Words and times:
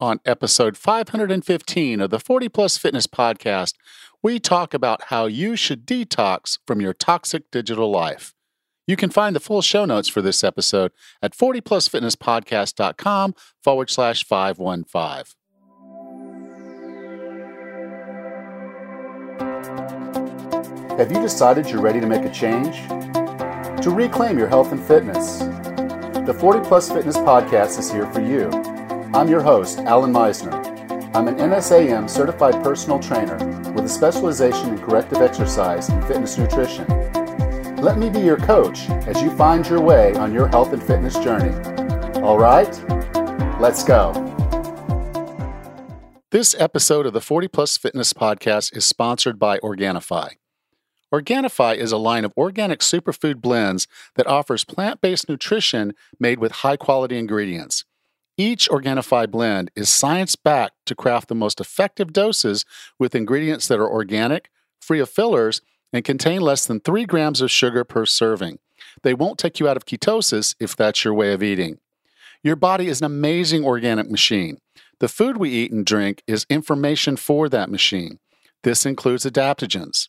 On 0.00 0.18
episode 0.24 0.78
515 0.78 2.00
of 2.00 2.08
the 2.08 2.18
40 2.18 2.48
Plus 2.48 2.78
Fitness 2.78 3.06
Podcast, 3.06 3.74
we 4.22 4.40
talk 4.40 4.72
about 4.72 5.04
how 5.04 5.26
you 5.26 5.56
should 5.56 5.86
detox 5.86 6.58
from 6.66 6.80
your 6.80 6.94
toxic 6.94 7.50
digital 7.50 7.90
life. 7.90 8.32
You 8.86 8.96
can 8.96 9.10
find 9.10 9.36
the 9.36 9.40
full 9.40 9.60
show 9.60 9.84
notes 9.84 10.08
for 10.08 10.22
this 10.22 10.42
episode 10.42 10.92
at 11.20 11.36
40plusfitnesspodcast.com 11.36 13.34
forward 13.62 13.90
slash 13.90 14.24
515. 14.24 15.24
Have 20.96 21.12
you 21.12 21.20
decided 21.20 21.68
you're 21.68 21.82
ready 21.82 22.00
to 22.00 22.06
make 22.06 22.24
a 22.24 22.30
change? 22.30 22.76
To 23.82 23.90
reclaim 23.90 24.38
your 24.38 24.48
health 24.48 24.72
and 24.72 24.82
fitness? 24.82 25.40
The 26.26 26.34
40 26.38 26.60
Plus 26.60 26.90
Fitness 26.90 27.18
Podcast 27.18 27.78
is 27.78 27.92
here 27.92 28.06
for 28.06 28.22
you. 28.22 28.69
I'm 29.12 29.28
your 29.28 29.42
host, 29.42 29.80
Allan 29.80 30.12
Misner. 30.12 30.54
I'm 31.16 31.26
an 31.26 31.34
NASM 31.34 32.08
certified 32.08 32.62
personal 32.62 33.00
trainer 33.00 33.36
with 33.72 33.84
a 33.84 33.88
specialization 33.88 34.68
in 34.68 34.78
corrective 34.78 35.18
exercise 35.18 35.88
and 35.88 36.04
fitness 36.04 36.38
nutrition. 36.38 36.86
Let 37.78 37.98
me 37.98 38.08
be 38.08 38.20
your 38.20 38.36
coach 38.36 38.88
as 39.08 39.20
you 39.20 39.36
find 39.36 39.66
your 39.66 39.80
way 39.80 40.14
on 40.14 40.32
your 40.32 40.46
health 40.46 40.72
and 40.72 40.80
fitness 40.80 41.18
journey. 41.18 41.52
All 42.20 42.38
right, 42.38 42.70
let's 43.60 43.82
go. 43.82 44.12
This 46.30 46.54
episode 46.60 47.04
of 47.04 47.12
the 47.12 47.20
40 47.20 47.48
Plus 47.48 47.76
Fitness 47.76 48.12
Podcast 48.12 48.76
is 48.76 48.84
sponsored 48.84 49.40
by 49.40 49.58
Organifi. 49.58 50.36
Organifi 51.12 51.74
is 51.74 51.90
a 51.90 51.96
line 51.96 52.24
of 52.24 52.32
organic 52.36 52.78
superfood 52.78 53.40
blends 53.40 53.88
that 54.14 54.28
offers 54.28 54.64
plant 54.64 55.00
based 55.00 55.28
nutrition 55.28 55.94
made 56.20 56.38
with 56.38 56.52
high 56.52 56.76
quality 56.76 57.18
ingredients. 57.18 57.84
Each 58.40 58.70
Organifi 58.70 59.30
blend 59.30 59.70
is 59.76 59.90
science 59.90 60.34
backed 60.34 60.86
to 60.86 60.94
craft 60.94 61.28
the 61.28 61.34
most 61.34 61.60
effective 61.60 62.10
doses 62.10 62.64
with 62.98 63.14
ingredients 63.14 63.68
that 63.68 63.78
are 63.78 63.86
organic, 63.86 64.48
free 64.80 64.98
of 64.98 65.10
fillers, 65.10 65.60
and 65.92 66.06
contain 66.06 66.40
less 66.40 66.64
than 66.64 66.80
3 66.80 67.04
grams 67.04 67.42
of 67.42 67.50
sugar 67.50 67.84
per 67.84 68.06
serving. 68.06 68.58
They 69.02 69.12
won't 69.12 69.38
take 69.38 69.60
you 69.60 69.68
out 69.68 69.76
of 69.76 69.84
ketosis 69.84 70.54
if 70.58 70.74
that's 70.74 71.04
your 71.04 71.12
way 71.12 71.34
of 71.34 71.42
eating. 71.42 71.80
Your 72.42 72.56
body 72.56 72.88
is 72.88 73.02
an 73.02 73.04
amazing 73.04 73.62
organic 73.62 74.10
machine. 74.10 74.56
The 75.00 75.08
food 75.08 75.36
we 75.36 75.50
eat 75.50 75.70
and 75.70 75.84
drink 75.84 76.22
is 76.26 76.46
information 76.48 77.18
for 77.18 77.46
that 77.50 77.68
machine. 77.68 78.20
This 78.62 78.86
includes 78.86 79.26
adaptogens. 79.26 80.08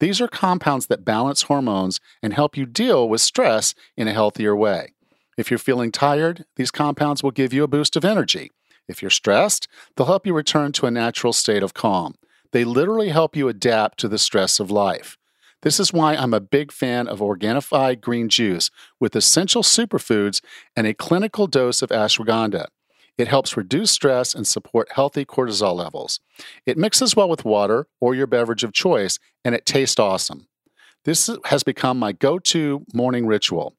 These 0.00 0.20
are 0.20 0.28
compounds 0.28 0.88
that 0.88 1.02
balance 1.02 1.44
hormones 1.44 1.98
and 2.22 2.34
help 2.34 2.58
you 2.58 2.66
deal 2.66 3.08
with 3.08 3.22
stress 3.22 3.74
in 3.96 4.06
a 4.06 4.12
healthier 4.12 4.54
way. 4.54 4.93
If 5.36 5.50
you're 5.50 5.58
feeling 5.58 5.92
tired, 5.92 6.44
these 6.56 6.70
compounds 6.70 7.22
will 7.22 7.30
give 7.30 7.52
you 7.52 7.64
a 7.64 7.68
boost 7.68 7.96
of 7.96 8.04
energy. 8.04 8.50
If 8.88 9.02
you're 9.02 9.10
stressed, 9.10 9.66
they'll 9.96 10.06
help 10.06 10.26
you 10.26 10.34
return 10.34 10.72
to 10.72 10.86
a 10.86 10.90
natural 10.90 11.32
state 11.32 11.62
of 11.62 11.74
calm. 11.74 12.14
They 12.52 12.64
literally 12.64 13.08
help 13.08 13.34
you 13.34 13.48
adapt 13.48 13.98
to 14.00 14.08
the 14.08 14.18
stress 14.18 14.60
of 14.60 14.70
life. 14.70 15.16
This 15.62 15.80
is 15.80 15.92
why 15.92 16.14
I'm 16.14 16.34
a 16.34 16.40
big 16.40 16.70
fan 16.70 17.08
of 17.08 17.20
Organifi 17.20 17.98
green 18.00 18.28
juice 18.28 18.70
with 19.00 19.16
essential 19.16 19.62
superfoods 19.62 20.42
and 20.76 20.86
a 20.86 20.94
clinical 20.94 21.46
dose 21.46 21.80
of 21.80 21.88
ashwagandha. 21.88 22.66
It 23.16 23.28
helps 23.28 23.56
reduce 23.56 23.90
stress 23.90 24.34
and 24.34 24.46
support 24.46 24.92
healthy 24.92 25.24
cortisol 25.24 25.74
levels. 25.74 26.20
It 26.66 26.76
mixes 26.76 27.16
well 27.16 27.28
with 27.28 27.44
water 27.44 27.86
or 28.00 28.14
your 28.14 28.26
beverage 28.26 28.64
of 28.64 28.72
choice, 28.72 29.18
and 29.44 29.54
it 29.54 29.64
tastes 29.64 29.98
awesome. 29.98 30.48
This 31.04 31.30
has 31.46 31.62
become 31.62 31.98
my 31.98 32.12
go 32.12 32.38
to 32.40 32.84
morning 32.92 33.26
ritual. 33.26 33.74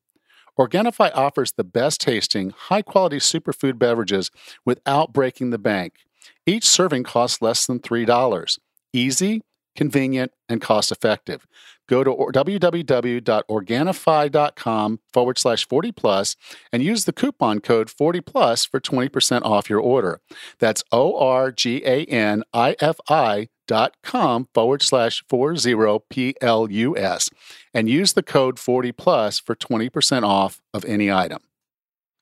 Organifi 0.57 1.11
offers 1.13 1.53
the 1.53 1.63
best 1.63 2.01
tasting, 2.01 2.51
high 2.51 2.81
quality 2.81 3.17
superfood 3.17 3.77
beverages 3.77 4.31
without 4.65 5.13
breaking 5.13 5.49
the 5.49 5.57
bank. 5.57 6.05
Each 6.45 6.65
serving 6.65 7.03
costs 7.03 7.41
less 7.41 7.65
than 7.65 7.79
$3. 7.79 8.59
Easy, 8.93 9.41
convenient, 9.75 10.31
and 10.47 10.61
cost 10.61 10.91
effective. 10.91 11.45
Go 11.87 12.03
to 12.03 12.09
www.organifi.com 12.09 14.99
forward 15.13 15.37
slash 15.37 15.67
40 15.67 15.91
plus 15.91 16.35
and 16.71 16.81
use 16.81 17.05
the 17.05 17.13
coupon 17.13 17.59
code 17.59 17.91
40 17.91 18.21
plus 18.21 18.65
for 18.65 18.79
20% 18.79 19.43
off 19.43 19.69
your 19.69 19.79
order. 19.79 20.19
That's 20.59 20.83
O 20.91 21.15
R 21.19 21.51
G 21.51 21.83
A 21.85 22.05
N 22.05 22.41
I 22.53 22.75
F 22.79 22.97
I 23.07 23.49
dot 23.67 23.95
com 24.03 24.47
forward 24.53 24.81
slash 24.81 25.23
40 25.27 25.73
plus 25.75 27.29
and 27.73 27.89
use 27.89 28.13
the 28.13 28.23
code 28.23 28.59
40 28.59 28.91
plus 28.91 29.39
for 29.39 29.55
20% 29.55 30.23
off 30.23 30.61
of 30.73 30.85
any 30.85 31.11
item. 31.11 31.41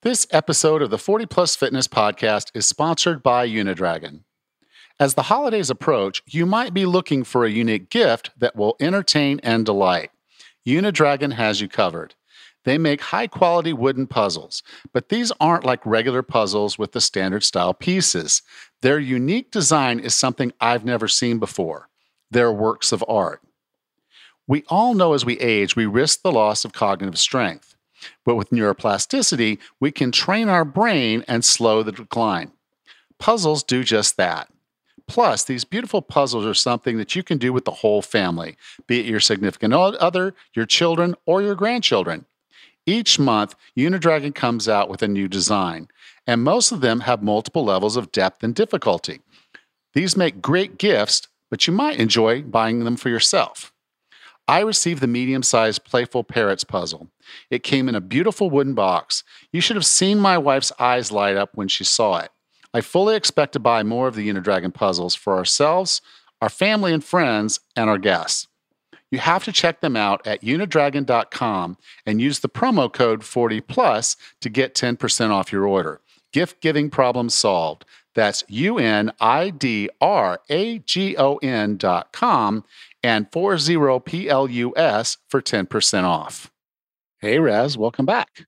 This 0.04 0.26
episode 0.30 0.82
of 0.82 0.90
the 0.90 0.98
40 0.98 1.24
Plus 1.24 1.56
Fitness 1.56 1.88
Podcast 1.88 2.50
is 2.52 2.66
sponsored 2.66 3.22
by 3.22 3.48
Unidragon. 3.48 4.24
As 5.00 5.14
the 5.14 5.22
holidays 5.22 5.70
approach, 5.70 6.22
you 6.26 6.44
might 6.44 6.74
be 6.74 6.84
looking 6.84 7.24
for 7.24 7.46
a 7.46 7.50
unique 7.50 7.88
gift 7.88 8.30
that 8.38 8.54
will 8.54 8.76
entertain 8.80 9.40
and 9.42 9.64
delight. 9.64 10.10
Unidragon 10.66 11.32
has 11.32 11.62
you 11.62 11.68
covered. 11.68 12.14
They 12.64 12.78
make 12.78 13.00
high 13.00 13.26
quality 13.26 13.72
wooden 13.72 14.06
puzzles, 14.06 14.62
but 14.92 15.10
these 15.10 15.30
aren't 15.38 15.64
like 15.64 15.84
regular 15.84 16.22
puzzles 16.22 16.78
with 16.78 16.92
the 16.92 17.00
standard 17.00 17.44
style 17.44 17.74
pieces. 17.74 18.42
Their 18.80 18.98
unique 18.98 19.50
design 19.50 20.00
is 20.00 20.14
something 20.14 20.52
I've 20.60 20.84
never 20.84 21.06
seen 21.06 21.38
before. 21.38 21.88
They're 22.30 22.52
works 22.52 22.90
of 22.90 23.04
art. 23.06 23.42
We 24.46 24.64
all 24.68 24.94
know 24.94 25.12
as 25.12 25.24
we 25.24 25.38
age, 25.40 25.76
we 25.76 25.86
risk 25.86 26.22
the 26.22 26.32
loss 26.32 26.64
of 26.64 26.72
cognitive 26.72 27.18
strength. 27.18 27.76
But 28.24 28.34
with 28.34 28.50
neuroplasticity, 28.50 29.58
we 29.80 29.90
can 29.90 30.12
train 30.12 30.48
our 30.48 30.64
brain 30.64 31.24
and 31.28 31.44
slow 31.44 31.82
the 31.82 31.92
decline. 31.92 32.52
Puzzles 33.18 33.62
do 33.62 33.84
just 33.84 34.16
that. 34.16 34.48
Plus, 35.06 35.44
these 35.44 35.64
beautiful 35.64 36.02
puzzles 36.02 36.46
are 36.46 36.54
something 36.54 36.96
that 36.96 37.14
you 37.14 37.22
can 37.22 37.38
do 37.38 37.52
with 37.52 37.64
the 37.64 37.70
whole 37.70 38.02
family, 38.02 38.56
be 38.86 39.00
it 39.00 39.06
your 39.06 39.20
significant 39.20 39.74
other, 39.74 40.34
your 40.54 40.66
children, 40.66 41.14
or 41.26 41.42
your 41.42 41.54
grandchildren. 41.54 42.24
Each 42.86 43.18
month, 43.18 43.54
Unidragon 43.76 44.34
comes 44.34 44.68
out 44.68 44.90
with 44.90 45.02
a 45.02 45.08
new 45.08 45.26
design, 45.28 45.88
and 46.26 46.42
most 46.44 46.70
of 46.70 46.80
them 46.80 47.00
have 47.00 47.22
multiple 47.22 47.64
levels 47.64 47.96
of 47.96 48.12
depth 48.12 48.42
and 48.42 48.54
difficulty. 48.54 49.20
These 49.94 50.16
make 50.16 50.42
great 50.42 50.76
gifts, 50.76 51.28
but 51.50 51.66
you 51.66 51.72
might 51.72 51.98
enjoy 51.98 52.42
buying 52.42 52.84
them 52.84 52.96
for 52.96 53.08
yourself. 53.08 53.72
I 54.46 54.60
received 54.60 55.00
the 55.00 55.06
medium 55.06 55.42
sized 55.42 55.84
Playful 55.84 56.24
Parrots 56.24 56.64
puzzle. 56.64 57.08
It 57.48 57.62
came 57.62 57.88
in 57.88 57.94
a 57.94 58.00
beautiful 58.00 58.50
wooden 58.50 58.74
box. 58.74 59.24
You 59.52 59.62
should 59.62 59.76
have 59.76 59.86
seen 59.86 60.18
my 60.18 60.36
wife's 60.36 60.72
eyes 60.78 61.10
light 61.10 61.36
up 61.36 61.50
when 61.54 61.68
she 61.68 61.84
saw 61.84 62.18
it. 62.18 62.30
I 62.74 62.82
fully 62.82 63.16
expect 63.16 63.54
to 63.54 63.60
buy 63.60 63.82
more 63.82 64.08
of 64.08 64.16
the 64.16 64.28
Unidragon 64.28 64.74
puzzles 64.74 65.14
for 65.14 65.36
ourselves, 65.36 66.02
our 66.42 66.50
family 66.50 66.92
and 66.92 67.02
friends, 67.02 67.60
and 67.74 67.88
our 67.88 67.98
guests. 67.98 68.48
You 69.14 69.20
have 69.20 69.44
to 69.44 69.52
check 69.52 69.80
them 69.80 69.94
out 69.94 70.26
at 70.26 70.40
unidragon.com 70.42 71.78
and 72.04 72.20
use 72.20 72.40
the 72.40 72.48
promo 72.48 72.92
code 72.92 73.20
40plus 73.20 74.16
to 74.40 74.48
get 74.48 74.74
10% 74.74 75.30
off 75.30 75.52
your 75.52 75.68
order. 75.68 76.00
Gift 76.32 76.60
giving 76.60 76.90
problem 76.90 77.28
solved. 77.28 77.84
That's 78.16 78.42
U 78.48 78.76
N 78.76 79.12
I 79.20 79.50
D 79.50 79.88
R 80.00 80.40
A 80.50 80.80
G 80.80 81.16
O 81.16 81.36
N 81.36 81.76
dot 81.76 82.12
com 82.12 82.64
and 83.04 83.30
40PLUS 83.30 85.18
for 85.28 85.40
10% 85.40 86.02
off. 86.02 86.50
Hey, 87.20 87.38
Raz, 87.38 87.78
welcome 87.78 88.06
back. 88.06 88.46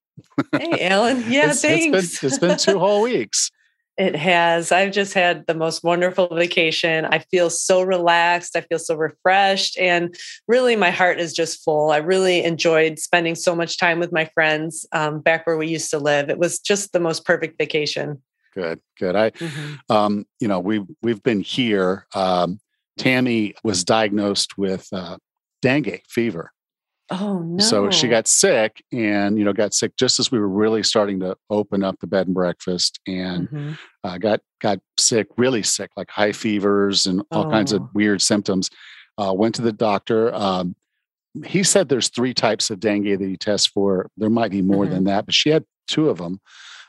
Hey, 0.50 0.88
Allan. 0.88 1.22
Yeah, 1.28 1.50
it's, 1.50 1.62
thanks. 1.62 1.96
It's 1.96 2.20
been, 2.20 2.28
it's 2.28 2.38
been 2.40 2.58
two 2.58 2.80
whole 2.80 3.02
weeks. 3.02 3.52
It 3.98 4.14
has. 4.14 4.72
I've 4.72 4.92
just 4.92 5.14
had 5.14 5.46
the 5.46 5.54
most 5.54 5.82
wonderful 5.82 6.28
vacation. 6.28 7.06
I 7.06 7.20
feel 7.20 7.48
so 7.48 7.80
relaxed. 7.80 8.54
I 8.54 8.60
feel 8.60 8.78
so 8.78 8.94
refreshed. 8.94 9.78
And 9.78 10.14
really, 10.46 10.76
my 10.76 10.90
heart 10.90 11.18
is 11.18 11.32
just 11.32 11.64
full. 11.64 11.90
I 11.90 11.96
really 11.98 12.44
enjoyed 12.44 12.98
spending 12.98 13.34
so 13.34 13.56
much 13.56 13.78
time 13.78 13.98
with 13.98 14.12
my 14.12 14.26
friends 14.26 14.86
um, 14.92 15.20
back 15.20 15.46
where 15.46 15.56
we 15.56 15.68
used 15.68 15.90
to 15.92 15.98
live. 15.98 16.28
It 16.28 16.38
was 16.38 16.58
just 16.58 16.92
the 16.92 17.00
most 17.00 17.24
perfect 17.24 17.56
vacation. 17.56 18.20
Good, 18.54 18.80
good. 18.98 19.16
I, 19.16 19.30
mm-hmm. 19.30 19.92
um, 19.92 20.26
you 20.40 20.48
know, 20.48 20.60
we've 20.60 20.86
we've 21.02 21.22
been 21.22 21.40
here. 21.40 22.06
Um, 22.14 22.58
Tammy 22.98 23.54
was 23.62 23.84
diagnosed 23.84 24.56
with 24.58 24.88
uh, 24.92 25.18
dengue 25.62 26.02
fever, 26.08 26.52
Oh 27.10 27.38
no. 27.40 27.62
So 27.62 27.90
she 27.90 28.08
got 28.08 28.26
sick 28.26 28.82
and 28.92 29.38
you 29.38 29.44
know 29.44 29.52
got 29.52 29.74
sick 29.74 29.92
just 29.96 30.18
as 30.18 30.32
we 30.32 30.40
were 30.40 30.48
really 30.48 30.82
starting 30.82 31.20
to 31.20 31.36
open 31.50 31.84
up 31.84 32.00
the 32.00 32.06
bed 32.06 32.26
and 32.26 32.34
breakfast 32.34 32.98
and 33.06 33.48
mm-hmm. 33.48 33.72
uh, 34.02 34.18
got 34.18 34.40
got 34.60 34.80
sick 34.98 35.28
really 35.36 35.62
sick 35.62 35.90
like 35.96 36.10
high 36.10 36.32
fevers 36.32 37.06
and 37.06 37.22
all 37.30 37.46
oh. 37.46 37.50
kinds 37.50 37.72
of 37.72 37.82
oh. 37.82 37.90
weird 37.94 38.20
symptoms. 38.20 38.70
Uh, 39.18 39.32
went 39.32 39.54
to 39.54 39.62
the 39.62 39.72
doctor. 39.72 40.34
Um, 40.34 40.74
he 41.44 41.62
said 41.62 41.88
there's 41.88 42.08
three 42.08 42.34
types 42.34 42.70
of 42.70 42.80
dengue 42.80 43.18
that 43.18 43.28
you 43.28 43.36
test 43.36 43.70
for. 43.70 44.10
There 44.16 44.30
might 44.30 44.50
be 44.50 44.62
more 44.62 44.84
mm-hmm. 44.84 44.94
than 44.94 45.04
that, 45.04 45.26
but 45.26 45.34
she 45.34 45.50
had 45.50 45.64
two 45.86 46.08
of 46.08 46.18
them. 46.18 46.40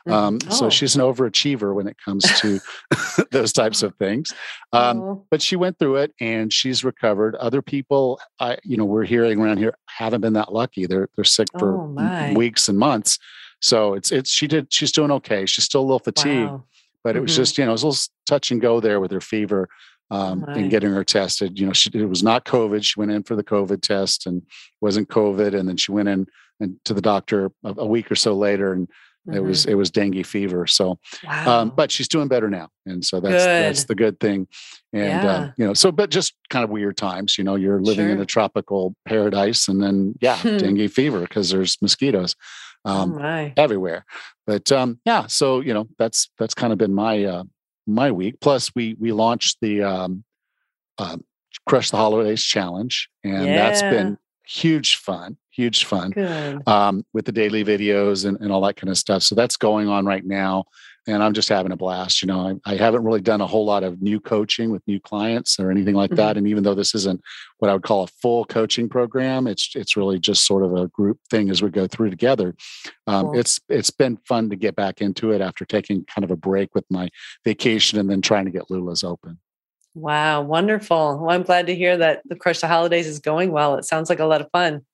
Um, 0.08 0.38
oh. 0.48 0.54
So 0.54 0.70
she's 0.70 0.96
an 0.96 1.02
overachiever 1.02 1.74
when 1.74 1.86
it 1.86 1.96
comes 2.02 2.24
to 2.40 2.60
those 3.30 3.52
types 3.52 3.82
of 3.82 3.94
things. 3.96 4.32
Um, 4.72 5.00
oh. 5.00 5.26
But 5.30 5.42
she 5.42 5.56
went 5.56 5.78
through 5.78 5.96
it 5.96 6.14
and 6.20 6.52
she's 6.52 6.84
recovered. 6.84 7.34
Other 7.36 7.62
people, 7.62 8.20
I, 8.40 8.58
you 8.64 8.76
know, 8.76 8.84
we're 8.84 9.04
hearing 9.04 9.40
around 9.40 9.58
here 9.58 9.74
haven't 9.86 10.20
been 10.20 10.34
that 10.34 10.52
lucky. 10.52 10.86
They're 10.86 11.08
they're 11.16 11.24
sick 11.24 11.48
for 11.58 11.76
oh, 11.76 12.32
weeks 12.34 12.68
and 12.68 12.78
months. 12.78 13.18
So 13.60 13.94
it's 13.94 14.12
it's 14.12 14.30
she 14.30 14.46
did 14.46 14.72
she's 14.72 14.92
doing 14.92 15.10
okay. 15.10 15.46
She's 15.46 15.64
still 15.64 15.80
a 15.80 15.82
little 15.82 15.98
fatigued, 15.98 16.50
wow. 16.50 16.64
but 17.02 17.16
it 17.16 17.20
was 17.20 17.32
Mhm. 17.32 17.36
just 17.36 17.58
you 17.58 17.64
know 17.64 17.70
it 17.70 17.72
was 17.72 17.82
a 17.82 17.86
little 17.88 18.02
touch 18.26 18.50
and 18.50 18.60
go 18.60 18.80
there 18.80 19.00
with 19.00 19.10
her 19.10 19.20
fever 19.20 19.68
um, 20.10 20.44
my. 20.46 20.54
and 20.54 20.70
getting 20.70 20.92
her 20.92 21.04
tested. 21.04 21.58
You 21.58 21.66
know, 21.66 21.72
she, 21.72 21.90
it 21.92 22.08
was 22.08 22.22
not 22.22 22.44
COVID. 22.44 22.84
She 22.84 22.98
went 22.98 23.10
in 23.10 23.22
for 23.24 23.36
the 23.36 23.44
COVID 23.44 23.82
test 23.82 24.26
and 24.26 24.42
wasn't 24.80 25.08
COVID, 25.08 25.58
and 25.58 25.68
then 25.68 25.76
she 25.76 25.92
went 25.92 26.08
in 26.08 26.26
and 26.60 26.76
to 26.84 26.94
the 26.94 27.00
doctor 27.00 27.50
a, 27.64 27.74
a 27.78 27.86
week 27.86 28.10
or 28.10 28.16
so 28.16 28.34
later, 28.34 28.72
and 28.72 28.88
it 29.32 29.40
was 29.40 29.66
it 29.66 29.74
was 29.74 29.90
dengue 29.90 30.24
fever. 30.24 30.66
So, 30.66 30.98
Mhm. 31.24 31.46
wow. 31.46 31.60
um, 31.60 31.72
but 31.76 31.90
she's 31.90 32.08
doing 32.08 32.28
better 32.28 32.48
now, 32.48 32.68
and 32.86 33.04
so 33.04 33.20
that's 33.20 33.44
that's 33.62 33.84
the 33.84 33.94
good 33.94 34.18
thing. 34.20 34.48
And 34.92 35.22
Yeah. 35.22 35.30
uh, 35.30 35.52
you 35.58 35.66
know, 35.66 35.74
so 35.74 35.92
but 35.92 36.10
just 36.10 36.34
kind 36.50 36.64
of 36.64 36.70
weird 36.70 36.96
times. 36.96 37.36
You 37.36 37.44
know, 37.44 37.56
you're 37.56 37.80
living 37.80 38.08
in 38.08 38.20
a 38.20 38.26
tropical 38.26 38.94
paradise, 39.04 39.68
and 39.68 39.82
then 39.82 40.14
yeah, 40.20 40.40
dengue 40.58 40.90
fever 40.90 41.20
because 41.20 41.50
there's 41.50 41.76
mosquitoes 41.82 42.34
oh 42.84 42.90
um, 43.02 43.16
my. 43.16 43.52
everywhere. 43.56 44.04
But 44.46 44.72
um, 44.72 44.98
yeah, 45.04 45.26
so 45.26 45.60
you 45.60 45.74
know, 45.74 45.88
that's 45.98 46.30
that's 46.38 46.54
kind 46.54 46.72
of 46.72 46.78
been 46.78 46.94
my 46.94 47.24
uh, 47.24 47.44
my 47.86 48.10
week. 48.10 48.40
Plus, 48.40 48.74
we 48.74 48.94
we 48.98 49.12
launched 49.12 49.58
the 49.60 49.82
um, 49.82 50.24
um, 50.98 51.22
Crush 51.66 51.90
the 51.90 51.96
Holidays 51.98 52.42
challenge, 52.42 53.10
and 53.24 53.44
that's 53.54 53.82
been 53.82 54.16
huge 54.48 54.96
fun, 54.96 55.36
huge 55.50 55.84
fun 55.84 56.12
um, 56.66 57.04
with 57.12 57.26
the 57.26 57.32
daily 57.32 57.62
videos 57.64 58.24
and, 58.24 58.40
and 58.40 58.50
all 58.50 58.62
that 58.62 58.76
kind 58.76 58.90
of 58.90 58.96
stuff. 58.96 59.22
So 59.22 59.34
that's 59.34 59.56
going 59.58 59.88
on 59.88 60.06
right 60.06 60.24
now. 60.24 60.64
And 61.06 61.22
I'm 61.22 61.32
just 61.32 61.48
having 61.48 61.72
a 61.72 61.76
blast. 61.76 62.22
You 62.22 62.28
know, 62.28 62.58
I, 62.66 62.72
I 62.72 62.76
haven't 62.76 63.02
really 63.04 63.20
done 63.22 63.40
a 63.40 63.46
whole 63.46 63.64
lot 63.64 63.82
of 63.82 64.02
new 64.02 64.20
coaching 64.20 64.70
with 64.70 64.82
new 64.86 65.00
clients 65.00 65.58
or 65.58 65.70
anything 65.70 65.94
like 65.94 66.10
that. 66.12 66.36
And 66.36 66.46
even 66.46 66.64
though 66.64 66.74
this 66.74 66.94
isn't 66.94 67.22
what 67.58 67.70
I 67.70 67.72
would 67.74 67.82
call 67.82 68.02
a 68.02 68.06
full 68.06 68.44
coaching 68.44 68.88
program, 68.90 69.46
it's 69.46 69.74
it's 69.74 69.96
really 69.96 70.18
just 70.18 70.46
sort 70.46 70.64
of 70.64 70.74
a 70.74 70.88
group 70.88 71.18
thing 71.30 71.48
as 71.48 71.62
we 71.62 71.70
go 71.70 71.86
through 71.86 72.10
together. 72.10 72.54
Um, 73.06 73.26
Cool. 73.26 73.38
It's 73.38 73.60
it's 73.70 73.90
been 73.90 74.18
fun 74.28 74.50
to 74.50 74.56
get 74.56 74.76
back 74.76 75.00
into 75.00 75.30
it 75.32 75.40
after 75.40 75.64
taking 75.64 76.04
kind 76.04 76.24
of 76.24 76.30
a 76.30 76.36
break 76.36 76.74
with 76.74 76.84
my 76.90 77.08
vacation 77.44 77.98
and 77.98 78.10
then 78.10 78.20
trying 78.20 78.44
to 78.44 78.50
get 78.50 78.70
Lula's 78.70 79.02
open. 79.02 79.38
Wow, 79.98 80.42
wonderful. 80.42 81.18
Well, 81.18 81.30
I'm 81.30 81.42
glad 81.42 81.66
to 81.66 81.74
hear 81.74 81.96
that 81.96 82.22
the 82.26 82.36
Crush 82.36 82.60
the 82.60 82.68
Holidays 82.68 83.06
is 83.06 83.18
going 83.18 83.50
well. 83.50 83.74
It 83.76 83.84
sounds 83.84 84.08
like 84.08 84.20
a 84.20 84.24
lot 84.26 84.40
of 84.40 84.48
fun. 84.52 84.84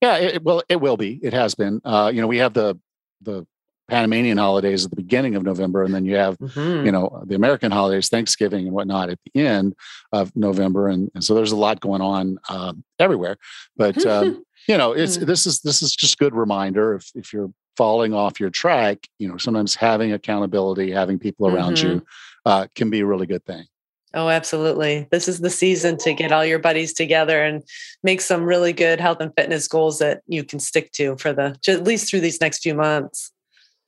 Yeah, 0.00 0.16
it, 0.16 0.34
it- 0.36 0.42
well, 0.42 0.62
it 0.68 0.80
will 0.80 0.96
be. 0.96 1.20
It 1.22 1.32
has 1.32 1.54
been. 1.54 1.80
Uh, 1.84 2.10
you 2.12 2.20
know, 2.20 2.26
we 2.26 2.38
have 2.38 2.52
the 2.54 2.78
the 3.22 3.46
Panamanian 3.88 4.38
holidays 4.38 4.84
at 4.84 4.90
the 4.90 4.96
beginning 4.96 5.34
of 5.36 5.42
November, 5.42 5.82
and 5.84 5.92
then 5.94 6.04
you 6.04 6.16
have 6.16 6.36
Mhm. 6.38 6.84
you 6.86 6.92
know 6.92 7.22
the 7.26 7.34
American 7.34 7.70
holidays, 7.70 8.08
Thanksgiving 8.08 8.66
and 8.66 8.72
whatnot 8.74 9.10
at 9.10 9.18
the 9.34 9.40
end 9.46 9.74
of 10.12 10.34
November, 10.36 10.88
and, 10.88 11.10
and 11.14 11.22
so 11.22 11.34
there's 11.34 11.52
a 11.52 11.56
lot 11.56 11.80
going 11.80 12.00
on 12.02 12.38
um, 12.48 12.82
everywhere. 12.98 13.36
But 13.76 14.04
um, 14.06 14.44
you 14.68 14.76
know, 14.78 14.92
it's 14.92 15.16
Mm. 15.18 15.26
this 15.26 15.46
is 15.46 15.60
this 15.60 15.80
is 15.82 15.94
just 15.94 16.18
good 16.18 16.34
reminder 16.34 16.94
if 16.94 17.10
if 17.14 17.32
you're 17.32 17.52
falling 17.76 18.12
off 18.14 18.40
your 18.40 18.50
track, 18.50 19.06
you 19.18 19.28
know, 19.28 19.36
sometimes 19.38 19.74
having 19.76 20.12
accountability, 20.12 20.90
having 20.90 21.18
people 21.20 21.46
around 21.46 21.76
Mm-hmm. 21.76 21.88
you, 21.98 22.06
uh, 22.46 22.66
can 22.74 22.90
be 22.90 23.00
a 23.00 23.06
really 23.06 23.26
good 23.26 23.44
thing. 23.44 23.64
Oh, 24.12 24.28
absolutely. 24.28 25.06
This 25.12 25.28
is 25.28 25.38
the 25.38 25.50
season 25.50 25.96
to 25.98 26.12
get 26.12 26.32
all 26.32 26.44
your 26.44 26.58
buddies 26.58 26.92
together 26.92 27.44
and 27.44 27.62
make 28.02 28.20
some 28.20 28.42
really 28.42 28.72
good 28.72 29.00
health 29.00 29.18
and 29.20 29.32
fitness 29.36 29.68
goals 29.68 30.00
that 30.00 30.22
you 30.26 30.42
can 30.42 30.58
stick 30.58 30.90
to 30.92 31.16
for 31.16 31.32
the 31.32 31.56
at 31.68 31.84
least 31.84 32.10
through 32.10 32.20
these 32.20 32.40
next 32.40 32.60
few 32.62 32.74
months. 32.74 33.30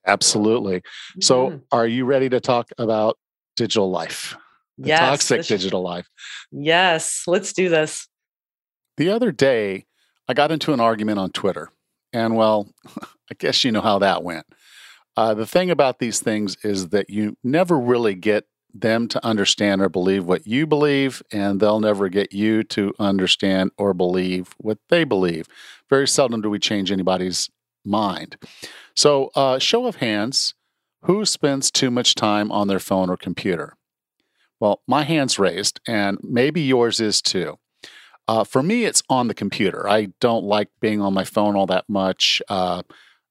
Absolutely. 0.06 0.82
So, 1.20 1.50
Mhm. 1.50 1.62
are 1.72 1.86
you 1.86 2.04
ready 2.04 2.28
to 2.28 2.40
talk 2.40 2.70
about 2.78 3.18
digital 3.56 3.90
life, 3.90 4.36
the 4.78 4.88
yes, 4.88 5.00
toxic 5.00 5.38
this- 5.38 5.48
digital 5.48 5.82
life? 5.82 6.08
Yes, 6.52 7.22
let's 7.26 7.52
do 7.52 7.68
this. 7.68 8.06
The 8.96 9.10
other 9.10 9.32
day, 9.32 9.86
I 10.28 10.34
got 10.34 10.52
into 10.52 10.72
an 10.72 10.80
argument 10.80 11.18
on 11.18 11.30
Twitter. 11.30 11.70
And 12.12 12.36
well, 12.36 12.72
I 13.30 13.34
guess 13.38 13.64
you 13.64 13.72
know 13.72 13.80
how 13.80 13.98
that 14.00 14.22
went. 14.22 14.46
Uh, 15.16 15.34
the 15.34 15.46
thing 15.46 15.70
about 15.70 15.98
these 15.98 16.20
things 16.20 16.56
is 16.62 16.88
that 16.90 17.10
you 17.10 17.36
never 17.42 17.78
really 17.78 18.14
get 18.14 18.44
them 18.74 19.08
to 19.08 19.24
understand 19.24 19.80
or 19.82 19.88
believe 19.88 20.24
what 20.24 20.46
you 20.46 20.66
believe, 20.66 21.22
and 21.30 21.60
they'll 21.60 21.80
never 21.80 22.08
get 22.08 22.32
you 22.32 22.62
to 22.64 22.94
understand 22.98 23.70
or 23.76 23.94
believe 23.94 24.54
what 24.58 24.78
they 24.88 25.04
believe. 25.04 25.46
Very 25.88 26.08
seldom 26.08 26.40
do 26.40 26.50
we 26.50 26.58
change 26.58 26.90
anybody's 26.90 27.50
mind. 27.84 28.36
So, 28.94 29.30
uh, 29.34 29.58
show 29.58 29.86
of 29.86 29.96
hands 29.96 30.54
who 31.02 31.24
spends 31.24 31.70
too 31.70 31.90
much 31.90 32.14
time 32.14 32.52
on 32.52 32.68
their 32.68 32.78
phone 32.78 33.10
or 33.10 33.16
computer? 33.16 33.76
Well, 34.60 34.82
my 34.86 35.02
hand's 35.02 35.38
raised, 35.38 35.80
and 35.88 36.18
maybe 36.22 36.60
yours 36.60 37.00
is 37.00 37.20
too. 37.20 37.58
Uh, 38.28 38.44
for 38.44 38.62
me, 38.62 38.84
it's 38.84 39.02
on 39.08 39.26
the 39.26 39.34
computer. 39.34 39.88
I 39.88 40.12
don't 40.20 40.44
like 40.44 40.68
being 40.80 41.00
on 41.00 41.12
my 41.12 41.24
phone 41.24 41.56
all 41.56 41.66
that 41.66 41.88
much. 41.88 42.40
Uh, 42.48 42.82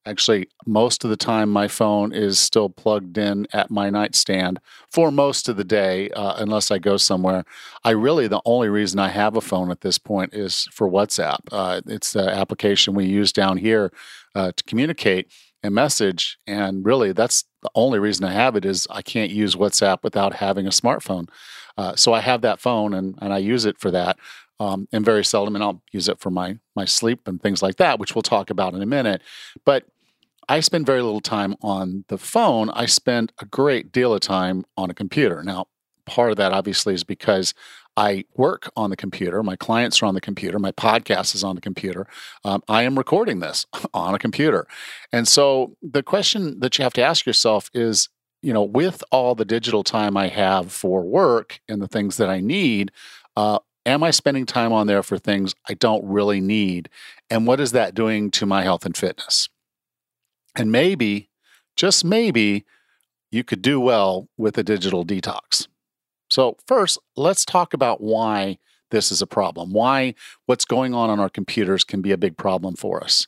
actually, 0.06 0.50
most 0.65 1.03
of 1.03 1.09
the 1.09 1.18
time, 1.18 1.50
my 1.50 1.68
phone 1.68 2.13
is 2.13 2.39
still 2.39 2.69
plugged 2.69 3.18
in 3.18 3.48
at 3.53 3.69
my 3.69 3.89
nightstand 3.89 4.59
for 4.89 5.12
most 5.12 5.48
of 5.50 5.57
the 5.57 5.63
day, 5.63 6.09
uh, 6.12 6.36
unless 6.38 6.71
I 6.71 6.80
go 6.80 6.98
somewhere. 6.98 7.45
I 7.83 7.92
really, 7.92 8.27
the 8.27 8.42
only 8.45 8.69
reason 8.69 9.00
I 9.00 9.09
have 9.09 9.36
a 9.36 9.42
phone 9.42 9.71
at 9.71 9.81
this 9.81 9.98
point 9.98 10.33
is 10.33 10.68
for 10.71 10.89
WhatsApp. 10.89 11.39
Uh, 11.51 11.81
it's 11.86 12.13
the 12.13 12.30
application 12.30 12.94
we 12.94 13.06
use 13.06 13.31
down 13.31 13.57
here 13.57 13.92
uh, 14.36 14.51
to 14.56 14.63
communicate 14.63 15.31
and 15.63 15.75
message. 15.75 16.38
And 16.48 16.86
really, 16.86 17.12
that's 17.12 17.45
the 17.62 17.69
only 17.75 18.00
reason 18.00 18.25
I 18.25 18.31
have 18.31 18.56
it 18.56 18.65
is 18.65 18.88
I 18.89 19.01
can't 19.01 19.31
use 19.31 19.56
WhatsApp 19.56 20.00
without 20.03 20.36
having 20.36 20.65
a 20.65 20.71
smartphone. 20.71 21.30
Uh, 21.77 21.95
so 21.95 22.13
I 22.13 22.19
have 22.21 22.42
that 22.42 22.59
phone 22.59 22.94
and, 22.94 23.18
and 23.21 23.33
I 23.33 23.38
use 23.38 23.65
it 23.65 23.80
for 23.80 23.92
that 23.92 24.18
um, 24.62 24.88
and 24.92 25.04
very 25.04 25.25
seldom, 25.25 25.56
and 25.56 25.63
I'll 25.63 25.81
use 25.92 26.08
it 26.08 26.19
for 26.19 26.30
my 26.30 26.60
my 26.75 26.86
sleep 26.86 27.28
and 27.28 27.42
things 27.42 27.63
like 27.63 27.78
that, 27.78 27.98
which 27.98 28.13
we'll 28.13 28.22
talk 28.22 28.52
about 28.52 28.75
in 28.75 28.81
a 28.84 28.86
minute. 28.86 29.24
But 29.66 29.86
I 30.48 30.60
spend 30.60 30.86
very 30.86 31.02
little 31.02 31.19
time 31.19 31.56
on 31.63 32.06
the 32.10 32.18
phone. 32.19 32.69
I 32.69 32.86
spend 32.86 33.34
a 33.40 33.46
great 33.46 33.92
deal 33.92 34.13
of 34.13 34.19
time 34.19 34.63
on 34.78 34.92
a 34.92 34.94
computer. 34.94 35.42
Now, 35.42 35.66
part 36.06 36.30
of 36.30 36.38
that 36.38 36.52
obviously 36.52 36.94
is 36.94 37.04
because 37.04 37.56
I 37.98 38.25
work 38.36 38.72
on 38.75 38.92
the 38.92 38.96
computer. 38.96 39.42
My 39.42 39.56
clients 39.56 40.00
are 40.02 40.06
on 40.06 40.13
the 40.13 40.22
computer. 40.22 40.60
My 40.60 40.72
podcast 40.72 41.34
is 41.34 41.44
on 41.44 41.56
the 41.56 41.62
computer. 41.62 42.06
Um, 42.46 42.62
I 42.68 42.84
am 42.84 43.00
recording 43.00 43.40
this 43.40 43.66
on 43.96 44.13
a 44.13 44.19
computer. 44.19 44.68
And 45.12 45.28
so 45.28 45.75
the 45.81 46.04
question 46.04 46.60
that 46.60 46.78
you 46.78 46.84
have 46.84 46.94
to 46.94 47.02
ask 47.02 47.25
yourself 47.25 47.72
is, 47.74 48.10
you 48.44 48.54
know, 48.54 48.63
with 48.63 49.04
all 49.12 49.34
the 49.34 49.46
digital 49.46 49.84
time 49.84 50.16
I 50.16 50.28
have 50.28 50.72
for 50.72 51.02
work 51.02 51.60
and 51.68 51.81
the 51.81 51.88
things 51.88 52.18
that 52.18 52.30
I 52.30 52.42
need, 52.42 52.92
uh, 53.36 53.60
am 53.86 54.04
I 54.04 54.12
spending 54.12 54.45
time 54.45 54.72
on 54.74 54.88
there 54.88 55.04
for 55.04 55.18
things 55.18 55.56
I 55.68 55.74
don't 55.74 56.06
really 56.06 56.42
need? 56.42 56.89
And 57.30 57.48
what 57.48 57.60
is 57.60 57.72
that 57.72 57.95
doing 57.95 58.31
to 58.31 58.45
my 58.45 58.63
health 58.63 58.86
and 58.86 58.95
fitness? 58.95 59.50
And 60.56 60.72
maybe, 60.72 61.30
just 61.75 62.04
maybe, 62.04 62.66
you 63.31 63.44
could 63.44 63.62
do 63.62 63.80
well 63.80 64.28
with 64.38 64.57
a 64.57 64.63
digital 64.63 65.06
detox. 65.06 65.68
So, 66.29 66.58
first, 66.67 66.98
let's 67.15 67.46
talk 67.46 67.74
about 67.74 68.01
why 68.01 68.58
this 68.89 69.12
is 69.12 69.22
a 69.22 69.27
problem, 69.27 69.72
why 69.72 70.15
what's 70.46 70.65
going 70.65 70.94
on 70.94 71.10
on 71.10 71.20
our 71.20 71.29
computers 71.29 71.84
can 71.84 72.01
be 72.01 72.12
a 72.12 72.17
big 72.17 72.38
problem 72.38 72.75
for 72.75 73.03
us. 73.03 73.27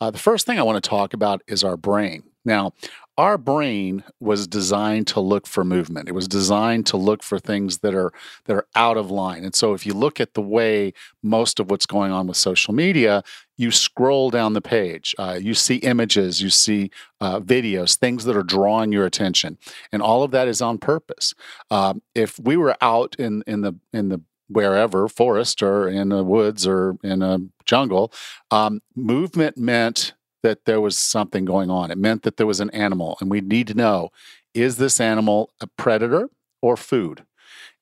Uh, 0.00 0.10
the 0.10 0.18
first 0.18 0.46
thing 0.46 0.58
I 0.58 0.62
want 0.62 0.82
to 0.82 0.88
talk 0.88 1.14
about 1.14 1.42
is 1.46 1.62
our 1.62 1.76
brain. 1.76 2.24
Now, 2.44 2.72
our 3.16 3.38
brain 3.38 4.02
was 4.18 4.48
designed 4.48 5.06
to 5.06 5.20
look 5.20 5.46
for 5.46 5.64
movement. 5.64 6.08
It 6.08 6.14
was 6.14 6.26
designed 6.26 6.86
to 6.86 6.96
look 6.96 7.22
for 7.22 7.38
things 7.38 7.78
that 7.78 7.94
are 7.94 8.12
that 8.46 8.56
are 8.56 8.66
out 8.74 8.96
of 8.96 9.10
line. 9.10 9.44
And 9.44 9.54
so 9.54 9.72
if 9.72 9.86
you 9.86 9.94
look 9.94 10.20
at 10.20 10.34
the 10.34 10.42
way 10.42 10.92
most 11.22 11.60
of 11.60 11.70
what's 11.70 11.86
going 11.86 12.10
on 12.10 12.26
with 12.26 12.36
social 12.36 12.74
media, 12.74 13.22
you 13.56 13.70
scroll 13.70 14.30
down 14.30 14.54
the 14.54 14.60
page, 14.60 15.14
uh, 15.18 15.38
you 15.40 15.54
see 15.54 15.76
images, 15.76 16.40
you 16.40 16.50
see 16.50 16.90
uh, 17.20 17.38
videos, 17.38 17.96
things 17.96 18.24
that 18.24 18.36
are 18.36 18.42
drawing 18.42 18.90
your 18.90 19.06
attention, 19.06 19.58
and 19.92 20.02
all 20.02 20.24
of 20.24 20.32
that 20.32 20.48
is 20.48 20.60
on 20.60 20.78
purpose. 20.78 21.34
Um, 21.70 22.02
if 22.14 22.38
we 22.40 22.56
were 22.56 22.76
out 22.80 23.14
in 23.18 23.44
in 23.46 23.60
the 23.60 23.74
in 23.92 24.08
the 24.08 24.20
wherever 24.48 25.08
forest 25.08 25.62
or 25.62 25.88
in 25.88 26.10
the 26.10 26.22
woods 26.22 26.66
or 26.66 26.96
in 27.02 27.22
a 27.22 27.38
jungle, 27.64 28.12
um, 28.50 28.80
movement 28.94 29.56
meant 29.56 30.14
that 30.44 30.66
there 30.66 30.80
was 30.80 30.96
something 30.96 31.46
going 31.46 31.70
on. 31.70 31.90
It 31.90 31.98
meant 31.98 32.22
that 32.22 32.36
there 32.36 32.46
was 32.46 32.60
an 32.60 32.70
animal, 32.70 33.16
and 33.20 33.30
we 33.30 33.40
need 33.40 33.66
to 33.68 33.74
know 33.74 34.10
is 34.52 34.76
this 34.76 35.00
animal 35.00 35.50
a 35.60 35.66
predator 35.66 36.28
or 36.62 36.76
food? 36.76 37.24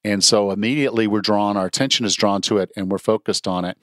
And 0.05 0.25
so 0.25 0.51
immediately 0.51 1.07
we're 1.07 1.21
drawn, 1.21 1.57
our 1.57 1.67
attention 1.67 2.05
is 2.05 2.17
drawn 2.17 2.41
to 2.43 2.59
it, 2.59 2.71
and 2.77 2.91
we're 2.91 2.99
focused 2.99 3.47
on 3.47 3.65
it, 3.65 3.79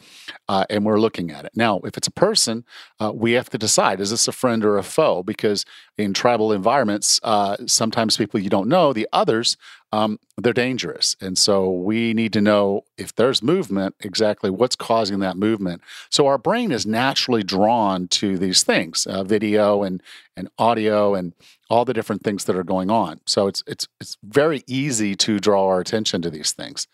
uh, 0.49 0.65
and 0.69 0.85
we're 0.85 0.99
looking 0.99 1.31
at 1.31 1.45
it. 1.45 1.51
Now, 1.55 1.79
if 1.85 1.97
it's 1.97 2.07
a 2.07 2.11
person, 2.11 2.65
uh, 2.99 3.11
we 3.13 3.33
have 3.33 3.49
to 3.51 3.57
decide 3.57 4.01
is 4.01 4.09
this 4.09 4.27
a 4.27 4.33
friend 4.33 4.65
or 4.65 4.77
a 4.77 4.83
foe? 4.83 5.23
Because 5.23 5.65
in 5.97 6.13
tribal 6.13 6.51
environments, 6.51 7.19
uh, 7.23 7.57
sometimes 7.67 8.17
people 8.17 8.39
you 8.39 8.49
don't 8.49 8.67
know, 8.67 8.91
the 8.91 9.07
others, 9.13 9.55
um, 9.91 10.19
they're 10.37 10.53
dangerous. 10.53 11.15
And 11.19 11.37
so 11.37 11.69
we 11.69 12.13
need 12.13 12.31
to 12.33 12.41
know 12.41 12.83
if 12.97 13.15
there's 13.15 13.41
movement, 13.41 13.95
exactly 14.01 14.49
what's 14.49 14.75
causing 14.75 15.19
that 15.19 15.35
movement. 15.35 15.81
So 16.09 16.27
our 16.27 16.37
brain 16.37 16.71
is 16.71 16.85
naturally 16.85 17.43
drawn 17.43 18.07
to 18.09 18.37
these 18.37 18.63
things, 18.63 19.07
uh, 19.07 19.23
video 19.23 19.83
and 19.83 20.01
and 20.37 20.47
audio 20.57 21.15
and 21.15 21.33
all 21.69 21.83
the 21.85 21.93
different 21.93 22.23
things 22.23 22.45
that 22.45 22.55
are 22.55 22.63
going 22.63 22.89
on. 22.89 23.19
So 23.25 23.47
it's 23.47 23.63
it's 23.67 23.87
it's 23.99 24.17
very 24.23 24.63
easy 24.67 25.15
to 25.15 25.39
draw 25.39 25.67
our 25.67 25.79
attention 25.79 26.21
to 26.21 26.29
these 26.29 26.51
things. 26.51 26.87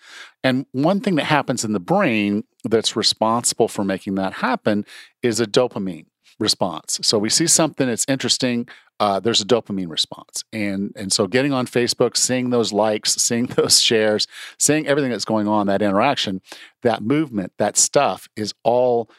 And 0.44 0.66
one 0.72 1.02
thing 1.02 1.16
that 1.16 1.26
happens 1.26 1.66
in 1.66 1.74
the 1.74 1.80
brain 1.80 2.46
that's 2.64 2.96
responsible 2.96 3.68
for 3.68 3.84
making 3.84 4.16
that 4.16 4.34
happen 4.34 4.86
is 5.22 5.40
a 5.40 5.46
dopamine. 5.46 6.06
Response. 6.40 7.00
So 7.02 7.18
we 7.18 7.30
see 7.30 7.48
something 7.48 7.88
that's 7.88 8.06
interesting, 8.08 8.68
uh, 9.00 9.20
there's 9.20 9.42
a 9.42 9.46
dopamine 9.46 9.90
response. 9.90 10.44
And, 10.54 10.94
and 10.96 11.12
so 11.12 11.28
getting 11.28 11.54
on 11.54 11.68
Facebook, 11.68 12.18
seeing 12.18 12.50
those 12.50 12.74
likes, 12.74 13.14
seeing 13.22 13.46
those 13.48 13.82
shares, 13.82 14.28
seeing 14.60 14.88
everything 14.88 15.12
that's 15.12 15.26
going 15.26 15.48
on, 15.48 15.68
that 15.68 15.82
interaction, 15.82 16.42
that 16.84 17.02
movement, 17.02 17.54
that 17.58 17.78
stuff 17.78 18.28
is 18.36 18.54
all 18.64 19.10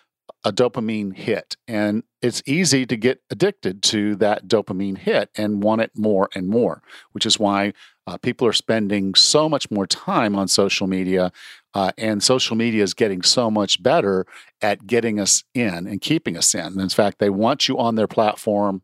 a 0.45 0.53
dopamine 0.53 1.15
hit. 1.15 1.57
And 1.67 2.05
it's 2.23 2.43
easy 2.47 2.87
to 2.87 2.97
get 2.97 3.21
addicted 3.31 3.83
to 3.85 4.15
that 4.17 4.47
dopamine 4.47 4.99
hit 4.99 5.31
and 5.37 5.63
want 5.63 5.81
it 5.81 5.91
more 5.97 6.29
and 6.35 6.49
more, 6.49 6.83
which 7.13 7.27
is 7.27 7.39
why 7.39 7.73
uh, 8.07 8.17
people 8.19 8.47
are 8.47 8.53
spending 8.53 9.15
so 9.15 9.49
much 9.49 9.71
more 9.71 9.87
time 9.87 10.37
on 10.37 10.47
social 10.47 10.87
media. 10.87 11.33
Uh, 11.77 11.93
and 11.99 12.23
social 12.23 12.57
media 12.57 12.83
is 12.83 12.95
getting 12.95 13.21
so 13.21 13.51
much 13.51 13.83
better 13.83 14.25
at 14.63 14.87
getting 14.87 15.21
us 15.21 15.45
in 15.53 15.87
and 15.87 16.01
keeping 16.01 16.35
us 16.35 16.55
in. 16.55 16.65
And 16.65 16.81
in 16.81 16.89
fact, 16.89 17.19
they 17.19 17.29
want 17.29 17.69
you 17.69 17.77
on 17.77 17.97
their 17.97 18.07
platform 18.07 18.81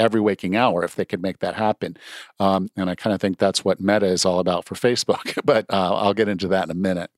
every 0.00 0.20
waking 0.20 0.56
hour 0.56 0.82
if 0.82 0.96
they 0.96 1.04
could 1.04 1.22
make 1.22 1.38
that 1.38 1.54
happen. 1.54 1.96
Um, 2.40 2.70
and 2.76 2.90
I 2.90 2.96
kind 2.96 3.14
of 3.14 3.20
think 3.20 3.38
that's 3.38 3.64
what 3.64 3.80
Meta 3.80 4.06
is 4.06 4.24
all 4.24 4.40
about 4.40 4.64
for 4.64 4.74
Facebook, 4.74 5.38
but 5.44 5.64
uh, 5.70 5.94
I'll 5.94 6.12
get 6.12 6.26
into 6.26 6.48
that 6.48 6.64
in 6.64 6.72
a 6.72 6.74
minute. 6.74 7.12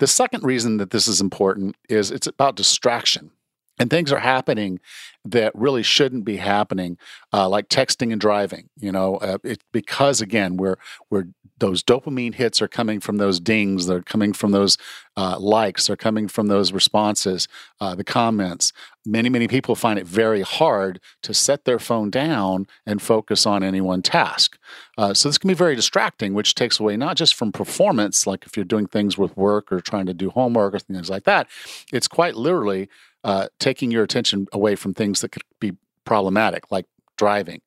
The 0.00 0.08
second 0.08 0.42
reason 0.42 0.78
that 0.78 0.90
this 0.90 1.06
is 1.06 1.20
important 1.20 1.76
is 1.88 2.10
it's 2.10 2.26
about 2.26 2.56
distraction. 2.56 3.30
And 3.78 3.90
things 3.90 4.10
are 4.10 4.20
happening 4.20 4.80
that 5.24 5.54
really 5.54 5.82
shouldn't 5.82 6.24
be 6.24 6.36
happening, 6.36 6.96
uh, 7.32 7.48
like 7.48 7.68
texting 7.68 8.12
and 8.12 8.20
driving. 8.20 8.68
You 8.78 8.92
know, 8.92 9.16
uh, 9.16 9.38
it, 9.44 9.62
because 9.72 10.20
again, 10.20 10.56
we're 10.56 10.78
we're 11.10 11.26
those 11.58 11.82
dopamine 11.82 12.34
hits 12.34 12.60
are 12.60 12.68
coming 12.68 13.00
from 13.00 13.16
those 13.16 13.40
dings, 13.40 13.86
they're 13.86 14.02
coming 14.02 14.32
from 14.32 14.52
those 14.52 14.76
uh, 15.16 15.38
likes, 15.38 15.86
they're 15.86 15.96
coming 15.96 16.28
from 16.28 16.48
those 16.48 16.70
responses, 16.72 17.48
uh, 17.80 17.94
the 17.94 18.04
comments. 18.04 18.72
Many 19.04 19.28
many 19.28 19.48
people 19.48 19.74
find 19.74 19.98
it 19.98 20.06
very 20.06 20.42
hard 20.42 21.00
to 21.22 21.32
set 21.34 21.64
their 21.64 21.78
phone 21.78 22.10
down 22.10 22.66
and 22.84 23.00
focus 23.00 23.46
on 23.46 23.62
any 23.62 23.80
one 23.80 24.02
task. 24.02 24.58
Uh, 24.98 25.14
so 25.14 25.28
this 25.28 25.38
can 25.38 25.48
be 25.48 25.54
very 25.54 25.74
distracting, 25.74 26.34
which 26.34 26.54
takes 26.54 26.78
away 26.78 26.96
not 26.96 27.16
just 27.16 27.34
from 27.34 27.52
performance, 27.52 28.26
like 28.26 28.44
if 28.46 28.56
you're 28.56 28.64
doing 28.64 28.86
things 28.86 29.16
with 29.16 29.36
work 29.36 29.72
or 29.72 29.80
trying 29.80 30.06
to 30.06 30.14
do 30.14 30.30
homework 30.30 30.74
or 30.74 30.78
things 30.78 31.10
like 31.10 31.24
that. 31.24 31.48
It's 31.92 32.08
quite 32.08 32.36
literally 32.36 32.88
uh, 33.26 33.48
taking 33.58 33.90
your 33.90 34.04
attention 34.04 34.46
away 34.52 34.76
from 34.76 34.94
things 34.94 35.20
that 35.20 35.32
could 35.32 35.42
be 35.58 35.72
problematic, 36.04 36.70
like 36.70 36.86
driving. 37.16 37.60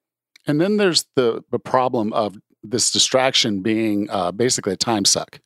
And 0.48 0.62
then 0.62 0.78
there's 0.78 1.06
the, 1.16 1.44
the 1.52 1.60
problem 1.60 2.14
of 2.14 2.38
this 2.64 2.90
distraction 2.90 3.62
being 3.62 4.10
uh, 4.10 4.32
basically 4.32 4.72
a 4.72 4.78
time 4.78 5.04
suck. 5.04 5.42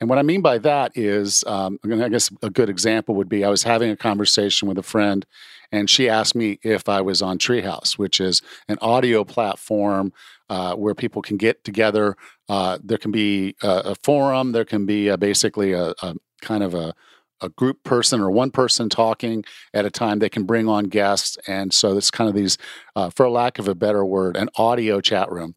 And 0.00 0.08
what 0.08 0.18
I 0.18 0.22
mean 0.22 0.42
by 0.42 0.58
that 0.58 0.92
is, 0.94 1.42
um, 1.44 1.80
I 1.84 2.08
guess 2.08 2.30
a 2.40 2.50
good 2.50 2.70
example 2.70 3.16
would 3.16 3.28
be 3.28 3.44
I 3.44 3.48
was 3.48 3.64
having 3.64 3.90
a 3.90 3.96
conversation 3.96 4.68
with 4.68 4.78
a 4.78 4.82
friend, 4.82 5.26
and 5.72 5.90
she 5.90 6.08
asked 6.08 6.36
me 6.36 6.60
if 6.62 6.88
I 6.88 7.00
was 7.00 7.20
on 7.20 7.38
Treehouse, 7.38 7.98
which 7.98 8.20
is 8.20 8.42
an 8.68 8.78
audio 8.80 9.24
platform 9.24 10.12
uh, 10.48 10.74
where 10.74 10.94
people 10.94 11.20
can 11.20 11.36
get 11.36 11.64
together. 11.64 12.16
Uh, 12.48 12.78
there 12.84 12.98
can 12.98 13.10
be 13.10 13.56
a, 13.60 13.68
a, 13.86 13.94
forum, 13.96 14.52
there 14.52 14.64
can 14.64 14.86
be 14.86 15.08
a, 15.08 15.16
basically 15.16 15.72
a, 15.72 15.94
a 16.02 16.14
kind 16.42 16.62
of 16.62 16.74
a 16.74 16.94
a 17.40 17.48
group 17.48 17.82
person 17.84 18.20
or 18.20 18.30
one 18.30 18.50
person 18.50 18.88
talking 18.88 19.44
at 19.74 19.84
a 19.84 19.90
time. 19.90 20.18
They 20.18 20.28
can 20.28 20.44
bring 20.44 20.68
on 20.68 20.84
guests. 20.84 21.36
And 21.46 21.72
so 21.72 21.96
it's 21.96 22.10
kind 22.10 22.28
of 22.28 22.34
these, 22.34 22.58
uh, 22.94 23.10
for 23.10 23.28
lack 23.28 23.58
of 23.58 23.68
a 23.68 23.74
better 23.74 24.04
word, 24.04 24.36
an 24.36 24.48
audio 24.56 25.00
chat 25.00 25.30
room. 25.30 25.54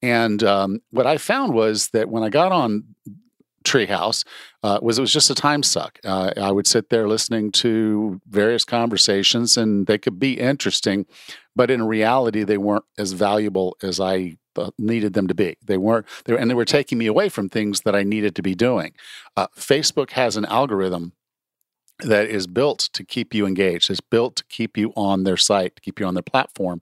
And 0.00 0.42
um, 0.42 0.80
what 0.90 1.06
I 1.06 1.18
found 1.18 1.54
was 1.54 1.88
that 1.88 2.08
when 2.08 2.22
I 2.22 2.28
got 2.28 2.52
on 2.52 2.94
Treehouse, 3.64 4.24
uh, 4.62 4.78
was 4.82 4.98
it 4.98 5.00
was 5.00 5.12
just 5.12 5.30
a 5.30 5.34
time 5.34 5.62
suck. 5.62 5.98
Uh, 6.04 6.32
I 6.36 6.50
would 6.50 6.66
sit 6.66 6.90
there 6.90 7.08
listening 7.08 7.52
to 7.52 8.20
various 8.28 8.64
conversations, 8.64 9.56
and 9.56 9.86
they 9.86 9.98
could 9.98 10.18
be 10.18 10.38
interesting, 10.38 11.06
but 11.54 11.70
in 11.70 11.84
reality, 11.84 12.42
they 12.42 12.58
weren't 12.58 12.84
as 12.98 13.12
valuable 13.12 13.76
as 13.82 14.00
I 14.00 14.36
needed 14.78 15.14
them 15.14 15.28
to 15.28 15.34
be. 15.34 15.56
They 15.64 15.78
weren't, 15.78 16.06
and 16.26 16.50
they 16.50 16.54
were 16.54 16.64
taking 16.64 16.98
me 16.98 17.06
away 17.06 17.28
from 17.28 17.48
things 17.48 17.82
that 17.82 17.94
I 17.94 18.02
needed 18.02 18.34
to 18.36 18.42
be 18.42 18.54
doing. 18.54 18.92
Uh, 19.36 19.46
Facebook 19.56 20.10
has 20.10 20.36
an 20.36 20.44
algorithm 20.44 21.12
that 22.00 22.28
is 22.28 22.46
built 22.46 22.88
to 22.92 23.04
keep 23.04 23.34
you 23.34 23.46
engaged. 23.46 23.90
It's 23.90 24.00
built 24.00 24.36
to 24.36 24.44
keep 24.48 24.76
you 24.76 24.92
on 24.96 25.24
their 25.24 25.36
site, 25.36 25.76
to 25.76 25.82
keep 25.82 26.00
you 26.00 26.06
on 26.06 26.14
their 26.14 26.22
platform. 26.22 26.80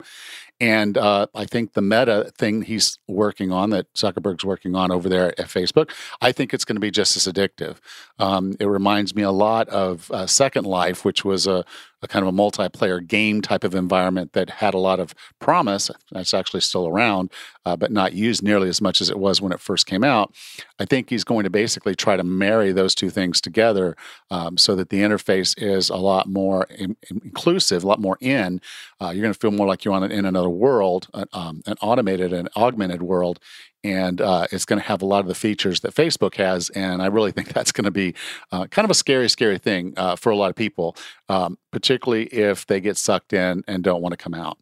And 0.60 0.98
uh, 0.98 1.26
I 1.34 1.46
think 1.46 1.72
the 1.72 1.80
meta 1.80 2.30
thing 2.36 2.62
he's 2.62 2.98
working 3.08 3.50
on, 3.50 3.70
that 3.70 3.92
Zuckerberg's 3.94 4.44
working 4.44 4.76
on 4.76 4.92
over 4.92 5.08
there 5.08 5.28
at 5.40 5.48
Facebook, 5.48 5.90
I 6.20 6.32
think 6.32 6.52
it's 6.52 6.66
going 6.66 6.76
to 6.76 6.80
be 6.80 6.90
just 6.90 7.16
as 7.16 7.24
addictive. 7.24 7.78
Um, 8.18 8.54
it 8.60 8.66
reminds 8.66 9.14
me 9.14 9.22
a 9.22 9.30
lot 9.30 9.68
of 9.70 10.10
uh, 10.10 10.26
Second 10.26 10.66
Life, 10.66 11.02
which 11.02 11.24
was 11.24 11.46
a, 11.46 11.64
a, 12.02 12.08
kind 12.08 12.26
of 12.26 12.34
a 12.34 12.36
multiplayer 12.36 13.06
game 13.06 13.40
type 13.40 13.64
of 13.64 13.74
environment 13.74 14.34
that 14.34 14.50
had 14.50 14.74
a 14.74 14.78
lot 14.78 15.00
of 15.00 15.14
promise. 15.38 15.90
That's 16.12 16.34
actually 16.34 16.60
still 16.60 16.86
around, 16.86 17.32
uh, 17.64 17.76
but 17.76 17.90
not 17.90 18.12
used 18.12 18.42
nearly 18.42 18.68
as 18.68 18.82
much 18.82 19.00
as 19.00 19.08
it 19.08 19.18
was 19.18 19.40
when 19.40 19.52
it 19.52 19.60
first 19.60 19.86
came 19.86 20.04
out. 20.04 20.34
I 20.78 20.84
think 20.84 21.08
he's 21.08 21.24
going 21.24 21.44
to 21.44 21.50
basically 21.50 21.94
try 21.94 22.16
to 22.16 22.24
marry 22.24 22.72
those 22.72 22.94
two 22.94 23.08
things 23.08 23.40
together 23.40 23.96
um, 24.30 24.58
so 24.58 24.76
that 24.76 24.90
the 24.90 25.00
interface 25.00 25.54
is 25.60 25.88
a 25.88 25.96
lot 25.96 26.28
more 26.28 26.64
in, 26.64 26.96
inclusive, 27.10 27.82
a 27.82 27.86
lot 27.86 28.00
more 28.00 28.18
in. 28.20 28.60
Uh, 29.00 29.10
you're 29.10 29.22
going 29.22 29.32
to 29.32 29.38
feel 29.38 29.50
more 29.50 29.66
like 29.66 29.84
you're 29.84 29.94
on 29.94 30.10
in 30.10 30.24
another 30.24 30.50
world, 30.50 31.08
uh, 31.14 31.24
um, 31.32 31.62
an 31.66 31.76
automated 31.80 32.32
and 32.32 32.48
augmented 32.54 33.02
world, 33.02 33.38
and 33.82 34.20
uh, 34.20 34.46
it's 34.52 34.66
going 34.66 34.78
to 34.80 34.86
have 34.86 35.00
a 35.00 35.06
lot 35.06 35.20
of 35.20 35.26
the 35.26 35.34
features 35.34 35.80
that 35.80 35.94
Facebook 35.94 36.34
has. 36.34 36.68
And 36.70 37.00
I 37.00 37.06
really 37.06 37.32
think 37.40 37.52
that's 37.52 37.72
going 37.72 37.84
to 37.84 37.90
be 37.90 38.14
uh, 38.52 38.66
kind 38.66 38.84
of 38.84 38.90
a 38.90 38.94
scary, 38.94 39.28
scary 39.28 39.58
thing 39.58 39.94
uh, 39.96 40.16
for 40.16 40.30
a 40.30 40.36
lot 40.36 40.50
of 40.50 40.56
people, 40.56 40.96
um, 41.28 41.58
particularly 41.70 42.26
if 42.26 42.66
they 42.66 42.80
get 42.80 42.96
sucked 42.96 43.32
in 43.32 43.64
and 43.66 43.82
don't 43.82 44.02
want 44.02 44.12
to 44.12 44.18
come 44.18 44.34
out. 44.34 44.58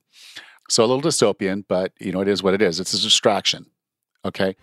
So 0.70 0.84
a 0.84 0.86
little 0.86 1.02
dystopian, 1.02 1.64
but 1.66 1.92
you 1.98 2.12
know 2.12 2.20
it 2.20 2.28
is 2.28 2.42
what 2.42 2.54
it 2.54 2.62
is. 2.62 2.78
It's 2.78 2.92
a 2.92 3.00
distraction. 3.00 3.66
Okay. 4.24 4.54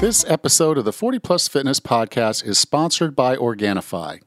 This 0.00 0.24
episode 0.26 0.78
of 0.78 0.84
the 0.86 0.92
40 0.92 1.18
Plus 1.18 1.48
Fitness 1.48 1.78
Podcast 1.78 2.44
is 2.44 2.58
sponsored 2.58 3.14
by 3.14 3.36
Organifi. 3.36 4.20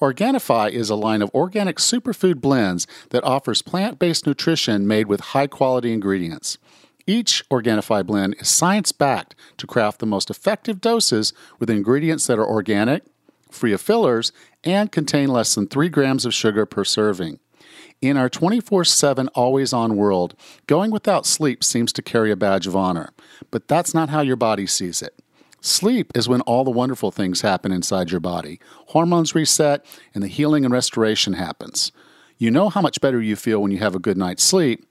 Organifi 0.00 0.70
is 0.70 0.88
a 0.88 0.94
line 0.94 1.20
of 1.20 1.30
organic 1.34 1.76
superfood 1.76 2.40
blends 2.40 2.86
that 3.10 3.22
offers 3.22 3.60
plant 3.60 3.98
based 3.98 4.26
nutrition 4.26 4.86
made 4.86 5.08
with 5.08 5.20
high 5.20 5.46
quality 5.46 5.92
ingredients. 5.92 6.56
Each 7.06 7.46
Organifi 7.50 8.06
blend 8.06 8.36
is 8.38 8.48
science 8.48 8.92
backed 8.92 9.34
to 9.58 9.66
craft 9.66 9.98
the 9.98 10.06
most 10.06 10.30
effective 10.30 10.80
doses 10.80 11.34
with 11.58 11.68
ingredients 11.68 12.26
that 12.28 12.38
are 12.38 12.46
organic, 12.46 13.02
free 13.50 13.74
of 13.74 13.82
fillers, 13.82 14.32
and 14.64 14.90
contain 14.90 15.28
less 15.28 15.54
than 15.54 15.66
3 15.66 15.90
grams 15.90 16.24
of 16.24 16.32
sugar 16.32 16.64
per 16.64 16.84
serving. 16.84 17.38
In 18.00 18.16
our 18.16 18.30
24 18.30 18.84
7 18.84 19.28
always 19.28 19.74
on 19.74 19.96
world, 19.96 20.34
going 20.66 20.90
without 20.90 21.26
sleep 21.26 21.62
seems 21.62 21.92
to 21.92 22.00
carry 22.00 22.30
a 22.30 22.36
badge 22.36 22.66
of 22.66 22.74
honor, 22.74 23.10
but 23.50 23.68
that's 23.68 23.92
not 23.92 24.08
how 24.08 24.22
your 24.22 24.36
body 24.36 24.66
sees 24.66 25.02
it. 25.02 25.20
Sleep 25.60 26.10
is 26.14 26.28
when 26.28 26.40
all 26.42 26.64
the 26.64 26.70
wonderful 26.70 27.10
things 27.10 27.42
happen 27.42 27.70
inside 27.70 28.10
your 28.10 28.20
body. 28.20 28.58
Hormones 28.88 29.34
reset 29.34 29.84
and 30.14 30.22
the 30.22 30.28
healing 30.28 30.64
and 30.64 30.72
restoration 30.72 31.34
happens. 31.34 31.92
You 32.38 32.50
know 32.50 32.70
how 32.70 32.80
much 32.80 33.00
better 33.00 33.20
you 33.20 33.36
feel 33.36 33.60
when 33.60 33.70
you 33.70 33.78
have 33.78 33.94
a 33.94 33.98
good 33.98 34.16
night's 34.16 34.42
sleep. 34.42 34.86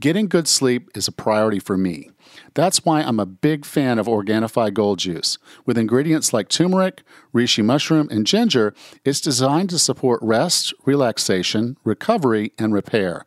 Getting 0.00 0.28
good 0.28 0.48
sleep 0.48 0.90
is 0.94 1.08
a 1.08 1.12
priority 1.12 1.58
for 1.58 1.76
me. 1.76 2.10
That's 2.54 2.84
why 2.84 3.00
I'm 3.00 3.20
a 3.20 3.26
big 3.26 3.64
fan 3.64 3.98
of 3.98 4.06
Organifi 4.06 4.72
Gold 4.72 4.98
Juice. 4.98 5.38
With 5.66 5.78
ingredients 5.78 6.32
like 6.32 6.48
turmeric, 6.48 7.02
reishi 7.34 7.64
mushroom, 7.64 8.08
and 8.10 8.26
ginger, 8.26 8.74
it's 9.04 9.20
designed 9.20 9.70
to 9.70 9.78
support 9.78 10.20
rest, 10.22 10.72
relaxation, 10.84 11.76
recovery, 11.84 12.52
and 12.58 12.72
repair. 12.72 13.24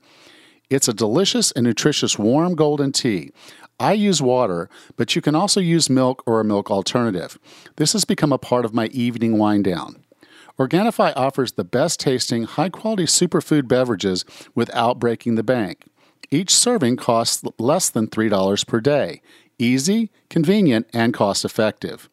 It's 0.69 0.87
a 0.87 0.93
delicious 0.93 1.51
and 1.51 1.65
nutritious 1.65 2.17
warm 2.17 2.55
golden 2.55 2.93
tea. 2.93 3.31
I 3.81 3.93
use 3.93 4.21
water, 4.21 4.69
but 4.95 5.15
you 5.15 5.23
can 5.23 5.33
also 5.33 5.59
use 5.59 5.89
milk 5.89 6.21
or 6.27 6.39
a 6.39 6.43
milk 6.43 6.69
alternative. 6.69 7.39
This 7.77 7.93
has 7.93 8.05
become 8.05 8.31
a 8.31 8.37
part 8.37 8.63
of 8.63 8.75
my 8.75 8.85
evening 8.87 9.39
wind 9.39 9.63
down. 9.63 10.05
Organifi 10.59 11.11
offers 11.15 11.53
the 11.53 11.63
best 11.63 11.99
tasting, 11.99 12.43
high 12.43 12.69
quality 12.69 13.05
superfood 13.05 13.67
beverages 13.67 14.23
without 14.53 14.99
breaking 14.99 15.33
the 15.33 15.41
bank. 15.41 15.85
Each 16.29 16.53
serving 16.53 16.97
costs 16.97 17.43
less 17.57 17.89
than 17.89 18.07
$3 18.07 18.67
per 18.67 18.81
day. 18.81 19.23
Easy, 19.57 20.11
convenient, 20.29 20.85
and 20.93 21.11
cost 21.11 21.43
effective. 21.43 22.07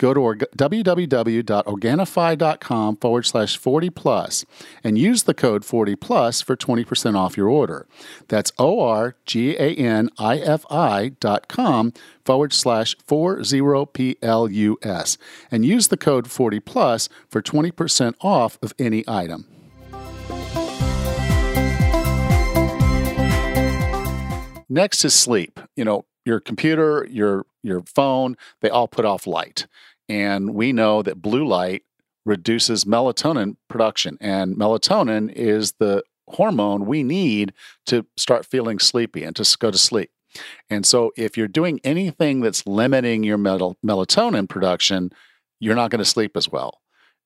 Go 0.00 0.14
to 0.14 0.20
www.organifi.com 0.56 2.96
forward 2.96 3.26
slash 3.26 3.58
40 3.58 3.90
plus 3.90 4.46
and 4.82 4.96
use 4.96 5.24
the 5.24 5.34
code 5.34 5.62
40 5.62 5.94
plus 5.96 6.40
for 6.40 6.56
20% 6.56 7.18
off 7.18 7.36
your 7.36 7.50
order. 7.50 7.86
That's 8.28 8.50
O 8.58 8.80
R 8.80 9.14
G 9.26 9.56
A 9.58 9.74
N 9.74 10.08
I 10.18 10.38
F 10.38 10.64
I 10.70 11.10
dot 11.20 11.48
com 11.48 11.92
forward 12.24 12.54
slash 12.54 12.96
40 13.06 13.86
P 13.92 14.16
L 14.22 14.50
U 14.50 14.78
S 14.82 15.18
and 15.50 15.66
use 15.66 15.88
the 15.88 15.98
code 15.98 16.30
40 16.30 16.60
plus 16.60 17.10
for 17.28 17.42
20% 17.42 18.14
off 18.22 18.58
of 18.62 18.72
any 18.78 19.04
item. 19.06 19.44
Next 24.70 25.04
is 25.04 25.12
sleep. 25.12 25.60
You 25.76 25.84
know, 25.84 26.06
your 26.24 26.40
computer, 26.40 27.06
your 27.10 27.44
your 27.62 27.82
phone, 27.82 28.36
they 28.60 28.70
all 28.70 28.88
put 28.88 29.04
off 29.04 29.26
light. 29.26 29.66
And 30.10 30.54
we 30.54 30.72
know 30.72 31.02
that 31.02 31.22
blue 31.22 31.46
light 31.46 31.84
reduces 32.26 32.84
melatonin 32.84 33.56
production. 33.68 34.18
And 34.20 34.56
melatonin 34.56 35.32
is 35.32 35.74
the 35.78 36.02
hormone 36.26 36.86
we 36.86 37.04
need 37.04 37.52
to 37.86 38.04
start 38.16 38.44
feeling 38.44 38.80
sleepy 38.80 39.22
and 39.22 39.36
to 39.36 39.56
go 39.60 39.70
to 39.70 39.78
sleep. 39.78 40.10
And 40.68 40.84
so, 40.84 41.12
if 41.16 41.36
you're 41.36 41.46
doing 41.46 41.80
anything 41.84 42.40
that's 42.40 42.66
limiting 42.66 43.22
your 43.22 43.38
mel- 43.38 43.76
melatonin 43.86 44.48
production, 44.48 45.12
you're 45.60 45.76
not 45.76 45.92
going 45.92 46.00
to 46.00 46.04
sleep 46.04 46.36
as 46.36 46.48
well. 46.48 46.80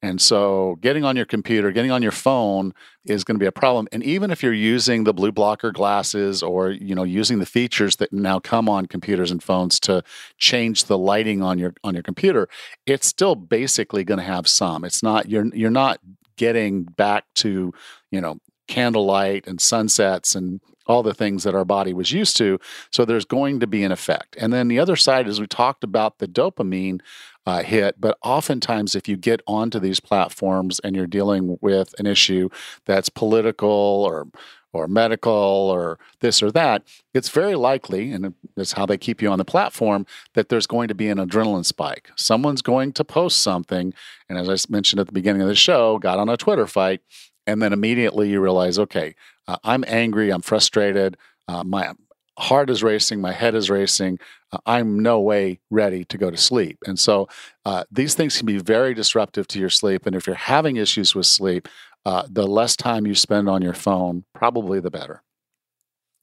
And 0.04 0.20
so 0.20 0.76
getting 0.82 1.02
on 1.02 1.16
your 1.16 1.24
computer, 1.24 1.72
getting 1.72 1.90
on 1.90 2.02
your 2.02 2.12
phone 2.12 2.74
is 3.06 3.24
going 3.24 3.36
to 3.36 3.38
be 3.38 3.46
a 3.46 3.52
problem. 3.52 3.88
And 3.90 4.02
even 4.02 4.30
if 4.30 4.42
you're 4.42 4.52
using 4.52 5.04
the 5.04 5.14
blue 5.14 5.32
blocker 5.32 5.72
glasses 5.72 6.42
or, 6.42 6.70
you 6.70 6.94
know, 6.94 7.04
using 7.04 7.38
the 7.38 7.46
features 7.46 7.96
that 7.96 8.12
now 8.12 8.38
come 8.38 8.68
on 8.68 8.84
computers 8.84 9.30
and 9.30 9.42
phones 9.42 9.80
to 9.80 10.04
change 10.36 10.84
the 10.84 10.98
lighting 10.98 11.42
on 11.42 11.58
your 11.58 11.72
on 11.82 11.94
your 11.94 12.02
computer, 12.02 12.50
it's 12.84 13.06
still 13.06 13.34
basically 13.34 14.04
going 14.04 14.18
to 14.18 14.24
have 14.24 14.46
some. 14.46 14.84
It's 14.84 15.02
not 15.02 15.30
you're 15.30 15.46
you're 15.54 15.70
not 15.70 16.00
getting 16.36 16.82
back 16.82 17.24
to, 17.36 17.72
you 18.10 18.20
know, 18.20 18.38
candlelight 18.68 19.46
and 19.46 19.58
sunsets 19.58 20.34
and 20.34 20.60
all 20.86 21.02
the 21.02 21.14
things 21.14 21.44
that 21.44 21.54
our 21.54 21.64
body 21.64 21.94
was 21.94 22.12
used 22.12 22.36
to. 22.36 22.58
So 22.90 23.06
there's 23.06 23.24
going 23.24 23.60
to 23.60 23.66
be 23.66 23.84
an 23.84 23.92
effect. 23.92 24.36
And 24.38 24.52
then 24.52 24.68
the 24.68 24.78
other 24.78 24.96
side 24.96 25.26
is 25.26 25.40
we 25.40 25.46
talked 25.46 25.82
about 25.82 26.18
the 26.18 26.28
dopamine 26.28 27.00
uh, 27.46 27.62
hit. 27.62 28.00
But 28.00 28.18
oftentimes, 28.22 28.94
if 28.94 29.08
you 29.08 29.16
get 29.16 29.42
onto 29.46 29.78
these 29.78 30.00
platforms 30.00 30.80
and 30.82 30.96
you're 30.96 31.06
dealing 31.06 31.58
with 31.60 31.94
an 31.98 32.06
issue 32.06 32.48
that's 32.84 33.08
political 33.08 33.68
or 33.68 34.26
or 34.72 34.88
medical 34.88 35.32
or 35.32 36.00
this 36.18 36.42
or 36.42 36.50
that, 36.50 36.82
it's 37.14 37.28
very 37.28 37.54
likely, 37.54 38.10
and 38.10 38.34
it's 38.56 38.72
how 38.72 38.84
they 38.84 38.98
keep 38.98 39.22
you 39.22 39.30
on 39.30 39.38
the 39.38 39.44
platform, 39.44 40.04
that 40.32 40.48
there's 40.48 40.66
going 40.66 40.88
to 40.88 40.96
be 40.96 41.08
an 41.08 41.18
adrenaline 41.18 41.64
spike. 41.64 42.10
Someone's 42.16 42.60
going 42.60 42.92
to 42.94 43.04
post 43.04 43.40
something, 43.40 43.94
and 44.28 44.36
as 44.36 44.48
I 44.48 44.56
mentioned 44.68 44.98
at 44.98 45.06
the 45.06 45.12
beginning 45.12 45.42
of 45.42 45.48
the 45.48 45.54
show, 45.54 45.98
got 46.00 46.18
on 46.18 46.28
a 46.28 46.36
Twitter 46.36 46.66
fight, 46.66 47.02
and 47.46 47.62
then 47.62 47.72
immediately 47.72 48.30
you 48.30 48.40
realize, 48.40 48.76
okay, 48.76 49.14
uh, 49.46 49.58
I'm 49.62 49.84
angry, 49.86 50.30
I'm 50.30 50.42
frustrated, 50.42 51.16
uh, 51.46 51.62
my 51.62 51.92
heart 52.38 52.70
is 52.70 52.82
racing, 52.82 53.20
my 53.20 53.32
head 53.32 53.54
is 53.54 53.70
racing. 53.70 54.18
Uh, 54.52 54.58
I'm 54.66 55.00
no 55.00 55.20
way 55.20 55.60
ready 55.70 56.04
to 56.06 56.18
go 56.18 56.30
to 56.30 56.36
sleep. 56.36 56.78
And 56.86 56.98
so 56.98 57.28
uh, 57.64 57.84
these 57.90 58.14
things 58.14 58.36
can 58.36 58.46
be 58.46 58.58
very 58.58 58.94
disruptive 58.94 59.46
to 59.48 59.58
your 59.58 59.70
sleep. 59.70 60.06
And 60.06 60.16
if 60.16 60.26
you're 60.26 60.36
having 60.36 60.76
issues 60.76 61.14
with 61.14 61.26
sleep, 61.26 61.68
uh, 62.04 62.24
the 62.28 62.46
less 62.46 62.76
time 62.76 63.06
you 63.06 63.14
spend 63.14 63.48
on 63.48 63.62
your 63.62 63.74
phone, 63.74 64.24
probably 64.34 64.80
the 64.80 64.90
better. 64.90 65.22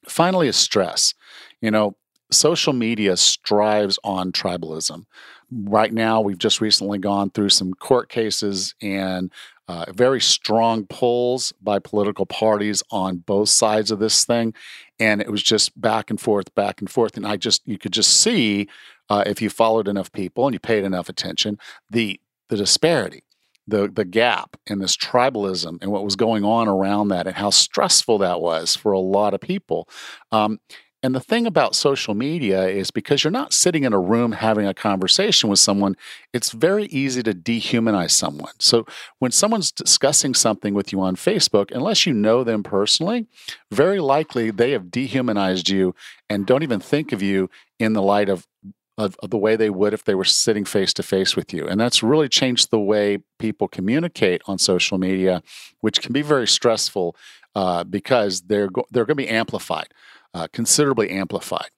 Finally, 0.07 0.47
is 0.47 0.55
stress. 0.55 1.13
You 1.61 1.71
know, 1.71 1.95
social 2.31 2.73
media 2.73 3.17
strives 3.17 3.99
on 4.03 4.31
tribalism. 4.31 5.05
Right 5.51 5.93
now, 5.93 6.21
we've 6.21 6.37
just 6.37 6.61
recently 6.61 6.97
gone 6.97 7.29
through 7.29 7.49
some 7.49 7.73
court 7.73 8.09
cases 8.09 8.73
and 8.81 9.31
uh, 9.67 9.85
very 9.93 10.21
strong 10.21 10.85
pulls 10.85 11.53
by 11.61 11.79
political 11.79 12.25
parties 12.25 12.83
on 12.91 13.17
both 13.17 13.49
sides 13.49 13.91
of 13.91 13.99
this 13.99 14.25
thing 14.25 14.53
and 15.01 15.19
it 15.19 15.31
was 15.31 15.43
just 15.43 15.79
back 15.79 16.09
and 16.09 16.21
forth 16.21 16.53
back 16.55 16.79
and 16.79 16.89
forth 16.89 17.17
and 17.17 17.27
i 17.27 17.35
just 17.35 17.61
you 17.65 17.77
could 17.77 17.91
just 17.91 18.21
see 18.21 18.67
uh, 19.09 19.23
if 19.25 19.41
you 19.41 19.49
followed 19.49 19.89
enough 19.89 20.11
people 20.13 20.45
and 20.45 20.53
you 20.53 20.59
paid 20.59 20.83
enough 20.83 21.09
attention 21.09 21.57
the 21.89 22.19
the 22.49 22.55
disparity 22.55 23.23
the 23.67 23.87
the 23.87 24.05
gap 24.05 24.57
in 24.67 24.79
this 24.79 24.95
tribalism 24.95 25.77
and 25.81 25.91
what 25.91 26.03
was 26.03 26.15
going 26.15 26.43
on 26.43 26.67
around 26.67 27.07
that 27.07 27.27
and 27.27 27.35
how 27.35 27.49
stressful 27.49 28.19
that 28.19 28.41
was 28.41 28.75
for 28.75 28.91
a 28.91 28.99
lot 28.99 29.33
of 29.33 29.41
people. 29.41 29.87
Um, 30.31 30.59
and 31.03 31.15
the 31.15 31.19
thing 31.19 31.47
about 31.47 31.73
social 31.73 32.13
media 32.13 32.67
is 32.67 32.91
because 32.91 33.23
you're 33.23 33.31
not 33.31 33.53
sitting 33.53 33.83
in 33.83 33.93
a 33.93 33.99
room 33.99 34.33
having 34.33 34.67
a 34.67 34.73
conversation 34.73 35.49
with 35.49 35.57
someone, 35.57 35.97
it's 36.31 36.51
very 36.51 36.85
easy 36.85 37.23
to 37.23 37.33
dehumanize 37.33 38.11
someone. 38.11 38.53
So 38.59 38.85
when 39.17 39.31
someone's 39.31 39.71
discussing 39.71 40.35
something 40.35 40.73
with 40.75 40.91
you 40.91 41.01
on 41.01 41.15
Facebook, 41.15 41.71
unless 41.71 42.05
you 42.05 42.13
know 42.13 42.43
them 42.43 42.61
personally, 42.61 43.27
very 43.71 43.99
likely 43.99 44.51
they 44.51 44.71
have 44.71 44.91
dehumanized 44.91 45.69
you 45.69 45.95
and 46.29 46.45
don't 46.45 46.63
even 46.63 46.79
think 46.79 47.11
of 47.11 47.21
you 47.21 47.49
in 47.79 47.93
the 47.93 48.01
light 48.01 48.29
of 48.29 48.47
of, 48.97 49.17
the 49.27 49.37
way 49.37 49.55
they 49.55 49.69
would 49.69 49.93
if 49.93 50.03
they 50.03 50.13
were 50.13 50.23
sitting 50.23 50.65
face 50.65 50.93
to 50.93 51.01
face 51.01 51.35
with 51.35 51.53
you. 51.53 51.67
And 51.67 51.79
that's 51.79 52.03
really 52.03 52.29
changed 52.29 52.69
the 52.69 52.79
way 52.79 53.19
people 53.39 53.67
communicate 53.67 54.41
on 54.45 54.59
social 54.59 54.97
media, 54.97 55.41
which 55.79 56.01
can 56.01 56.13
be 56.13 56.21
very 56.21 56.47
stressful 56.47 57.15
uh, 57.55 57.83
because 57.83 58.41
they're 58.41 58.69
go- 58.69 58.87
they're 58.91 59.05
going 59.05 59.17
to 59.17 59.23
be 59.23 59.29
amplified 59.29 59.87
uh, 60.33 60.47
considerably 60.51 61.09
amplified. 61.09 61.69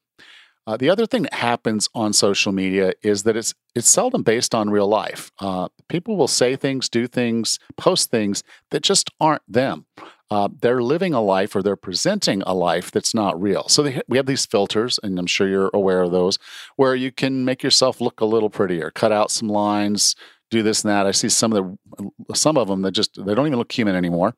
Uh, 0.66 0.78
the 0.78 0.90
other 0.90 1.06
thing 1.06 1.24
that 1.24 1.34
happens 1.34 1.90
on 1.94 2.14
social 2.14 2.54
media 2.54 2.94
is 3.02 3.24
that 3.24 3.36
it's 3.36 3.54
it's 3.76 3.90
seldom 3.90 4.24
based 4.24 4.56
on 4.56 4.70
real 4.70 4.88
life. 4.88 5.30
Uh, 5.40 5.68
people 5.90 6.16
will 6.16 6.28
say 6.28 6.56
things, 6.56 6.88
do 6.88 7.06
things, 7.06 7.60
post 7.76 8.10
things 8.12 8.44
that 8.72 8.82
just 8.82 9.10
aren't 9.20 9.42
them. 9.46 9.86
Uh, 10.32 10.48
they're 10.62 10.82
living 10.82 11.14
a 11.14 11.22
life 11.22 11.54
or 11.54 11.62
they're 11.62 11.76
presenting 11.76 12.42
a 12.44 12.54
life 12.54 12.92
that's 12.92 13.14
not 13.14 13.40
real. 13.40 13.68
So 13.68 13.84
they, 13.84 14.02
we 14.08 14.18
have 14.18 14.26
these 14.26 14.46
filters, 14.46 15.00
and 15.04 15.20
I'm 15.20 15.28
sure 15.28 15.50
you're 15.50 15.70
aware 15.74 16.02
of 16.02 16.12
those, 16.12 16.40
where 16.78 16.96
you 16.96 17.12
can 17.12 17.44
make 17.44 17.62
yourself 17.62 18.00
look 18.00 18.22
a 18.22 18.26
little 18.26 18.50
prettier, 18.50 18.90
cut 18.90 19.12
out 19.12 19.32
some 19.32 19.50
lines, 19.50 20.16
do 20.54 20.64
this 20.64 20.84
and 20.84 20.92
that. 20.92 21.06
I 21.06 21.12
see 21.12 21.30
some 21.30 21.54
of 21.54 21.78
the 21.98 22.36
some 22.36 22.58
of 22.58 22.68
them 22.68 22.82
that 22.84 22.92
just 22.92 23.24
they 23.26 23.36
don't 23.36 23.48
even 23.48 23.60
look 23.60 23.72
human 23.72 23.96
anymore, 23.96 24.36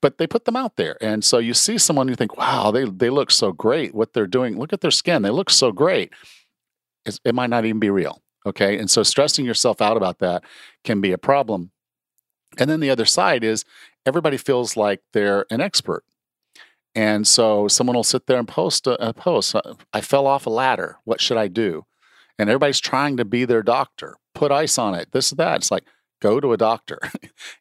but 0.00 0.18
they 0.18 0.26
put 0.26 0.44
them 0.44 0.56
out 0.56 0.76
there, 0.76 0.96
and 1.00 1.24
so 1.24 1.38
you 1.38 1.54
see 1.54 1.78
someone 1.78 2.08
you 2.08 2.14
think, 2.14 2.36
wow, 2.36 2.70
they 2.70 2.84
they 2.84 3.10
look 3.10 3.30
so 3.30 3.52
great. 3.52 3.94
What 3.94 4.12
they're 4.12 4.26
doing, 4.26 4.58
look 4.58 4.72
at 4.72 4.80
their 4.80 4.90
skin, 4.90 5.22
they 5.22 5.30
look 5.30 5.50
so 5.50 5.72
great. 5.72 6.12
It's, 7.04 7.20
it 7.24 7.34
might 7.34 7.50
not 7.50 7.64
even 7.64 7.80
be 7.80 7.90
real. 7.90 8.22
Okay, 8.46 8.78
and 8.78 8.90
so 8.90 9.02
stressing 9.02 9.44
yourself 9.44 9.82
out 9.82 9.96
about 9.96 10.18
that 10.20 10.44
can 10.84 11.00
be 11.00 11.12
a 11.12 11.18
problem. 11.18 11.70
And 12.58 12.70
then 12.70 12.80
the 12.80 12.90
other 12.90 13.04
side 13.04 13.44
is 13.44 13.64
everybody 14.06 14.36
feels 14.36 14.76
like 14.76 15.00
they're 15.12 15.44
an 15.50 15.60
expert. 15.60 16.04
And 16.94 17.26
so 17.26 17.68
someone 17.68 17.94
will 17.94 18.02
sit 18.04 18.26
there 18.26 18.38
and 18.38 18.48
post 18.48 18.86
a, 18.86 19.08
a 19.08 19.12
post. 19.12 19.54
I 19.92 20.00
fell 20.00 20.26
off 20.26 20.46
a 20.46 20.50
ladder. 20.50 20.96
What 21.04 21.20
should 21.20 21.36
I 21.36 21.48
do? 21.48 21.84
And 22.38 22.48
everybody's 22.48 22.80
trying 22.80 23.16
to 23.18 23.24
be 23.24 23.44
their 23.44 23.62
doctor 23.62 24.16
put 24.38 24.52
ice 24.52 24.78
on 24.78 24.94
it, 24.94 25.10
this, 25.10 25.32
is 25.32 25.36
that. 25.36 25.56
It's 25.56 25.70
like, 25.70 25.84
go 26.20 26.40
to 26.40 26.52
a 26.52 26.56
doctor. 26.56 27.00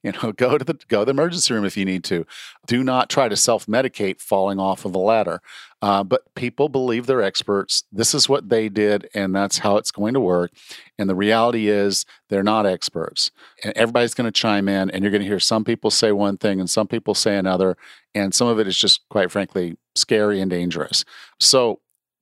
You 0.04 0.12
know 0.12 0.32
go 0.32 0.58
to 0.58 0.64
the 0.64 0.74
go 0.88 1.02
to 1.02 1.06
the 1.06 1.12
emergency 1.12 1.54
room 1.54 1.66
if 1.66 1.78
you 1.78 1.86
need 1.86 2.04
to. 2.06 2.26
Do 2.66 2.84
not 2.84 3.10
try 3.10 3.30
to 3.30 3.36
self-medicate 3.36 4.22
falling 4.22 4.60
off 4.60 4.86
of 4.86 4.96
a 4.96 5.00
ladder. 5.00 5.42
Uh, 5.82 6.04
but 6.04 6.34
people 6.34 6.70
believe 6.70 7.06
they're 7.06 7.22
experts. 7.22 7.84
This 7.92 8.14
is 8.14 8.30
what 8.30 8.50
they 8.50 8.70
did 8.70 9.08
and 9.14 9.36
that's 9.36 9.60
how 9.60 9.78
it's 9.78 9.92
going 9.92 10.14
to 10.14 10.20
work. 10.20 10.52
And 10.98 11.10
the 11.10 11.16
reality 11.16 11.68
is 11.68 12.06
they're 12.30 12.44
not 12.44 12.66
experts. 12.66 13.32
And 13.64 13.74
everybody's 13.76 14.14
going 14.14 14.32
to 14.32 14.32
chime 14.32 14.68
in 14.68 14.90
and 14.90 15.04
you're 15.04 15.12
going 15.12 15.22
to 15.22 15.28
hear 15.28 15.40
some 15.40 15.64
people 15.64 15.92
say 15.92 16.12
one 16.12 16.38
thing 16.38 16.60
and 16.60 16.70
some 16.70 16.88
people 16.88 17.14
say 17.14 17.38
another 17.38 17.78
and 18.16 18.34
some 18.34 18.48
of 18.48 18.60
it 18.60 18.68
is 18.68 18.78
just 18.78 19.02
quite 19.10 19.32
frankly 19.32 19.78
scary 19.96 20.40
and 20.42 20.50
dangerous. 20.50 21.06
So 21.40 21.82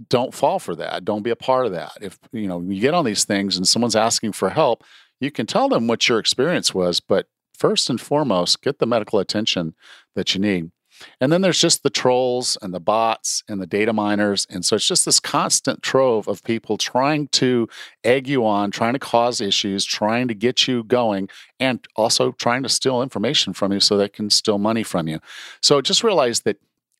don't 0.10 0.34
fall 0.34 0.60
for 0.60 0.76
that. 0.76 1.06
Don't 1.06 1.24
be 1.24 1.30
a 1.30 1.36
part 1.36 1.66
of 1.66 1.72
that. 1.72 1.94
If 2.02 2.20
you 2.32 2.48
know 2.48 2.62
you 2.62 2.82
get 2.82 2.94
on 2.94 3.06
these 3.06 3.26
things 3.26 3.58
and 3.58 3.68
someone's 3.68 3.96
asking 3.96 4.34
for 4.34 4.50
help, 4.50 4.84
you 5.20 5.32
can 5.32 5.46
tell 5.46 5.70
them 5.70 5.88
what 5.88 6.08
your 6.08 6.20
experience 6.20 6.74
was, 6.74 7.00
but 7.00 7.28
first 7.54 7.90
and 7.90 8.00
foremost, 8.00 8.62
get 8.62 8.80
the 8.80 8.86
medical 8.86 9.20
attention 9.20 9.76
that 10.16 10.36
you 10.36 10.42
need. 10.42 10.72
And 11.20 11.32
then 11.32 11.42
there's 11.42 11.60
just 11.60 11.84
the 11.84 11.90
trolls 11.90 12.58
and 12.62 12.74
the 12.74 12.80
bots 12.80 13.44
and 13.50 13.62
the 13.62 13.68
data 13.68 13.92
miners. 13.92 14.48
And 14.50 14.64
so 14.64 14.78
it's 14.78 14.88
just 14.88 15.06
this 15.06 15.20
constant 15.20 15.84
trove 15.84 16.28
of 16.28 16.44
people 16.44 16.78
trying 16.78 17.28
to 17.30 17.68
egg 18.04 18.28
you 18.28 18.46
on, 18.46 18.72
trying 18.72 18.94
to 18.94 19.00
cause 19.00 19.42
issues, 19.42 19.84
trying 19.84 20.28
to 20.30 20.34
get 20.34 20.68
you 20.68 20.84
going, 20.84 21.30
and 21.60 21.86
also 21.96 22.32
trying 22.34 22.64
to 22.64 22.70
steal 22.70 23.02
information 23.02 23.54
from 23.54 23.74
you 23.74 23.80
so 23.80 23.98
they 23.98 24.10
can 24.10 24.30
steal 24.30 24.58
money 24.58 24.84
from 24.84 25.08
you. 25.08 25.20
So 25.62 25.82
just 25.82 26.04
realize 26.04 26.42
that 26.42 26.58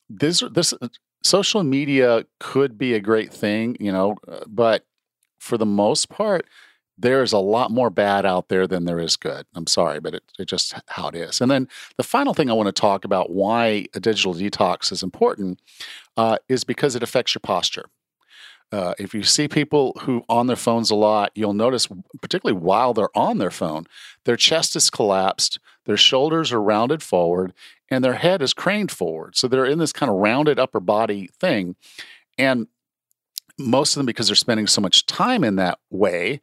this, 0.10 0.44
this 0.52 0.74
social 1.26 1.64
media 1.64 2.26
could 2.40 2.78
be 2.78 2.94
a 2.94 3.00
great 3.00 3.34
thing, 3.34 3.76
you 3.80 3.92
know, 3.92 4.16
uh, 4.28 4.42
but 4.48 4.86
for 5.40 5.58
the 5.58 5.66
most 5.66 6.10
part, 6.10 6.46
there's 6.98 7.34
a 7.34 7.40
lot 7.40 7.72
more 7.72 7.90
bad 7.90 8.26
out 8.26 8.48
there 8.48 8.68
than 8.68 8.86
there 8.86 9.00
is 9.00 9.18
good. 9.18 9.46
I'm 9.54 9.68
sorry, 9.68 10.00
but 10.00 10.14
it's 10.14 10.34
it 10.40 10.46
just 10.46 10.76
how 10.88 11.10
it 11.10 11.16
is. 11.16 11.42
And 11.42 11.52
then 11.52 11.68
the 11.98 12.04
final 12.04 12.34
thing 12.34 12.50
I 12.50 12.54
want 12.54 12.68
to 12.68 12.82
talk 12.82 13.04
about 13.04 13.32
why 13.32 13.88
a 13.94 14.00
digital 14.00 14.34
detox 14.34 14.92
is 14.92 15.04
important 15.04 15.60
uh, 16.16 16.38
is 16.48 16.64
because 16.64 16.96
it 16.96 17.04
affects 17.04 17.36
your 17.36 17.42
posture. 17.42 17.86
Uh, 18.72 18.94
if 18.98 19.14
you 19.14 19.24
see 19.24 19.48
people 19.48 19.96
who 20.02 20.24
on 20.30 20.48
their 20.48 20.56
phones 20.56 20.90
a 20.90 20.96
lot, 20.96 21.32
you'll 21.36 21.54
notice, 21.54 21.88
particularly 22.22 22.60
while 22.60 22.94
they're 22.94 23.16
on 23.16 23.38
their 23.38 23.52
phone, 23.52 23.86
their 24.24 24.38
chest 24.38 24.76
is 24.76 24.90
collapsed, 24.90 25.60
their 25.86 25.98
shoulders 25.98 26.52
are 26.52 26.62
rounded 26.62 27.02
forward, 27.02 27.54
and 27.90 28.04
their 28.04 28.14
head 28.14 28.42
is 28.42 28.54
craned 28.54 28.92
forward. 28.92 29.36
So 29.36 29.48
they're 29.48 29.66
in 29.66 29.80
this 29.80 29.94
kind 29.94 30.10
of 30.10 30.18
rounded 30.18 30.60
upper 30.60 30.80
body 30.80 31.30
thing. 31.40 31.76
And 32.38 32.68
most 33.58 33.96
of 33.96 34.00
them, 34.00 34.06
because 34.06 34.28
they're 34.28 34.36
spending 34.36 34.68
so 34.68 34.82
much 34.82 35.06
time 35.06 35.44
in 35.44 35.56
that 35.56 35.80
way, 35.90 36.42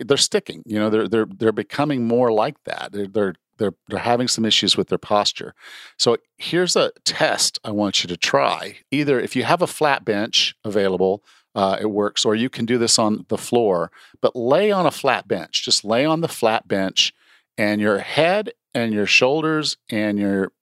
they're 0.00 0.16
sticking. 0.16 0.62
You 0.66 0.78
know, 0.78 0.90
they're 0.90 1.08
they're 1.08 1.26
they're 1.26 1.52
becoming 1.52 2.06
more 2.06 2.32
like 2.32 2.62
that. 2.64 2.92
They're 2.92 3.06
they're 3.06 3.34
they're, 3.58 3.74
they're 3.88 3.98
having 3.98 4.28
some 4.28 4.44
issues 4.44 4.76
with 4.76 4.88
their 4.88 4.98
posture. 4.98 5.54
So 5.98 6.16
here's 6.36 6.76
a 6.76 6.92
test 7.04 7.58
I 7.64 7.72
want 7.72 8.02
you 8.02 8.08
to 8.08 8.16
try. 8.16 8.78
Either 8.92 9.20
if 9.20 9.34
you 9.34 9.42
have 9.42 9.62
a 9.62 9.66
flat 9.66 10.04
bench 10.04 10.54
available, 10.64 11.24
uh, 11.54 11.76
it 11.80 11.90
works, 11.90 12.24
or 12.24 12.36
you 12.36 12.48
can 12.48 12.66
do 12.66 12.78
this 12.78 13.00
on 13.00 13.26
the 13.28 13.38
floor. 13.38 13.90
But 14.20 14.36
lay 14.36 14.70
on 14.70 14.86
a 14.86 14.92
flat 14.92 15.26
bench. 15.26 15.64
Just 15.64 15.84
lay 15.84 16.04
on 16.04 16.20
the 16.20 16.28
flat 16.28 16.68
bench 16.68 17.12
and 17.56 17.80
your 17.80 17.98
head 17.98 18.52
and 18.78 18.94
your 18.94 19.06
shoulders 19.06 19.76
and 19.90 20.18
your 20.18 20.52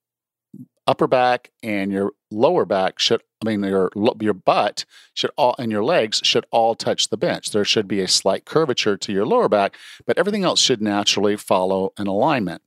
upper 0.85 1.07
back 1.07 1.51
and 1.61 1.91
your 1.91 2.11
lower 2.31 2.65
back 2.65 2.97
should 2.97 3.21
I 3.41 3.49
mean 3.49 3.63
your 3.63 3.91
your 4.19 4.33
butt 4.33 4.85
should 5.13 5.31
all 5.37 5.55
and 5.59 5.71
your 5.71 5.83
legs 5.83 6.21
should 6.23 6.45
all 6.51 6.75
touch 6.75 7.09
the 7.09 7.17
bench. 7.17 7.51
There 7.51 7.65
should 7.65 7.87
be 7.87 8.01
a 8.01 8.07
slight 8.07 8.45
curvature 8.45 8.97
to 8.97 9.13
your 9.13 9.25
lower 9.25 9.49
back, 9.49 9.75
but 10.05 10.17
everything 10.17 10.43
else 10.43 10.61
should 10.61 10.81
naturally 10.81 11.35
follow 11.35 11.93
an 11.97 12.07
alignment. 12.07 12.61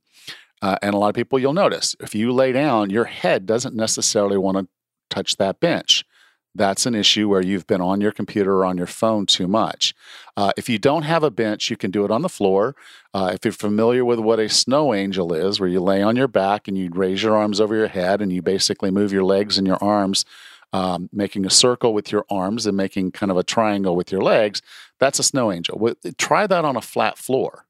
Uh, 0.61 0.77
and 0.83 0.93
a 0.93 0.97
lot 0.97 1.09
of 1.09 1.15
people 1.15 1.39
you'll 1.39 1.53
notice 1.53 1.95
if 1.99 2.13
you 2.13 2.31
lay 2.31 2.51
down, 2.51 2.91
your 2.91 3.05
head 3.05 3.45
doesn't 3.45 3.75
necessarily 3.75 4.37
want 4.37 4.57
to 4.57 4.67
touch 5.09 5.37
that 5.37 5.59
bench 5.59 6.05
that's 6.53 6.85
an 6.85 6.95
issue 6.95 7.29
where 7.29 7.41
you've 7.41 7.67
been 7.67 7.81
on 7.81 8.01
your 8.01 8.11
computer 8.11 8.57
or 8.57 8.65
on 8.65 8.77
your 8.77 8.87
phone 8.87 9.25
too 9.25 9.47
much. 9.47 9.93
Uh, 10.35 10.51
if 10.57 10.67
you 10.67 10.77
don't 10.77 11.03
have 11.03 11.23
a 11.23 11.31
bench, 11.31 11.69
you 11.69 11.77
can 11.77 11.91
do 11.91 12.03
it 12.03 12.11
on 12.11 12.21
the 12.21 12.29
floor. 12.29 12.75
Uh, 13.13 13.31
if 13.33 13.45
you're 13.45 13.51
familiar 13.51 14.03
with 14.03 14.19
what 14.19 14.39
a 14.39 14.49
snow 14.49 14.93
angel 14.93 15.33
is, 15.33 15.59
where 15.59 15.69
you 15.69 15.79
lay 15.79 16.01
on 16.01 16.15
your 16.15 16.27
back 16.27 16.67
and 16.67 16.77
you 16.77 16.89
raise 16.91 17.23
your 17.23 17.35
arms 17.37 17.61
over 17.61 17.75
your 17.75 17.87
head 17.87 18.21
and 18.21 18.31
you 18.31 18.41
basically 18.41 18.91
move 18.91 19.13
your 19.13 19.23
legs 19.23 19.57
and 19.57 19.65
your 19.65 19.81
arms, 19.81 20.25
um, 20.73 21.09
making 21.11 21.45
a 21.45 21.49
circle 21.49 21.93
with 21.93 22.11
your 22.11 22.25
arms 22.29 22.65
and 22.65 22.77
making 22.77 23.11
kind 23.11 23.31
of 23.31 23.37
a 23.37 23.43
triangle 23.43 23.95
with 23.95 24.11
your 24.11 24.21
legs, 24.21 24.61
that's 24.99 25.19
a 25.19 25.23
snow 25.23 25.51
angel. 25.51 25.93
Try 26.17 26.47
that 26.47 26.65
on 26.65 26.75
a 26.75 26.81
flat 26.81 27.17
floor 27.17 27.65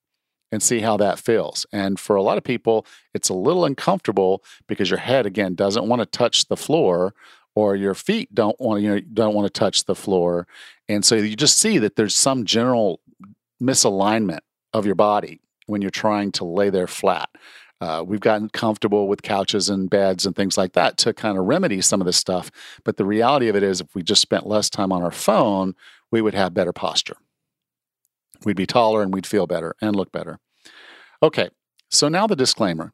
and 0.52 0.62
see 0.62 0.80
how 0.82 0.98
that 0.98 1.18
feels. 1.18 1.66
And 1.72 2.00
for 2.00 2.16
a 2.16 2.22
lot 2.22 2.38
of 2.38 2.44
people, 2.44 2.86
it's 3.14 3.30
a 3.30 3.34
little 3.34 3.66
uncomfortable 3.66 4.44
because 4.68 4.90
your 4.90 5.00
head, 5.00 5.26
again, 5.26 5.56
doesn't 5.56 5.88
want 5.88 6.02
to 6.02 6.06
touch 6.06 6.48
the 6.48 6.58
floor 6.58 7.14
or 7.62 7.76
your 7.76 7.94
feet 7.94 8.34
don't 8.34 8.60
want 8.60 8.82
you 8.82 8.90
know 8.90 9.00
don't 9.14 9.36
want 9.36 9.46
to 9.46 9.60
touch 9.60 9.86
the 9.86 9.96
floor. 9.96 10.48
And 10.90 11.06
so 11.06 11.16
you 11.16 11.36
just 11.36 11.60
see 11.60 11.78
that 11.78 11.96
there's 11.96 12.16
some 12.16 12.46
general 12.46 13.02
misalignment 13.62 14.40
of 14.74 14.86
your 14.86 14.96
body 14.96 15.40
when 15.68 15.82
you're 15.82 15.92
trying 15.92 16.32
to 16.34 16.46
lay 16.46 16.70
there 16.70 16.88
flat. 16.88 17.30
Uh, 17.80 18.04
we've 18.06 18.20
gotten 18.20 18.50
comfortable 18.50 19.08
with 19.08 19.24
couches 19.24 19.70
and 19.70 19.90
beds 19.90 20.26
and 20.26 20.36
things 20.36 20.58
like 20.58 20.74
that 20.74 20.98
to 20.98 21.14
kind 21.14 21.38
of 21.38 21.46
remedy 21.46 21.82
some 21.82 22.00
of 22.00 22.06
this 22.06 22.18
stuff 22.18 22.52
but 22.84 22.98
the 22.98 23.06
reality 23.06 23.48
of 23.48 23.56
it 23.56 23.64
is 23.64 23.82
if 23.82 23.96
we 23.96 24.04
just 24.04 24.22
spent 24.22 24.46
less 24.46 24.70
time 24.70 24.92
on 24.92 25.02
our 25.02 25.10
phone 25.10 25.74
we 26.12 26.22
would 26.22 26.36
have 26.36 26.54
better 26.54 26.72
posture. 26.74 27.16
We'd 28.46 28.56
be 28.56 28.68
taller 28.68 29.02
and 29.02 29.12
we'd 29.12 29.26
feel 29.26 29.48
better 29.48 29.76
and 29.82 29.96
look 29.96 30.12
better. 30.12 30.38
Okay 31.24 31.50
so 31.90 32.08
now 32.08 32.28
the 32.28 32.36
disclaimer 32.36 32.94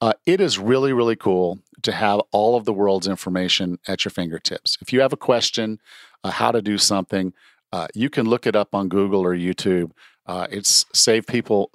uh, 0.00 0.12
it 0.26 0.40
is 0.40 0.58
really, 0.58 0.92
really 0.92 1.16
cool 1.16 1.58
to 1.82 1.92
have 1.92 2.20
all 2.30 2.56
of 2.56 2.64
the 2.64 2.72
world's 2.72 3.08
information 3.08 3.78
at 3.86 4.04
your 4.04 4.10
fingertips. 4.10 4.76
If 4.80 4.92
you 4.92 5.00
have 5.00 5.12
a 5.12 5.16
question, 5.16 5.80
uh, 6.24 6.30
how 6.30 6.52
to 6.52 6.62
do 6.62 6.78
something, 6.78 7.32
uh, 7.72 7.88
you 7.94 8.10
can 8.10 8.26
look 8.26 8.46
it 8.46 8.56
up 8.56 8.74
on 8.74 8.88
Google 8.88 9.20
or 9.20 9.34
YouTube. 9.34 9.92
Uh, 10.26 10.46
it's 10.50 10.86
saved 10.92 11.26
people 11.26 11.70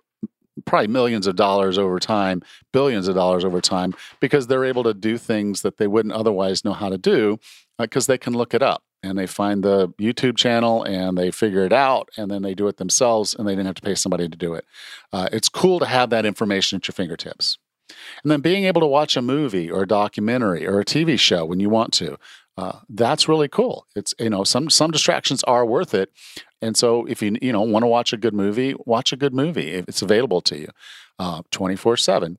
probably 0.65 0.87
millions 0.87 1.27
of 1.27 1.35
dollars 1.35 1.77
over 1.77 1.99
time, 1.99 2.41
billions 2.71 3.07
of 3.07 3.15
dollars 3.15 3.43
over 3.43 3.59
time, 3.59 3.93
because 4.19 4.47
they're 4.47 4.63
able 4.63 4.83
to 4.83 4.93
do 4.93 5.17
things 5.17 5.61
that 5.63 5.77
they 5.77 5.87
wouldn't 5.87 6.13
otherwise 6.13 6.63
know 6.63 6.73
how 6.73 6.89
to 6.89 6.97
do 6.97 7.37
because 7.77 8.07
uh, 8.07 8.13
they 8.13 8.17
can 8.17 8.33
look 8.33 8.53
it 8.53 8.61
up 8.61 8.83
and 9.03 9.17
they 9.17 9.27
find 9.27 9.63
the 9.63 9.89
YouTube 9.99 10.37
channel 10.37 10.83
and 10.83 11.17
they 11.17 11.29
figure 11.29 11.65
it 11.65 11.73
out 11.73 12.09
and 12.17 12.31
then 12.31 12.41
they 12.41 12.53
do 12.53 12.67
it 12.67 12.77
themselves 12.77 13.35
and 13.35 13.47
they 13.47 13.51
didn't 13.51 13.65
have 13.65 13.75
to 13.75 13.81
pay 13.81 13.95
somebody 13.95 14.29
to 14.29 14.37
do 14.37 14.53
it. 14.53 14.65
Uh, 15.11 15.27
it's 15.31 15.49
cool 15.49 15.79
to 15.79 15.85
have 15.85 16.09
that 16.09 16.25
information 16.25 16.77
at 16.77 16.87
your 16.87 16.93
fingertips. 16.93 17.57
And 18.23 18.31
then 18.31 18.41
being 18.41 18.65
able 18.65 18.81
to 18.81 18.87
watch 18.87 19.15
a 19.15 19.21
movie 19.21 19.69
or 19.69 19.83
a 19.83 19.87
documentary 19.87 20.65
or 20.65 20.79
a 20.79 20.85
TV 20.85 21.19
show 21.19 21.45
when 21.45 21.59
you 21.59 21.69
want 21.69 21.93
to. 21.93 22.17
Uh, 22.57 22.79
that's 22.89 23.27
really 23.27 23.49
cool. 23.49 23.85
It's 23.95 24.13
you 24.17 24.29
know 24.29 24.45
some 24.45 24.69
some 24.69 24.91
distractions 24.91 25.43
are 25.43 25.65
worth 25.65 25.93
it, 25.93 26.09
and 26.61 26.77
so 26.77 27.05
if 27.05 27.21
you 27.21 27.35
you 27.41 27.51
know 27.51 27.61
want 27.61 27.83
to 27.83 27.87
watch 27.87 28.13
a 28.13 28.17
good 28.17 28.33
movie, 28.33 28.73
watch 28.85 29.11
a 29.11 29.17
good 29.17 29.33
movie 29.33 29.71
if 29.71 29.89
it's 29.89 30.01
available 30.01 30.39
to 30.41 30.57
you, 30.57 30.67
uh, 31.19 31.41
twenty 31.51 31.75
four 31.75 31.97
seven, 31.97 32.37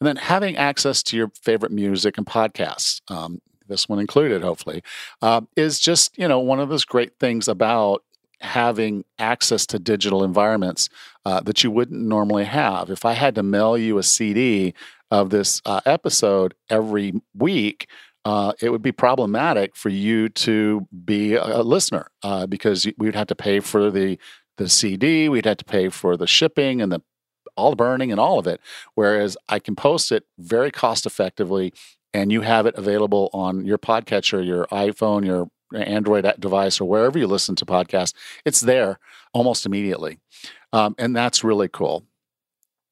and 0.00 0.06
then 0.06 0.16
having 0.16 0.56
access 0.56 1.02
to 1.04 1.16
your 1.16 1.32
favorite 1.42 1.72
music 1.72 2.16
and 2.16 2.26
podcasts. 2.26 3.00
Um, 3.10 3.40
this 3.66 3.88
one 3.88 3.98
included, 3.98 4.42
hopefully, 4.42 4.84
uh, 5.20 5.40
is 5.56 5.80
just 5.80 6.16
you 6.16 6.28
know 6.28 6.38
one 6.38 6.60
of 6.60 6.68
those 6.68 6.84
great 6.84 7.18
things 7.18 7.48
about 7.48 8.04
having 8.40 9.04
access 9.18 9.66
to 9.66 9.78
digital 9.78 10.22
environments 10.22 10.88
uh, 11.24 11.40
that 11.40 11.64
you 11.64 11.70
wouldn't 11.70 12.02
normally 12.02 12.44
have. 12.44 12.90
If 12.90 13.04
I 13.04 13.12
had 13.12 13.34
to 13.36 13.42
mail 13.42 13.78
you 13.78 13.98
a 13.98 14.02
CD 14.02 14.74
of 15.10 15.30
this 15.30 15.62
uh, 15.64 15.80
episode 15.86 16.54
every 16.68 17.14
week, 17.34 17.88
uh, 18.24 18.52
it 18.60 18.70
would 18.70 18.82
be 18.82 18.92
problematic 18.92 19.76
for 19.76 19.88
you 19.88 20.28
to 20.28 20.86
be 21.04 21.34
a, 21.34 21.62
listener 21.62 22.10
uh, 22.24 22.46
because 22.46 22.86
we'd 22.98 23.14
have 23.14 23.28
to 23.28 23.36
pay 23.36 23.60
for 23.60 23.90
the 23.90 24.18
the 24.56 24.68
CD, 24.68 25.28
we'd 25.28 25.44
have 25.44 25.58
to 25.58 25.64
pay 25.64 25.90
for 25.90 26.16
the 26.16 26.26
shipping 26.26 26.80
and 26.80 26.90
the 26.90 27.00
all 27.56 27.70
the 27.70 27.76
burning 27.76 28.10
and 28.10 28.20
all 28.20 28.38
of 28.38 28.46
it. 28.46 28.60
Whereas 28.94 29.36
I 29.48 29.58
can 29.58 29.76
post 29.76 30.10
it 30.12 30.24
very 30.38 30.70
cost 30.70 31.06
effectively, 31.06 31.72
and 32.12 32.32
you 32.32 32.40
have 32.40 32.66
it 32.66 32.74
available 32.76 33.30
on 33.32 33.64
your 33.64 33.78
podcatcher, 33.78 34.44
your 34.44 34.66
iPhone, 34.66 35.24
your 35.24 35.48
Android 35.74 36.30
device, 36.38 36.80
or 36.80 36.88
wherever 36.88 37.18
you 37.18 37.26
listen 37.26 37.56
to 37.56 37.66
podcasts. 37.66 38.14
It's 38.44 38.60
there 38.60 38.98
almost 39.32 39.66
immediately, 39.66 40.18
um, 40.72 40.94
and 40.98 41.14
that's 41.14 41.44
really 41.44 41.68
cool 41.68 42.04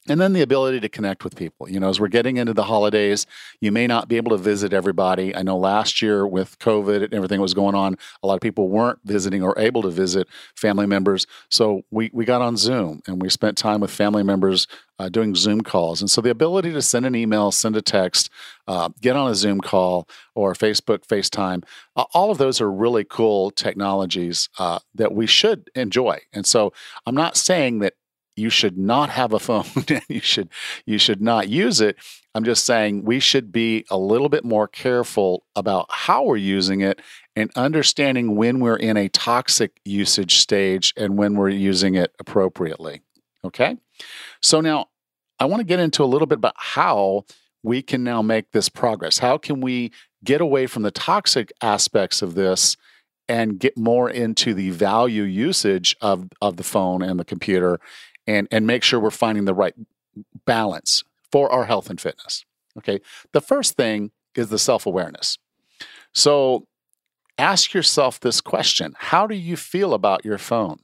and 0.08 0.20
then 0.20 0.34
the 0.34 0.42
ability 0.42 0.80
to 0.80 0.88
connect 0.88 1.24
with 1.24 1.34
people. 1.34 1.68
You 1.68 1.80
know, 1.80 1.88
as 1.88 1.98
we're 1.98 2.08
getting 2.08 2.36
into 2.36 2.52
the 2.52 2.64
holidays, 2.64 3.26
you 3.60 3.72
may 3.72 3.86
not 3.86 4.06
be 4.06 4.16
able 4.16 4.36
to 4.36 4.42
visit 4.42 4.72
everybody. 4.72 5.34
I 5.34 5.42
know 5.42 5.56
last 5.56 6.02
year 6.02 6.26
with 6.26 6.58
COVID 6.58 7.04
and 7.04 7.14
everything 7.14 7.38
that 7.38 7.42
was 7.42 7.54
going 7.54 7.74
on, 7.74 7.96
a 8.22 8.26
lot 8.26 8.34
of 8.34 8.40
people 8.40 8.68
weren't 8.68 8.98
visiting 9.04 9.42
or 9.42 9.58
able 9.58 9.82
to 9.82 9.90
visit 9.90 10.28
family 10.56 10.86
members. 10.86 11.26
So 11.48 11.82
we, 11.90 12.10
we 12.12 12.24
got 12.24 12.42
on 12.42 12.56
Zoom 12.56 13.00
and 13.06 13.22
we 13.22 13.30
spent 13.30 13.56
time 13.56 13.80
with 13.80 13.90
family 13.90 14.22
members 14.22 14.66
uh, 14.98 15.08
doing 15.08 15.34
Zoom 15.34 15.62
calls. 15.62 16.00
And 16.00 16.10
so 16.10 16.20
the 16.20 16.30
ability 16.30 16.72
to 16.72 16.82
send 16.82 17.06
an 17.06 17.14
email, 17.14 17.50
send 17.50 17.76
a 17.76 17.82
text, 17.82 18.30
uh, 18.68 18.90
get 19.00 19.16
on 19.16 19.30
a 19.30 19.34
Zoom 19.34 19.60
call 19.60 20.06
or 20.34 20.52
Facebook, 20.52 21.06
FaceTime, 21.06 21.64
uh, 21.96 22.04
all 22.12 22.30
of 22.30 22.38
those 22.38 22.60
are 22.60 22.70
really 22.70 23.04
cool 23.04 23.50
technologies 23.50 24.48
uh, 24.58 24.78
that 24.94 25.12
we 25.12 25.26
should 25.26 25.70
enjoy. 25.74 26.20
And 26.32 26.46
so 26.46 26.72
I'm 27.06 27.14
not 27.14 27.36
saying 27.36 27.80
that 27.80 27.94
you 28.36 28.50
should 28.50 28.76
not 28.76 29.10
have 29.10 29.32
a 29.32 29.38
phone 29.38 29.64
and 29.88 30.02
you 30.08 30.20
should 30.20 30.48
you 30.86 30.98
should 30.98 31.20
not 31.20 31.48
use 31.48 31.80
it. 31.80 31.96
I'm 32.34 32.44
just 32.44 32.66
saying 32.66 33.04
we 33.04 33.20
should 33.20 33.52
be 33.52 33.84
a 33.90 33.98
little 33.98 34.28
bit 34.28 34.44
more 34.44 34.66
careful 34.66 35.44
about 35.54 35.86
how 35.90 36.24
we're 36.24 36.36
using 36.36 36.80
it 36.80 37.00
and 37.36 37.50
understanding 37.56 38.36
when 38.36 38.60
we're 38.60 38.76
in 38.76 38.96
a 38.96 39.08
toxic 39.08 39.80
usage 39.84 40.38
stage 40.38 40.92
and 40.96 41.16
when 41.16 41.34
we're 41.34 41.48
using 41.48 41.94
it 41.94 42.12
appropriately 42.18 43.02
okay? 43.44 43.76
So 44.40 44.60
now 44.60 44.88
i 45.40 45.44
want 45.44 45.60
to 45.60 45.64
get 45.64 45.80
into 45.80 46.02
a 46.02 46.06
little 46.06 46.26
bit 46.26 46.38
about 46.38 46.54
how 46.56 47.24
we 47.62 47.82
can 47.82 48.04
now 48.04 48.22
make 48.22 48.52
this 48.52 48.68
progress. 48.68 49.18
How 49.18 49.38
can 49.38 49.60
we 49.60 49.90
get 50.22 50.40
away 50.40 50.66
from 50.66 50.82
the 50.82 50.90
toxic 50.90 51.52
aspects 51.60 52.22
of 52.22 52.34
this 52.34 52.76
and 53.26 53.58
get 53.58 53.76
more 53.78 54.10
into 54.10 54.52
the 54.52 54.70
value 54.70 55.22
usage 55.22 55.96
of, 56.02 56.28
of 56.42 56.56
the 56.56 56.62
phone 56.62 57.02
and 57.02 57.18
the 57.18 57.24
computer 57.24 57.80
and 58.26 58.48
and 58.50 58.66
make 58.66 58.82
sure 58.82 59.00
we're 59.00 59.10
finding 59.10 59.44
the 59.44 59.54
right 59.54 59.74
balance 60.44 61.04
for 61.30 61.50
our 61.50 61.64
health 61.64 61.90
and 61.90 62.00
fitness. 62.00 62.44
Okay. 62.78 63.00
The 63.32 63.40
first 63.40 63.76
thing 63.76 64.10
is 64.34 64.48
the 64.48 64.58
self-awareness. 64.58 65.38
So 66.12 66.66
ask 67.38 67.74
yourself 67.74 68.20
this 68.20 68.40
question. 68.40 68.94
How 68.96 69.26
do 69.26 69.34
you 69.34 69.56
feel 69.56 69.94
about 69.94 70.24
your 70.24 70.38
phone? 70.38 70.78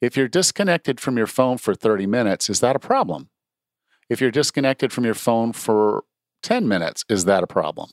If 0.00 0.16
you're 0.16 0.28
disconnected 0.28 1.00
from 1.00 1.16
your 1.16 1.26
phone 1.26 1.58
for 1.58 1.74
30 1.74 2.06
minutes, 2.06 2.50
is 2.50 2.60
that 2.60 2.76
a 2.76 2.80
problem? 2.80 3.30
If 4.08 4.20
you're 4.20 4.30
disconnected 4.30 4.92
from 4.92 5.04
your 5.04 5.14
phone 5.14 5.52
for 5.52 6.04
10 6.42 6.68
minutes, 6.68 7.04
is 7.08 7.24
that 7.24 7.42
a 7.42 7.46
problem? 7.46 7.90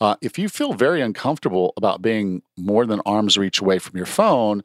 Uh, 0.00 0.16
if 0.20 0.38
you 0.38 0.48
feel 0.48 0.72
very 0.72 1.00
uncomfortable 1.00 1.72
about 1.76 2.02
being 2.02 2.42
more 2.56 2.86
than 2.86 3.00
arm's 3.04 3.38
reach 3.38 3.60
away 3.60 3.78
from 3.78 3.96
your 3.96 4.06
phone, 4.06 4.62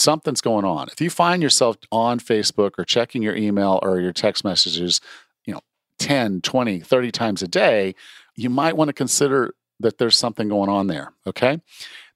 something's 0.00 0.40
going 0.40 0.64
on. 0.64 0.88
If 0.88 1.00
you 1.00 1.10
find 1.10 1.42
yourself 1.42 1.76
on 1.92 2.18
Facebook 2.20 2.72
or 2.78 2.84
checking 2.84 3.22
your 3.22 3.36
email 3.36 3.78
or 3.82 4.00
your 4.00 4.12
text 4.12 4.44
messages, 4.44 5.00
you 5.44 5.54
know, 5.54 5.60
10, 5.98 6.40
20, 6.40 6.80
30 6.80 7.10
times 7.12 7.42
a 7.42 7.48
day, 7.48 7.94
you 8.34 8.50
might 8.50 8.76
want 8.76 8.88
to 8.88 8.92
consider 8.92 9.54
that 9.80 9.98
there's 9.98 10.16
something 10.16 10.48
going 10.48 10.68
on 10.68 10.86
there, 10.86 11.12
okay? 11.26 11.60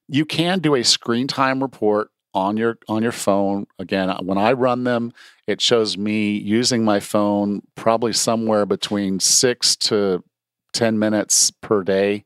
You 0.09 0.25
can 0.25 0.59
do 0.59 0.75
a 0.75 0.85
screen 0.85 1.27
time 1.27 1.62
report 1.62 2.11
on 2.35 2.57
your 2.57 2.79
on 2.88 3.03
your 3.03 3.12
phone. 3.12 3.66
Again, 3.79 4.11
when 4.23 4.38
I 4.38 4.53
run 4.53 4.85
them, 4.85 5.12
it 5.47 5.61
shows 5.61 5.97
me 5.97 6.37
using 6.37 6.85
my 6.85 7.01
phone 7.01 7.62
probably 7.75 8.12
somewhere 8.12 8.66
between 8.66 9.20
6 9.20 9.77
to 9.77 10.25
10 10.73 10.99
minutes 10.99 11.51
per 11.51 11.83
day. 11.83 12.25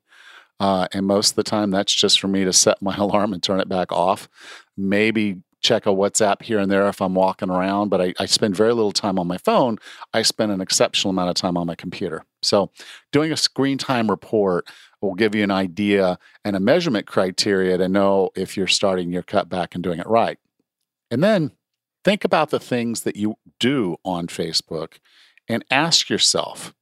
Uh, 0.60 0.88
and 0.92 1.06
most 1.06 1.30
of 1.30 1.36
the 1.36 1.44
time, 1.44 1.70
that's 1.70 1.94
just 1.94 2.18
for 2.18 2.26
me 2.26 2.44
to 2.44 2.52
set 2.52 2.82
my 2.82 2.96
alarm 2.98 3.32
and 3.32 3.42
turn 3.42 3.60
it 3.60 3.68
back 3.68 3.92
off. 3.92 4.28
Maybe 4.76 5.36
check 5.60 5.86
a 5.86 5.90
WhatsApp 5.90 6.42
here 6.42 6.58
and 6.58 6.70
there 6.70 6.88
if 6.88 7.00
I'm 7.00 7.14
walking 7.14 7.50
around, 7.50 7.88
but 7.88 8.00
I, 8.00 8.14
I, 8.18 8.26
spend 8.26 8.56
very 8.56 8.72
little 8.72 8.92
time 8.92 9.18
on 9.18 9.26
my 9.26 9.38
phone. 9.38 9.78
I 10.14 10.22
spend 10.22 10.52
an 10.52 10.60
exceptional 10.60 11.10
amount 11.10 11.30
of 11.30 11.34
time 11.34 11.56
on 11.56 11.66
my 11.66 11.74
computer. 11.74 12.24
So, 12.42 12.70
doing 13.12 13.32
a 13.32 13.36
screen 13.36 13.78
time 13.78 14.08
report 14.08 14.68
will 15.00 15.14
give 15.14 15.34
you 15.34 15.42
an 15.42 15.50
idea 15.50 16.18
and 16.44 16.54
a 16.54 16.60
measurement 16.60 17.06
criteria 17.06 17.76
to 17.78 17.88
know 17.88 18.30
if 18.36 18.56
you're 18.56 18.66
starting 18.66 19.12
your 19.12 19.22
cutback 19.22 19.74
and 19.74 19.82
doing 19.82 19.98
it 19.98 20.06
right. 20.06 20.38
And 21.10 21.22
then 21.22 21.52
think 22.04 22.24
about 22.24 22.50
the 22.50 22.60
things 22.60 23.02
that 23.02 23.16
you 23.16 23.36
do 23.58 23.96
on 24.04 24.28
Facebook 24.28 24.98
and 25.48 25.64
ask 25.70 26.08
yourself 26.08 26.74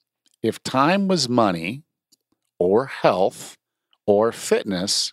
if 0.43 0.62
time 0.62 1.09
was 1.09 1.29
money 1.29 1.83
or 2.59 2.87
health 2.87 3.57
or 4.07 4.33
fitness, 4.33 5.12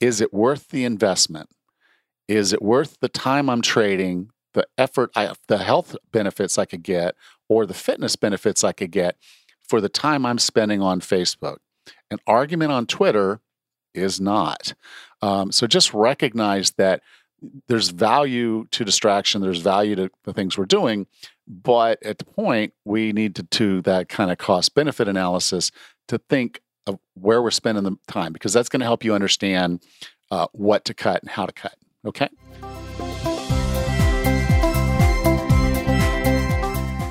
is 0.00 0.20
it 0.20 0.34
worth 0.34 0.68
the 0.68 0.84
investment? 0.84 1.48
Is 2.28 2.52
it 2.52 2.62
worth 2.62 2.98
the 3.00 3.08
time 3.08 3.50
I'm 3.50 3.62
trading, 3.62 4.30
the 4.54 4.66
effort, 4.78 5.10
I, 5.14 5.34
the 5.48 5.58
health 5.58 5.96
benefits 6.12 6.58
I 6.58 6.64
could 6.64 6.82
get, 6.82 7.14
or 7.48 7.66
the 7.66 7.74
fitness 7.74 8.16
benefits 8.16 8.64
I 8.64 8.72
could 8.72 8.90
get 8.90 9.16
for 9.60 9.80
the 9.80 9.88
time 9.88 10.24
I'm 10.24 10.38
spending 10.38 10.80
on 10.80 11.00
Facebook? 11.00 11.58
An 12.10 12.18
argument 12.26 12.72
on 12.72 12.86
Twitter 12.86 13.40
is 13.94 14.20
not. 14.20 14.74
Um, 15.22 15.52
so 15.52 15.66
just 15.66 15.94
recognize 15.94 16.72
that 16.72 17.02
there's 17.68 17.90
value 17.90 18.66
to 18.70 18.84
distraction, 18.84 19.42
there's 19.42 19.60
value 19.60 19.94
to 19.96 20.10
the 20.24 20.32
things 20.32 20.56
we're 20.56 20.64
doing, 20.64 21.06
but 21.46 22.02
at 22.02 22.18
the 22.18 22.24
point 22.24 22.72
we 22.84 23.12
need 23.12 23.34
to 23.36 23.42
do 23.42 23.82
that 23.82 24.08
kind 24.08 24.30
of 24.30 24.38
cost 24.38 24.74
benefit 24.74 25.08
analysis 25.08 25.70
to 26.08 26.18
think 26.18 26.60
of 26.86 26.98
where 27.14 27.42
we're 27.42 27.50
spending 27.50 27.84
the 27.84 27.96
time 28.08 28.32
because 28.32 28.52
that's 28.52 28.68
going 28.68 28.80
to 28.80 28.86
help 28.86 29.04
you 29.04 29.14
understand 29.14 29.82
uh, 30.30 30.46
what 30.52 30.84
to 30.84 30.94
cut 30.94 31.22
and 31.22 31.30
how 31.30 31.46
to 31.46 31.52
cut. 31.52 31.74
Okay. 32.04 32.28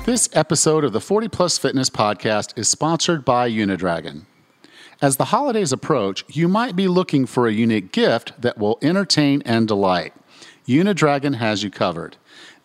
This 0.04 0.28
episode 0.34 0.84
of 0.84 0.92
the 0.92 1.00
40 1.00 1.28
Plus 1.28 1.58
Fitness 1.58 1.90
Podcast 1.90 2.56
is 2.56 2.68
sponsored 2.68 3.24
by 3.24 3.50
Unidragon. 3.50 4.26
As 5.02 5.16
the 5.16 5.26
holidays 5.26 5.72
approach, 5.72 6.24
you 6.28 6.46
might 6.46 6.76
be 6.76 6.88
looking 6.88 7.26
for 7.26 7.48
a 7.48 7.52
unique 7.52 7.90
gift 7.90 8.32
that 8.40 8.58
will 8.58 8.78
entertain 8.82 9.42
and 9.44 9.66
delight. 9.66 10.12
Unidragon 10.68 11.36
has 11.36 11.62
you 11.62 11.70
covered. 11.70 12.16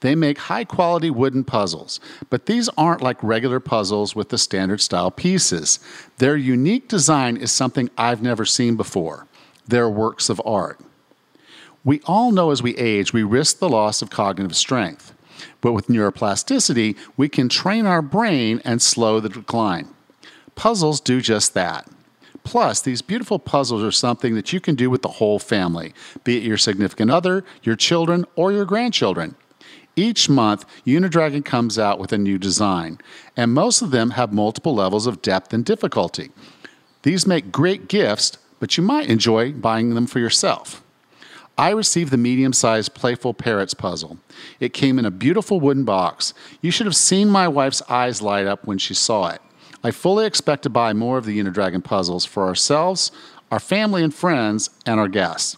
They 0.01 0.15
make 0.15 0.37
high 0.37 0.63
quality 0.63 1.09
wooden 1.09 1.43
puzzles, 1.43 1.99
but 2.29 2.45
these 2.45 2.69
aren't 2.77 3.01
like 3.01 3.21
regular 3.23 3.59
puzzles 3.59 4.15
with 4.15 4.29
the 4.29 4.37
standard 4.37 4.79
style 4.79 5.11
pieces. 5.11 5.79
Their 6.17 6.37
unique 6.37 6.87
design 6.87 7.35
is 7.35 7.51
something 7.51 7.89
I've 7.97 8.21
never 8.21 8.45
seen 8.45 8.75
before. 8.75 9.27
They're 9.67 9.89
works 9.89 10.29
of 10.29 10.41
art. 10.45 10.79
We 11.83 12.01
all 12.05 12.31
know 12.31 12.51
as 12.51 12.61
we 12.61 12.75
age, 12.75 13.13
we 13.13 13.23
risk 13.23 13.59
the 13.59 13.69
loss 13.69 14.01
of 14.01 14.09
cognitive 14.09 14.55
strength. 14.55 15.13
But 15.61 15.73
with 15.73 15.87
neuroplasticity, 15.87 16.97
we 17.15 17.29
can 17.29 17.49
train 17.49 17.85
our 17.85 18.01
brain 18.01 18.61
and 18.65 18.81
slow 18.81 19.19
the 19.19 19.29
decline. 19.29 19.87
Puzzles 20.55 20.99
do 20.99 21.21
just 21.21 21.53
that. 21.53 21.87
Plus, 22.43 22.81
these 22.81 23.01
beautiful 23.01 23.39
puzzles 23.39 23.83
are 23.83 23.91
something 23.91 24.35
that 24.35 24.51
you 24.51 24.59
can 24.59 24.75
do 24.75 24.89
with 24.89 25.01
the 25.01 25.07
whole 25.09 25.39
family, 25.39 25.93
be 26.23 26.37
it 26.37 26.43
your 26.43 26.57
significant 26.57 27.11
other, 27.11 27.45
your 27.63 27.75
children, 27.75 28.25
or 28.35 28.51
your 28.51 28.65
grandchildren. 28.65 29.35
Each 29.95 30.29
month, 30.29 30.65
Unidragon 30.85 31.43
comes 31.43 31.77
out 31.77 31.99
with 31.99 32.13
a 32.13 32.17
new 32.17 32.37
design, 32.37 32.99
and 33.35 33.53
most 33.53 33.81
of 33.81 33.91
them 33.91 34.11
have 34.11 34.33
multiple 34.33 34.73
levels 34.73 35.07
of 35.07 35.21
depth 35.21 35.53
and 35.53 35.65
difficulty. 35.65 36.31
These 37.03 37.27
make 37.27 37.51
great 37.51 37.87
gifts, 37.87 38.37
but 38.59 38.77
you 38.77 38.83
might 38.83 39.09
enjoy 39.09 39.51
buying 39.51 39.95
them 39.95 40.07
for 40.07 40.19
yourself. 40.19 40.83
I 41.59 41.71
received 41.71 42.11
the 42.11 42.17
medium 42.17 42.53
sized 42.53 42.93
Playful 42.93 43.33
Parrots 43.33 43.73
puzzle. 43.73 44.17
It 44.61 44.73
came 44.73 44.97
in 44.97 45.03
a 45.03 45.11
beautiful 45.11 45.59
wooden 45.59 45.83
box. 45.83 46.33
You 46.61 46.71
should 46.71 46.85
have 46.85 46.95
seen 46.95 47.29
my 47.29 47.49
wife's 47.49 47.81
eyes 47.89 48.21
light 48.21 48.47
up 48.47 48.65
when 48.65 48.77
she 48.77 48.93
saw 48.93 49.27
it. 49.27 49.41
I 49.83 49.91
fully 49.91 50.25
expect 50.25 50.63
to 50.63 50.69
buy 50.69 50.93
more 50.93 51.17
of 51.17 51.25
the 51.25 51.37
Unidragon 51.37 51.83
puzzles 51.83 52.23
for 52.23 52.45
ourselves, 52.47 53.11
our 53.51 53.59
family 53.59 54.03
and 54.03 54.15
friends, 54.15 54.69
and 54.85 55.01
our 55.01 55.09
guests 55.09 55.57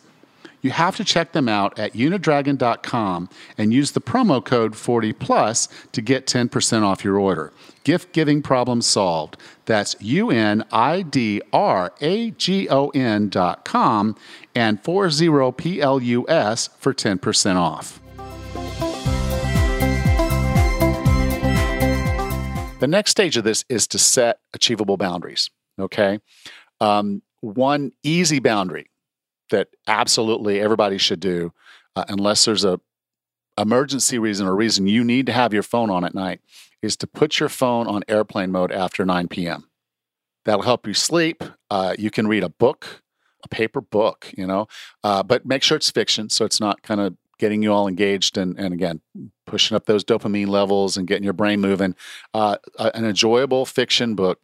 you 0.62 0.70
have 0.72 0.96
to 0.98 1.04
check 1.04 1.32
them 1.32 1.50
out 1.50 1.78
at 1.78 1.94
unidragon.com 1.94 3.30
and 3.58 3.74
use 3.74 3.92
the 3.92 4.02
promo 4.02 4.44
code 4.44 4.74
40plus 4.74 5.68
to 5.92 6.02
get 6.02 6.28
10% 6.28 6.84
off 6.84 7.04
your 7.04 7.20
order. 7.20 7.52
Gift 7.84 8.14
giving 8.14 8.44
problem 8.44 8.82
solved. 8.82 9.38
That's 9.66 9.96
U 10.02 10.30
N 10.30 10.64
I 10.72 11.02
D 11.02 11.42
R 11.52 11.92
A 12.00 12.32
G 12.32 12.70
O 12.70 12.90
N 12.90 13.30
dot 13.30 13.66
com 13.66 14.16
and 14.56 14.82
40PLUS 14.84 16.70
for 16.78 16.94
10% 16.94 17.56
off. 17.56 18.02
The 22.80 22.88
next 22.88 23.12
stage 23.12 23.38
of 23.38 23.44
this 23.44 23.64
is 23.70 23.88
to 23.90 24.00
set 24.00 24.40
achievable 24.54 24.98
boundaries. 24.98 25.52
Okay. 25.80 26.20
Um, 26.80 27.22
one 27.42 27.92
easy 28.04 28.40
boundary 28.40 28.90
that 29.52 29.68
absolutely 29.88 30.60
everybody 30.60 30.98
should 30.98 31.20
do, 31.20 31.54
uh, 31.96 32.06
unless 32.08 32.46
there's 32.46 32.66
a 32.66 32.80
emergency 33.58 34.18
reason 34.18 34.48
or 34.48 34.56
reason 34.56 34.88
you 34.88 35.04
need 35.04 35.28
to 35.28 35.32
have 35.32 35.54
your 35.54 35.62
phone 35.62 35.90
on 35.92 36.04
at 36.04 36.16
night, 36.16 36.42
is 36.82 36.96
to 36.98 37.06
put 37.06 37.40
your 37.40 37.50
phone 37.50 37.86
on 37.86 38.04
airplane 38.08 38.52
mode 38.52 38.72
after 38.72 39.06
9 39.06 39.28
p.m. 39.28 39.70
That'll 40.46 40.64
help 40.64 40.88
you 40.88 40.96
sleep. 40.96 41.44
Uh, 41.70 41.96
you 42.00 42.10
can 42.10 42.28
read 42.28 42.44
a 42.44 42.50
book, 42.50 43.01
a 43.44 43.48
paper 43.48 43.82
book, 43.82 44.32
you 44.38 44.46
know, 44.46 44.68
uh, 45.04 45.24
but 45.24 45.46
make 45.46 45.64
sure 45.64 45.76
it's 45.76 45.92
fiction 45.92 46.30
so 46.30 46.46
it's 46.46 46.60
not 46.60 46.82
kind 46.82 47.02
of 47.02 47.16
getting 47.40 47.64
you 47.64 47.74
all 47.74 47.88
engaged 47.88 48.38
and, 48.38 48.58
and 48.60 48.74
again, 48.74 49.02
pushing 49.48 49.76
up 49.76 49.86
those 49.86 50.04
dopamine 50.04 50.48
levels 50.48 50.96
and 50.96 51.08
getting 51.08 51.24
your 51.24 51.34
brain 51.34 51.60
moving. 51.60 51.96
Uh, 52.34 52.56
an 52.78 53.04
enjoyable 53.04 53.66
fiction 53.66 54.14
book, 54.14 54.40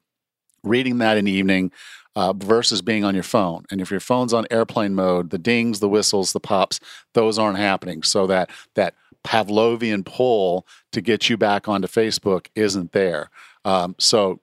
reading 0.64 0.98
that 0.98 1.16
in 1.16 1.26
the 1.26 1.32
evening 1.32 1.72
uh, 2.16 2.34
versus 2.34 2.82
being 2.82 3.04
on 3.04 3.14
your 3.14 3.24
phone. 3.24 3.64
And 3.70 3.80
if 3.80 3.92
your 3.92 4.00
phone's 4.00 4.34
on 4.34 4.48
airplane 4.50 4.96
mode, 4.96 5.30
the 5.30 5.38
dings, 5.38 5.80
the 5.80 5.88
whistles, 5.88 6.34
the 6.34 6.40
pops, 6.40 6.80
those 7.14 7.38
aren't 7.38 7.60
happening. 7.60 8.02
So 8.02 8.26
that 8.26 8.50
that 8.74 8.96
Pavlovian 9.24 10.04
pull 10.04 10.66
to 10.92 11.00
get 11.00 11.30
you 11.30 11.38
back 11.38 11.68
onto 11.68 11.88
Facebook 11.88 12.48
isn't 12.56 12.94
there. 12.94 13.30
Um, 13.64 13.96
so 14.00 14.40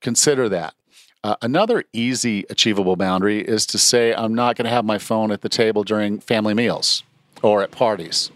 consider 0.00 0.48
that. 0.48 0.74
Uh, 1.24 1.36
another 1.40 1.84
easy 1.94 2.44
achievable 2.50 2.96
boundary 2.96 3.40
is 3.40 3.64
to 3.64 3.78
say 3.78 4.12
I'm 4.14 4.34
not 4.34 4.56
going 4.56 4.66
to 4.66 4.70
have 4.70 4.84
my 4.84 4.98
phone 4.98 5.32
at 5.32 5.40
the 5.40 5.48
table 5.48 5.82
during 5.82 6.20
family 6.20 6.52
meals 6.52 7.02
or 7.42 7.62
at 7.62 7.70
parties. 7.70 8.30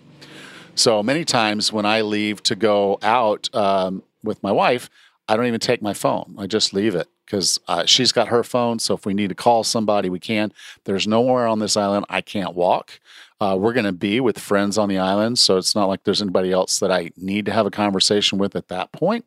So 0.74 1.02
many 1.02 1.26
times 1.26 1.70
when 1.70 1.84
I 1.84 2.00
leave 2.00 2.42
to 2.44 2.56
go 2.56 2.98
out 3.02 3.54
um, 3.54 4.02
with 4.24 4.42
my 4.42 4.50
wife, 4.50 4.88
I 5.28 5.36
don't 5.36 5.44
even 5.44 5.60
take 5.60 5.82
my 5.82 5.92
phone. 5.92 6.34
I 6.38 6.46
just 6.46 6.72
leave 6.72 6.94
it 6.94 7.08
because 7.26 7.60
uh, 7.68 7.84
she's 7.84 8.10
got 8.10 8.28
her 8.28 8.42
phone. 8.42 8.78
So 8.78 8.94
if 8.94 9.04
we 9.04 9.12
need 9.12 9.28
to 9.28 9.34
call 9.34 9.64
somebody, 9.64 10.08
we 10.08 10.18
can. 10.18 10.50
There's 10.84 11.06
nowhere 11.06 11.46
on 11.46 11.58
this 11.58 11.76
island 11.76 12.06
I 12.08 12.22
can't 12.22 12.54
walk. 12.54 13.00
Uh, 13.38 13.56
we're 13.60 13.74
going 13.74 13.84
to 13.84 13.92
be 13.92 14.18
with 14.18 14.38
friends 14.38 14.78
on 14.78 14.88
the 14.88 14.98
island, 14.98 15.38
so 15.38 15.58
it's 15.58 15.74
not 15.74 15.86
like 15.86 16.04
there's 16.04 16.22
anybody 16.22 16.50
else 16.50 16.78
that 16.78 16.90
I 16.90 17.10
need 17.16 17.44
to 17.46 17.52
have 17.52 17.66
a 17.66 17.70
conversation 17.70 18.38
with 18.38 18.56
at 18.56 18.68
that 18.68 18.90
point. 18.92 19.26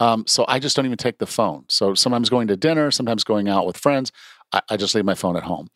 Um, 0.00 0.24
so 0.26 0.44
I 0.48 0.58
just 0.58 0.76
don't 0.76 0.86
even 0.86 0.98
take 0.98 1.18
the 1.18 1.26
phone. 1.26 1.64
So 1.68 1.94
sometimes 1.94 2.30
going 2.30 2.48
to 2.48 2.56
dinner, 2.56 2.90
sometimes 2.90 3.24
going 3.24 3.48
out 3.48 3.66
with 3.66 3.76
friends, 3.76 4.12
I, 4.52 4.62
I 4.70 4.76
just 4.76 4.94
leave 4.94 5.04
my 5.04 5.14
phone 5.14 5.36
at 5.36 5.42
home. 5.42 5.68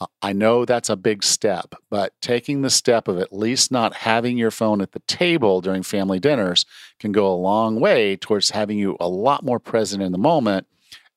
Uh, 0.00 0.06
I 0.22 0.32
know 0.32 0.64
that's 0.64 0.88
a 0.88 0.96
big 0.96 1.22
step, 1.22 1.74
but 1.90 2.12
taking 2.20 2.62
the 2.62 2.70
step 2.70 3.08
of 3.08 3.18
at 3.18 3.32
least 3.32 3.70
not 3.70 3.94
having 3.94 4.38
your 4.38 4.50
phone 4.50 4.80
at 4.80 4.92
the 4.92 5.00
table 5.00 5.60
during 5.60 5.82
family 5.82 6.18
dinners 6.18 6.64
can 6.98 7.12
go 7.12 7.32
a 7.32 7.34
long 7.34 7.80
way 7.80 8.16
towards 8.16 8.50
having 8.50 8.78
you 8.78 8.96
a 9.00 9.08
lot 9.08 9.44
more 9.44 9.58
present 9.58 10.02
in 10.02 10.12
the 10.12 10.18
moment 10.18 10.66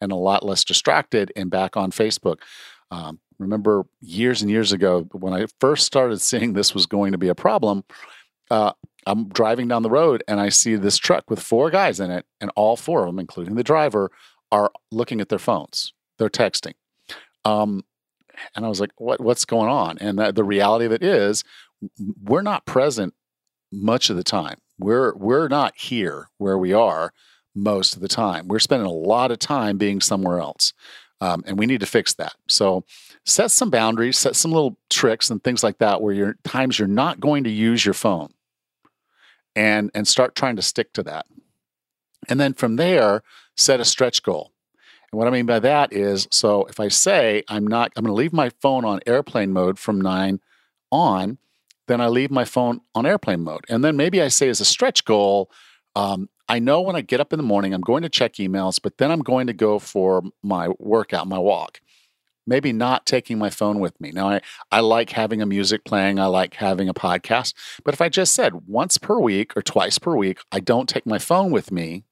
and 0.01 0.11
a 0.11 0.15
lot 0.15 0.45
less 0.45 0.63
distracted 0.63 1.31
and 1.35 1.49
back 1.49 1.77
on 1.77 1.91
Facebook. 1.91 2.37
Um, 2.91 3.19
remember 3.39 3.85
years 4.01 4.41
and 4.41 4.51
years 4.51 4.71
ago 4.71 5.07
when 5.11 5.33
I 5.33 5.47
first 5.59 5.85
started 5.85 6.19
seeing 6.19 6.53
this 6.53 6.73
was 6.73 6.85
going 6.85 7.13
to 7.13 7.17
be 7.17 7.29
a 7.29 7.35
problem. 7.35 7.83
Uh, 8.51 8.73
I'm 9.05 9.29
driving 9.29 9.67
down 9.67 9.83
the 9.83 9.89
road 9.89 10.23
and 10.27 10.39
I 10.39 10.49
see 10.49 10.75
this 10.75 10.97
truck 10.97 11.29
with 11.29 11.41
four 11.41 11.69
guys 11.69 11.99
in 11.99 12.11
it, 12.11 12.25
and 12.39 12.51
all 12.55 12.75
four 12.75 13.01
of 13.01 13.07
them, 13.07 13.19
including 13.19 13.55
the 13.55 13.63
driver, 13.63 14.11
are 14.51 14.71
looking 14.91 15.21
at 15.21 15.29
their 15.29 15.39
phones. 15.39 15.93
They're 16.17 16.29
texting. 16.29 16.73
Um, 17.45 17.83
and 18.55 18.65
I 18.65 18.69
was 18.69 18.79
like, 18.79 18.91
"What? 18.97 19.19
What's 19.21 19.45
going 19.45 19.69
on?" 19.69 19.97
And 19.99 20.17
the, 20.17 20.31
the 20.31 20.43
reality 20.43 20.85
of 20.85 20.91
it 20.91 21.03
is, 21.03 21.43
we're 22.21 22.41
not 22.41 22.65
present 22.65 23.13
much 23.71 24.09
of 24.09 24.15
the 24.15 24.23
time. 24.23 24.59
We're 24.79 25.15
we're 25.15 25.47
not 25.47 25.77
here 25.77 26.29
where 26.37 26.57
we 26.57 26.73
are 26.73 27.13
most 27.55 27.95
of 27.95 28.01
the 28.01 28.07
time. 28.07 28.47
We're 28.47 28.59
spending 28.59 28.87
a 28.87 28.91
lot 28.91 29.31
of 29.31 29.39
time 29.39 29.77
being 29.77 30.01
somewhere 30.01 30.39
else. 30.39 30.73
Um, 31.21 31.43
and 31.47 31.57
we 31.57 31.67
need 31.67 31.79
to 31.79 31.85
fix 31.85 32.13
that. 32.15 32.33
So 32.49 32.83
set 33.25 33.49
some 33.51 33.69
boundaries, 33.69 34.17
set 34.17 34.35
some 34.35 34.51
little 34.51 34.77
tricks 34.89 35.29
and 35.29 35.41
things 35.41 35.63
like 35.63 35.77
that 35.77 36.01
where 36.01 36.13
you're 36.13 36.35
times 36.43 36.77
you're 36.77 36.87
not 36.87 37.19
going 37.19 37.45
to 37.45 37.49
use 37.49 37.85
your 37.85 37.93
phone 37.93 38.33
and 39.55 39.91
and 39.93 40.07
start 40.07 40.35
trying 40.35 40.55
to 40.55 40.61
stick 40.61 40.93
to 40.93 41.03
that. 41.03 41.25
And 42.29 42.39
then 42.39 42.53
from 42.53 42.77
there, 42.77 43.23
set 43.55 43.79
a 43.79 43.85
stretch 43.85 44.23
goal. 44.23 44.51
And 45.11 45.19
what 45.19 45.27
I 45.27 45.31
mean 45.31 45.45
by 45.45 45.59
that 45.59 45.93
is 45.93 46.27
so 46.31 46.65
if 46.65 46.79
I 46.79 46.87
say 46.87 47.43
I'm 47.47 47.67
not 47.67 47.91
I'm 47.95 48.03
going 48.03 48.15
to 48.15 48.19
leave 48.19 48.33
my 48.33 48.49
phone 48.61 48.85
on 48.85 48.99
airplane 49.05 49.53
mode 49.53 49.77
from 49.77 50.01
9 50.01 50.39
on, 50.91 51.37
then 51.87 52.01
I 52.01 52.07
leave 52.07 52.31
my 52.31 52.45
phone 52.45 52.81
on 52.95 53.05
airplane 53.05 53.41
mode. 53.41 53.65
And 53.69 53.83
then 53.83 53.97
maybe 53.97 54.21
I 54.21 54.27
say 54.27 54.49
as 54.49 54.61
a 54.61 54.65
stretch 54.65 55.05
goal, 55.05 55.51
um, 55.95 56.29
I 56.49 56.59
know 56.59 56.81
when 56.81 56.95
I 56.95 57.01
get 57.01 57.19
up 57.19 57.31
in 57.31 57.37
the 57.37 57.43
morning, 57.43 57.73
I'm 57.73 57.81
going 57.81 58.03
to 58.03 58.09
check 58.09 58.33
emails, 58.33 58.79
but 58.81 58.97
then 58.97 59.11
I'm 59.11 59.21
going 59.21 59.47
to 59.47 59.53
go 59.53 59.79
for 59.79 60.23
my 60.41 60.69
workout, 60.79 61.27
my 61.27 61.39
walk. 61.39 61.81
Maybe 62.45 62.73
not 62.73 63.05
taking 63.05 63.37
my 63.37 63.49
phone 63.49 63.79
with 63.79 63.99
me. 63.99 64.11
Now, 64.11 64.29
I, 64.29 64.41
I 64.71 64.79
like 64.81 65.11
having 65.11 65.41
a 65.41 65.45
music 65.45 65.83
playing, 65.85 66.19
I 66.19 66.25
like 66.25 66.55
having 66.55 66.89
a 66.89 66.93
podcast. 66.93 67.53
But 67.83 67.93
if 67.93 68.01
I 68.01 68.09
just 68.09 68.33
said 68.33 68.67
once 68.67 68.97
per 68.97 69.19
week 69.19 69.55
or 69.55 69.61
twice 69.61 69.99
per 69.99 70.15
week, 70.15 70.39
I 70.51 70.59
don't 70.59 70.89
take 70.89 71.05
my 71.05 71.19
phone 71.19 71.51
with 71.51 71.71
me, 71.71 72.03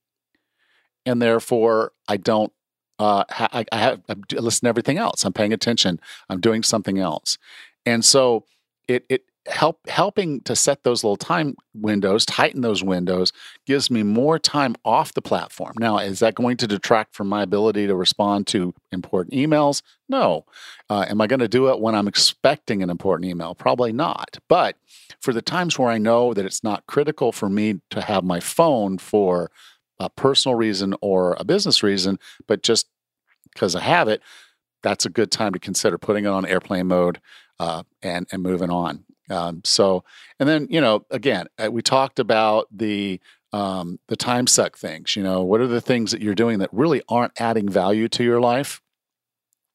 and 1.05 1.21
therefore 1.21 1.93
I 2.07 2.17
don't. 2.17 2.51
Uh, 2.99 3.23
I, 3.29 3.65
I 3.71 3.77
have 3.79 4.01
I 4.07 4.15
listen 4.35 4.65
to 4.65 4.69
everything 4.69 4.99
else. 4.99 5.25
I'm 5.25 5.33
paying 5.33 5.53
attention. 5.53 5.99
I'm 6.29 6.39
doing 6.39 6.61
something 6.61 6.99
else, 6.99 7.37
and 7.85 8.05
so 8.05 8.45
it 8.87 9.05
it 9.09 9.25
help 9.47 9.79
helping 9.87 10.41
to 10.41 10.55
set 10.55 10.83
those 10.83 11.03
little 11.03 11.17
time 11.17 11.55
windows, 11.73 12.25
tighten 12.25 12.61
those 12.61 12.83
windows, 12.83 13.33
gives 13.65 13.89
me 13.89 14.03
more 14.03 14.37
time 14.37 14.75
off 14.85 15.13
the 15.13 15.21
platform. 15.21 15.73
Now, 15.79 15.97
is 15.97 16.19
that 16.19 16.35
going 16.35 16.57
to 16.57 16.67
detract 16.67 17.15
from 17.15 17.27
my 17.27 17.41
ability 17.41 17.87
to 17.87 17.95
respond 17.95 18.45
to 18.47 18.73
important 18.91 19.33
emails? 19.33 19.81
No. 20.07 20.45
Uh, 20.89 21.05
am 21.09 21.21
I 21.21 21.27
going 21.27 21.39
to 21.39 21.47
do 21.47 21.69
it 21.69 21.79
when 21.79 21.95
I'm 21.95 22.07
expecting 22.07 22.83
an 22.83 22.89
important 22.89 23.29
email? 23.29 23.55
Probably 23.55 23.91
not. 23.91 24.37
But 24.47 24.77
for 25.19 25.33
the 25.33 25.41
times 25.41 25.79
where 25.79 25.89
I 25.89 25.97
know 25.97 26.33
that 26.33 26.45
it's 26.45 26.63
not 26.63 26.85
critical 26.85 27.31
for 27.31 27.49
me 27.49 27.81
to 27.89 28.01
have 28.01 28.23
my 28.23 28.39
phone 28.39 28.99
for 28.99 29.49
a 29.99 30.09
personal 30.09 30.55
reason 30.55 30.95
or 31.01 31.35
a 31.39 31.43
business 31.43 31.81
reason, 31.81 32.19
but 32.47 32.61
just 32.61 32.87
because 33.53 33.75
I 33.75 33.81
have 33.81 34.07
it, 34.07 34.21
that's 34.83 35.05
a 35.05 35.09
good 35.09 35.31
time 35.31 35.53
to 35.53 35.59
consider 35.59 35.97
putting 35.97 36.25
it 36.25 36.29
on 36.29 36.45
airplane 36.45 36.87
mode 36.87 37.19
uh, 37.59 37.83
and 38.01 38.27
and 38.31 38.41
moving 38.41 38.71
on. 38.71 39.03
Um, 39.31 39.61
so, 39.63 40.03
and 40.39 40.47
then 40.47 40.67
you 40.69 40.81
know, 40.81 41.05
again, 41.09 41.47
uh, 41.57 41.71
we 41.71 41.81
talked 41.81 42.19
about 42.19 42.67
the 42.71 43.19
um, 43.53 43.99
the 44.07 44.15
time 44.15 44.47
suck 44.47 44.77
things. 44.77 45.15
You 45.15 45.23
know, 45.23 45.41
what 45.43 45.61
are 45.61 45.67
the 45.67 45.81
things 45.81 46.11
that 46.11 46.21
you're 46.21 46.35
doing 46.35 46.59
that 46.59 46.69
really 46.71 47.01
aren't 47.09 47.39
adding 47.39 47.69
value 47.69 48.07
to 48.09 48.23
your 48.23 48.41
life? 48.41 48.81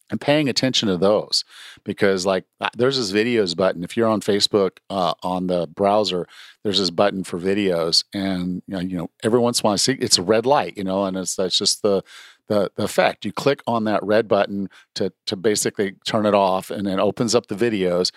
And 0.09 0.21
paying 0.21 0.49
attention 0.49 0.89
to 0.89 0.97
those, 0.97 1.45
because 1.83 2.25
like 2.25 2.45
there's 2.77 2.97
this 2.97 3.11
videos 3.11 3.57
button. 3.57 3.83
If 3.83 3.97
you're 3.97 4.07
on 4.07 4.21
Facebook 4.21 4.79
uh, 4.89 5.15
on 5.25 5.49
the 5.49 5.67
browser, 5.67 6.29
there's 6.63 6.79
this 6.79 6.91
button 6.91 7.25
for 7.25 7.41
videos, 7.41 8.05
and 8.15 8.63
you 8.69 8.75
know, 8.75 8.81
you 8.81 8.97
know, 8.97 9.11
every 9.25 9.41
once 9.41 9.59
in 9.59 9.63
a 9.63 9.65
while, 9.67 9.73
I 9.73 9.79
see 9.79 9.95
it's 9.95 10.17
a 10.17 10.23
red 10.23 10.47
light, 10.47 10.77
you 10.77 10.85
know, 10.85 11.07
and 11.07 11.17
it's 11.17 11.35
that's 11.35 11.59
just 11.59 11.83
the 11.83 12.05
the, 12.47 12.71
the 12.77 12.85
effect. 12.85 13.25
You 13.25 13.33
click 13.33 13.63
on 13.67 13.83
that 13.85 14.01
red 14.05 14.29
button 14.29 14.69
to 14.95 15.13
to 15.27 15.35
basically 15.35 15.97
turn 16.05 16.25
it 16.25 16.35
off, 16.35 16.71
and 16.71 16.87
it 16.87 17.01
opens 17.01 17.35
up 17.35 17.49
the 17.49 17.57
videos. 17.57 18.13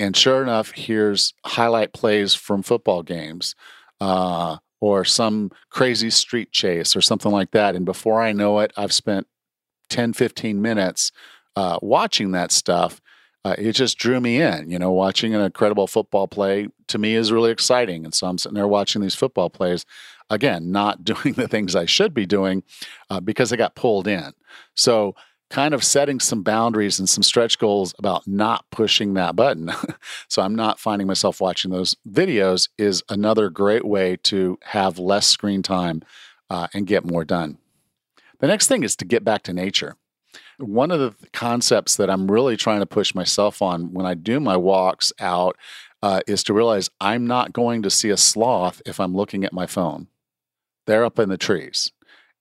And 0.00 0.16
sure 0.16 0.42
enough, 0.42 0.72
here's 0.74 1.34
highlight 1.44 1.92
plays 1.92 2.34
from 2.34 2.62
football 2.62 3.02
games 3.02 3.54
uh, 4.00 4.56
or 4.80 5.04
some 5.04 5.52
crazy 5.68 6.08
street 6.08 6.52
chase 6.52 6.96
or 6.96 7.02
something 7.02 7.30
like 7.30 7.50
that. 7.50 7.76
And 7.76 7.84
before 7.84 8.22
I 8.22 8.32
know 8.32 8.60
it, 8.60 8.72
I've 8.78 8.94
spent 8.94 9.26
10, 9.90 10.14
15 10.14 10.62
minutes 10.62 11.12
uh, 11.54 11.78
watching 11.82 12.32
that 12.32 12.50
stuff. 12.50 13.02
Uh, 13.44 13.54
it 13.58 13.72
just 13.72 13.98
drew 13.98 14.20
me 14.22 14.40
in. 14.40 14.70
You 14.70 14.78
know, 14.78 14.90
watching 14.90 15.34
an 15.34 15.42
incredible 15.42 15.86
football 15.86 16.26
play 16.26 16.68
to 16.88 16.96
me 16.98 17.14
is 17.14 17.30
really 17.30 17.50
exciting. 17.50 18.06
And 18.06 18.14
so 18.14 18.26
I'm 18.26 18.38
sitting 18.38 18.56
there 18.56 18.66
watching 18.68 19.02
these 19.02 19.14
football 19.14 19.50
plays. 19.50 19.84
Again, 20.30 20.72
not 20.72 21.04
doing 21.04 21.34
the 21.34 21.46
things 21.46 21.76
I 21.76 21.84
should 21.84 22.14
be 22.14 22.24
doing 22.24 22.62
uh, 23.10 23.20
because 23.20 23.52
I 23.52 23.56
got 23.56 23.74
pulled 23.74 24.08
in. 24.08 24.32
So 24.74 25.14
kind 25.50 25.74
of 25.74 25.82
setting 25.82 26.20
some 26.20 26.42
boundaries 26.42 26.98
and 26.98 27.08
some 27.08 27.24
stretch 27.24 27.58
goals 27.58 27.92
about 27.98 28.26
not 28.26 28.64
pushing 28.70 29.14
that 29.14 29.34
button. 29.34 29.70
so 30.28 30.42
I'm 30.42 30.54
not 30.54 30.78
finding 30.78 31.08
myself 31.08 31.40
watching 31.40 31.72
those 31.72 31.96
videos 32.08 32.68
is 32.78 33.02
another 33.08 33.50
great 33.50 33.84
way 33.84 34.16
to 34.24 34.58
have 34.62 34.98
less 34.98 35.26
screen 35.26 35.62
time 35.62 36.02
uh, 36.48 36.68
and 36.72 36.86
get 36.86 37.04
more 37.04 37.24
done. 37.24 37.58
The 38.38 38.46
next 38.46 38.68
thing 38.68 38.84
is 38.84 38.96
to 38.96 39.04
get 39.04 39.24
back 39.24 39.42
to 39.44 39.52
nature. 39.52 39.96
One 40.58 40.90
of 40.90 41.00
the 41.00 41.14
concepts 41.32 41.96
that 41.96 42.10
I'm 42.10 42.30
really 42.30 42.56
trying 42.56 42.80
to 42.80 42.86
push 42.86 43.14
myself 43.14 43.60
on 43.60 43.92
when 43.92 44.06
I 44.06 44.14
do 44.14 44.40
my 44.40 44.56
walks 44.56 45.12
out 45.18 45.56
uh, 46.02 46.20
is 46.26 46.42
to 46.44 46.54
realize 46.54 46.90
I'm 47.00 47.26
not 47.26 47.52
going 47.52 47.82
to 47.82 47.90
see 47.90 48.10
a 48.10 48.16
sloth 48.16 48.80
if 48.86 49.00
I'm 49.00 49.14
looking 49.14 49.44
at 49.44 49.52
my 49.52 49.66
phone. 49.66 50.08
They're 50.86 51.04
up 51.04 51.18
in 51.18 51.28
the 51.28 51.36
trees. 51.36 51.92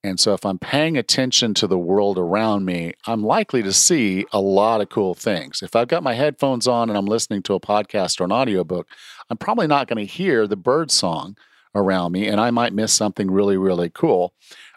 And 0.04 0.20
so 0.20 0.34
if 0.34 0.46
I'm 0.46 0.60
paying 0.60 0.98
attention 0.98 1.54
to 1.56 1.68
the 1.68 1.78
world 1.78 2.18
around 2.18 2.64
me, 2.64 2.94
I'm 3.06 3.22
likely 3.22 3.62
to 3.64 3.74
see 3.74 4.26
a 4.32 4.40
lot 4.40 4.80
of 4.80 4.90
cool 4.90 5.14
things. 5.14 5.62
If 5.62 5.76
I've 5.76 5.90
got 5.90 6.04
my 6.04 6.14
headphones 6.14 6.68
on 6.68 6.90
and 6.90 6.98
I'm 6.98 7.06
listening 7.06 7.44
to 7.44 7.54
a 7.54 7.60
podcast 7.60 8.22
or 8.22 8.24
an 8.24 8.32
audiobook, 8.32 8.88
I'm 9.30 9.38
probably 9.38 9.68
not 9.68 9.88
going 9.88 10.06
to 10.06 10.12
hear 10.12 10.48
the 10.48 10.56
bird 10.56 10.90
song 10.90 11.36
around 11.76 12.14
me 12.14 12.28
and 12.28 12.40
I 12.40 12.50
might 12.50 12.74
miss 12.74 12.94
something 12.94 13.30
really 13.30 13.58
really 13.58 13.90
cool. 13.90 14.34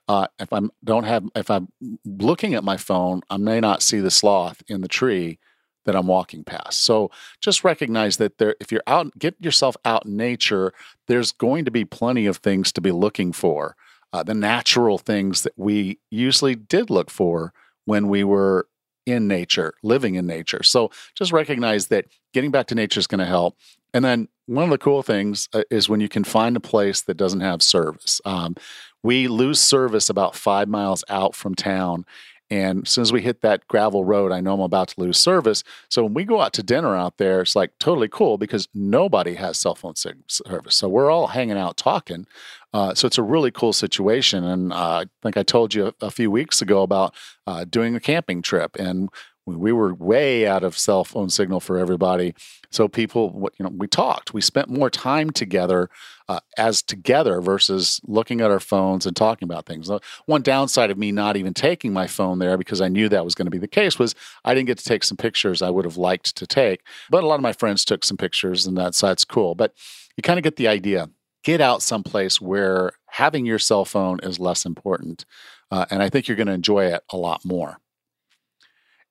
Uh, 0.09 0.27
if 0.41 0.53
I'm 0.53 0.71
don't 0.83 1.05
have 1.05 1.25
if 1.37 1.51
I'm 1.51 1.69
looking 2.05 2.55
at 2.55 2.65
my 2.65 2.77
phone, 2.77 3.23
I 3.31 3.37
may 3.37 3.61
not 3.61 3.83
see 3.83 4.01
the 4.01 4.11
sloth 4.11 4.63
in 4.69 4.81
the 4.81 4.89
tree 4.89 5.39
that 5.85 5.97
I'm 5.97 6.07
walking 6.07 6.45
past. 6.45 6.83
So 6.83 7.11
just 7.41 7.65
recognize 7.65 8.17
that 8.19 8.39
there 8.39 8.57
if 8.61 8.73
you're 8.73 8.83
out 8.87 9.17
get 9.19 9.37
yourself 9.41 9.77
out 9.85 10.05
in 10.05 10.17
nature, 10.17 10.75
there's 11.07 11.33
going 11.33 11.65
to 11.65 11.71
be 11.71 11.85
plenty 11.85 12.27
of 12.27 12.39
things 12.39 12.73
to 12.73 12.81
be 12.81 12.91
looking 12.91 13.33
for 13.33 13.77
uh, 14.13 14.23
the 14.23 14.35
natural 14.35 14.99
things 14.99 15.43
that 15.43 15.53
we 15.57 15.99
usually 16.11 16.55
did 16.55 16.91
look 16.91 17.11
for 17.11 17.53
when 17.85 18.09
we 18.09 18.25
were 18.25 18.67
in 19.07 19.27
nature, 19.27 19.75
living 19.83 20.15
in 20.15 20.27
nature. 20.27 20.63
So 20.63 20.91
just 21.15 21.33
recognize 21.33 21.89
that 21.89 22.07
getting 22.33 22.51
back 22.51 22.67
to 22.69 22.75
nature 22.75 23.01
is 23.01 23.07
going 23.07 23.19
to 23.19 23.27
help. 23.27 23.57
And 23.95 24.05
then 24.05 24.29
one 24.47 24.65
of 24.65 24.71
the 24.71 24.79
cool 24.79 25.03
things 25.03 25.49
uh, 25.53 25.65
is 25.71 25.89
when 25.89 26.01
you 26.01 26.09
can 26.09 26.25
find 26.25 26.57
a 26.57 26.61
place 26.61 27.03
that 27.03 27.17
doesn't 27.17 27.41
have 27.41 27.63
service. 27.63 28.21
Um, 28.25 28.55
we 29.03 29.29
lose 29.29 29.61
service 29.61 30.09
about 30.09 30.37
five 30.37 30.69
miles 30.69 31.05
out 31.09 31.35
from 31.35 31.55
town. 31.55 32.05
And 32.53 32.83
as 32.83 32.91
soon 32.91 33.01
as 33.01 33.15
we 33.15 33.23
hit 33.23 33.41
that 33.41 33.67
gravel 33.67 34.05
road, 34.05 34.31
I 34.31 34.43
know 34.43 34.53
I'm 34.53 34.61
about 34.61 34.89
to 34.89 35.01
lose 35.01 35.17
service. 35.17 35.65
So 35.89 36.03
when 36.03 36.13
we 36.13 36.25
go 36.25 36.43
out 36.43 36.53
to 36.53 36.63
dinner 36.63 36.95
out 36.95 37.17
there, 37.17 37.41
it's 37.41 37.57
like 37.57 37.71
totally 37.79 38.09
cool 38.09 38.37
because 38.37 38.69
nobody 38.75 39.37
has 39.37 39.57
cell 39.57 39.75
phone 39.75 39.95
service. 39.97 40.77
So 40.77 40.87
we're 40.87 41.11
all 41.11 41.29
hanging 41.29 41.57
out 41.57 41.79
talking. 41.79 42.27
Uh, 42.75 42.95
so 42.95 43.07
it's 43.07 43.17
a 43.17 43.23
really 43.23 43.51
cool 43.51 43.73
situation. 43.73 44.45
And 44.45 44.71
uh, 44.71 44.77
I 44.77 45.05
think 45.23 45.39
I 45.39 45.43
told 45.43 45.73
you 45.73 45.95
a, 46.03 46.07
a 46.07 46.11
few 46.11 46.31
weeks 46.31 46.61
ago 46.61 46.83
about 46.83 47.15
uh, 47.47 47.65
doing 47.65 47.97
a 47.97 48.01
camping 48.01 48.43
trip. 48.43 48.77
And 48.77 49.09
we 49.47 49.73
were 49.73 49.95
way 49.95 50.47
out 50.47 50.63
of 50.63 50.79
cell 50.79 51.05
phone 51.05 51.29
signal 51.29 51.61
for 51.61 51.79
everybody. 51.79 52.35
So 52.71 52.89
people, 52.89 53.51
you 53.59 53.65
know, 53.65 53.73
we 53.77 53.87
talked. 53.87 54.33
We 54.33 54.41
spent 54.41 54.69
more 54.69 54.89
time 54.89 55.31
together 55.31 55.91
uh, 56.29 56.41
as 56.57 56.81
together 56.81 57.41
versus 57.41 58.01
looking 58.05 58.41
at 58.41 58.51
our 58.51 58.61
phones 58.61 59.05
and 59.05 59.17
talking 59.17 59.47
about 59.47 59.67
things. 59.67 59.91
One 60.27 60.43
downside 60.43 60.91
of 60.91 60.99
me 60.99 61.13
not 61.13 61.37
even 61.37 61.55
taking 61.55 61.93
my 61.93 62.07
phone 62.07 62.39
there 62.39 62.57
because 62.57 62.81
I 62.81 62.89
knew 62.89 63.09
that 63.09 63.25
was 63.25 63.35
going 63.35 63.47
to 63.47 63.51
be 63.51 63.59
the 63.59 63.69
case 63.69 63.99
was 63.99 64.15
I 64.45 64.55
didn't 64.55 64.69
get 64.69 64.79
to 64.79 64.85
take 64.85 65.05
some 65.05 65.17
pictures 65.17 65.61
I 65.61 65.71
would 65.71 65.85
have 65.85 65.97
liked 65.97 66.37
to 66.37 66.47
take. 66.47 66.83
But 67.11 67.25
a 67.25 67.27
lot 67.27 67.35
of 67.35 67.43
my 67.43 67.53
friends 67.53 67.85
took 67.85 68.05
some 68.05 68.17
pictures, 68.17 68.67
and 68.67 68.77
that's 68.77 69.01
that's 69.01 69.25
cool. 69.25 69.55
But 69.55 69.75
you 70.17 70.23
kind 70.23 70.39
of 70.39 70.45
get 70.45 70.57
the 70.57 70.69
idea. 70.69 71.11
Get 71.45 71.61
out 71.61 71.83
someplace 71.83 72.41
where 72.41 72.93
having 73.09 73.45
your 73.45 73.59
cell 73.59 73.85
phone 73.85 74.21
is 74.23 74.39
less 74.39 74.65
important, 74.65 75.25
uh, 75.73 75.87
and 75.91 76.01
I 76.01 76.09
think 76.09 76.29
you're 76.29 76.37
going 76.37 76.47
to 76.47 76.53
enjoy 76.53 76.87
it 76.87 77.03
a 77.11 77.17
lot 77.17 77.45
more. 77.45 77.82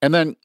And 0.02 0.14
then 0.14 0.36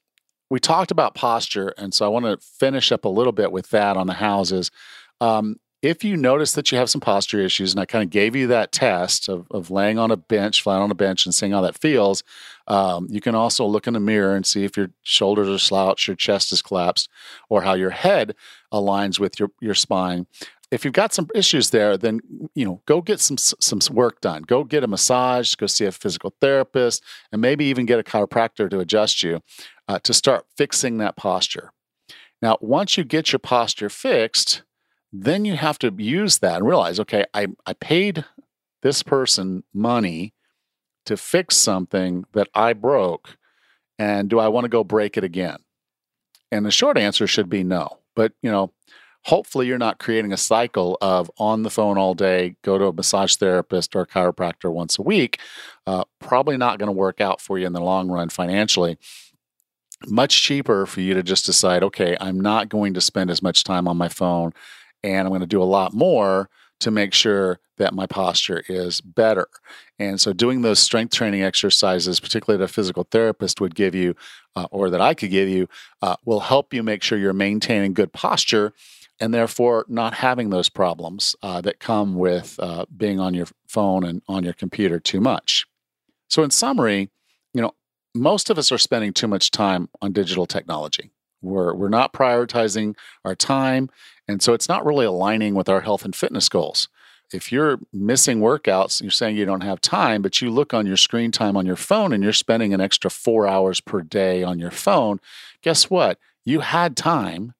we 0.49 0.59
talked 0.59 0.91
about 0.91 1.15
posture. 1.15 1.69
And 1.77 1.93
so 1.93 2.05
I 2.05 2.09
want 2.09 2.25
to 2.25 2.37
finish 2.37 2.91
up 2.91 3.05
a 3.05 3.09
little 3.09 3.33
bit 3.33 3.51
with 3.51 3.69
that 3.71 3.97
on 3.97 4.07
the 4.07 4.13
houses. 4.13 4.71
Um, 5.19 5.57
if 5.83 6.03
you 6.03 6.17
notice 6.17 6.53
that 6.53 6.71
you 6.71 6.77
have 6.79 6.89
some 6.89 7.01
posture 7.01 7.39
issues, 7.39 7.71
and 7.71 7.79
I 7.79 7.85
kind 7.85 8.03
of 8.03 8.09
gave 8.09 8.35
you 8.35 8.47
that 8.47 8.71
test 8.71 9.29
of, 9.29 9.45
of 9.51 9.69
laying 9.69 9.99
on 9.99 10.09
a 10.09 10.17
bench, 10.17 10.63
flat 10.63 10.81
on 10.81 10.89
a 10.89 10.95
bench, 10.95 11.25
and 11.25 11.35
seeing 11.35 11.51
how 11.51 11.61
that 11.61 11.77
feels, 11.77 12.23
um, 12.67 13.07
you 13.11 13.21
can 13.21 13.35
also 13.35 13.63
look 13.65 13.85
in 13.85 13.93
the 13.93 13.99
mirror 13.99 14.35
and 14.35 14.45
see 14.45 14.63
if 14.63 14.75
your 14.75 14.89
shoulders 15.03 15.47
are 15.47 15.59
slouched, 15.59 16.07
your 16.07 16.15
chest 16.15 16.51
is 16.51 16.63
collapsed, 16.63 17.09
or 17.47 17.61
how 17.61 17.75
your 17.75 17.91
head 17.91 18.33
aligns 18.73 19.19
with 19.19 19.39
your, 19.39 19.51
your 19.61 19.75
spine 19.75 20.25
if 20.69 20.83
you've 20.83 20.93
got 20.93 21.13
some 21.13 21.27
issues 21.33 21.69
there, 21.69 21.97
then 21.97 22.19
you 22.53 22.65
know 22.65 22.81
go 22.85 23.01
get 23.01 23.19
some 23.19 23.37
some 23.37 23.79
work 23.91 24.21
done. 24.21 24.43
Go 24.43 24.63
get 24.63 24.83
a 24.83 24.87
massage. 24.87 25.55
Go 25.55 25.67
see 25.67 25.85
a 25.85 25.91
physical 25.91 26.33
therapist, 26.41 27.03
and 27.31 27.41
maybe 27.41 27.65
even 27.65 27.85
get 27.85 27.99
a 27.99 28.03
chiropractor 28.03 28.69
to 28.69 28.79
adjust 28.79 29.23
you 29.23 29.41
uh, 29.87 29.99
to 29.99 30.13
start 30.13 30.45
fixing 30.57 30.97
that 30.97 31.15
posture. 31.15 31.71
Now, 32.41 32.57
once 32.61 32.97
you 32.97 33.03
get 33.03 33.31
your 33.31 33.39
posture 33.39 33.89
fixed, 33.89 34.63
then 35.11 35.45
you 35.45 35.55
have 35.55 35.79
to 35.79 35.93
use 35.97 36.39
that 36.39 36.57
and 36.57 36.67
realize, 36.67 36.99
okay, 36.99 37.25
I 37.33 37.47
I 37.65 37.73
paid 37.73 38.25
this 38.81 39.03
person 39.03 39.63
money 39.73 40.33
to 41.05 41.15
fix 41.15 41.55
something 41.55 42.25
that 42.33 42.49
I 42.53 42.73
broke, 42.73 43.37
and 43.97 44.29
do 44.29 44.39
I 44.39 44.49
want 44.49 44.65
to 44.65 44.69
go 44.69 44.83
break 44.83 45.17
it 45.17 45.23
again? 45.23 45.59
And 46.51 46.65
the 46.65 46.71
short 46.71 46.97
answer 46.97 47.25
should 47.25 47.49
be 47.49 47.63
no. 47.63 47.99
But 48.15 48.33
you 48.41 48.51
know 48.51 48.73
hopefully 49.27 49.67
you're 49.67 49.77
not 49.77 49.99
creating 49.99 50.31
a 50.31 50.37
cycle 50.37 50.97
of 51.01 51.29
on 51.37 51.63
the 51.63 51.69
phone 51.69 51.97
all 51.97 52.13
day, 52.13 52.55
go 52.61 52.77
to 52.77 52.85
a 52.85 52.93
massage 52.93 53.35
therapist 53.35 53.93
or 53.93 54.01
a 54.01 54.07
chiropractor 54.07 54.71
once 54.71 54.97
a 54.97 55.01
week. 55.01 55.39
Uh, 55.85 56.05
probably 56.19 56.55
not 56.55 56.79
going 56.79 56.87
to 56.87 56.93
work 56.93 57.19
out 57.19 57.41
for 57.41 57.59
you 57.59 57.67
in 57.67 57.73
the 57.73 57.81
long 57.81 58.07
run 58.07 58.29
financially. 58.29 58.97
Much 60.07 60.41
cheaper 60.41 60.85
for 60.85 61.01
you 61.01 61.13
to 61.13 61.21
just 61.21 61.45
decide, 61.45 61.83
okay, 61.83 62.15
I'm 62.21 62.39
not 62.39 62.69
going 62.69 62.93
to 62.93 63.01
spend 63.01 63.29
as 63.29 63.43
much 63.43 63.65
time 63.65 63.85
on 63.85 63.97
my 63.97 64.07
phone 64.07 64.53
and 65.03 65.27
I'm 65.27 65.31
going 65.31 65.41
to 65.41 65.47
do 65.47 65.61
a 65.61 65.65
lot 65.65 65.93
more 65.93 66.49
to 66.79 66.89
make 66.89 67.13
sure 67.13 67.59
that 67.77 67.93
my 67.93 68.05
posture 68.05 68.63
is 68.69 69.01
better. 69.01 69.47
And 69.99 70.21
so, 70.21 70.31
doing 70.31 70.61
those 70.61 70.79
strength 70.79 71.13
training 71.13 71.43
exercises, 71.43 72.19
particularly 72.19 72.59
that 72.59 72.71
a 72.71 72.73
physical 72.73 73.05
therapist 73.09 73.59
would 73.59 73.75
give 73.75 73.93
you, 73.93 74.15
uh, 74.55 74.67
or 74.71 74.89
that 74.89 75.01
I 75.01 75.13
could 75.13 75.31
give 75.31 75.49
you, 75.49 75.67
uh, 76.01 76.15
will 76.23 76.39
help 76.39 76.73
you 76.73 76.81
make 76.81 77.03
sure 77.03 77.17
you're 77.17 77.33
maintaining 77.33 77.93
good 77.93 78.13
posture 78.13 78.73
and 79.19 79.33
therefore 79.33 79.85
not 79.87 80.15
having 80.15 80.49
those 80.49 80.69
problems 80.69 81.35
uh, 81.41 81.61
that 81.61 81.79
come 81.79 82.15
with 82.15 82.59
uh, 82.59 82.85
being 82.95 83.19
on 83.19 83.33
your 83.33 83.47
phone 83.67 84.03
and 84.03 84.21
on 84.27 84.43
your 84.43 84.53
computer 84.53 84.99
too 84.99 85.19
much. 85.19 85.65
So, 86.29 86.43
in 86.43 86.51
summary, 86.51 87.09
you 87.53 87.61
know, 87.61 87.73
most 88.13 88.49
of 88.49 88.57
us 88.57 88.71
are 88.71 88.77
spending 88.77 89.13
too 89.13 89.27
much 89.27 89.51
time 89.51 89.89
on 90.01 90.11
digital 90.11 90.45
technology. 90.45 91.11
We're, 91.41 91.73
we're 91.73 91.89
not 91.89 92.13
prioritizing 92.13 92.95
our 93.23 93.35
time. 93.35 93.89
And 94.27 94.41
so 94.41 94.53
it's 94.53 94.67
not 94.67 94.85
really 94.85 95.05
aligning 95.05 95.55
with 95.55 95.69
our 95.69 95.81
health 95.81 96.03
and 96.03 96.15
fitness 96.15 96.49
goals. 96.49 96.89
If 97.33 97.51
you're 97.51 97.79
missing 97.91 98.39
workouts, 98.39 99.01
you're 99.01 99.11
saying 99.11 99.35
you 99.35 99.45
don't 99.45 99.61
have 99.61 99.81
time, 99.81 100.21
but 100.21 100.41
you 100.41 100.49
look 100.49 100.73
on 100.73 100.85
your 100.85 100.97
screen 100.97 101.31
time 101.31 101.57
on 101.57 101.65
your 101.65 101.75
phone 101.75 102.13
and 102.13 102.23
you're 102.23 102.33
spending 102.33 102.73
an 102.73 102.81
extra 102.81 103.11
four 103.11 103.47
hours 103.47 103.81
per 103.81 104.01
day 104.01 104.43
on 104.43 104.59
your 104.59 104.71
phone, 104.71 105.19
guess 105.61 105.89
what? 105.89 106.19
You 106.45 106.61
had 106.61 106.95
time, 106.95 107.53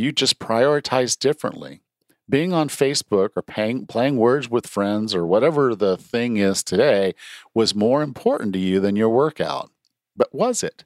you 0.00 0.12
just 0.12 0.38
prioritize 0.38 1.18
differently. 1.18 1.82
Being 2.28 2.52
on 2.52 2.68
Facebook 2.68 3.30
or 3.36 3.42
paying, 3.42 3.86
playing 3.86 4.16
words 4.16 4.48
with 4.48 4.66
friends 4.66 5.14
or 5.14 5.26
whatever 5.26 5.74
the 5.74 5.96
thing 5.96 6.36
is 6.36 6.62
today 6.62 7.14
was 7.54 7.74
more 7.74 8.02
important 8.02 8.52
to 8.52 8.58
you 8.58 8.80
than 8.80 8.96
your 8.96 9.08
workout. 9.08 9.70
But 10.16 10.34
was 10.34 10.62
it? 10.62 10.84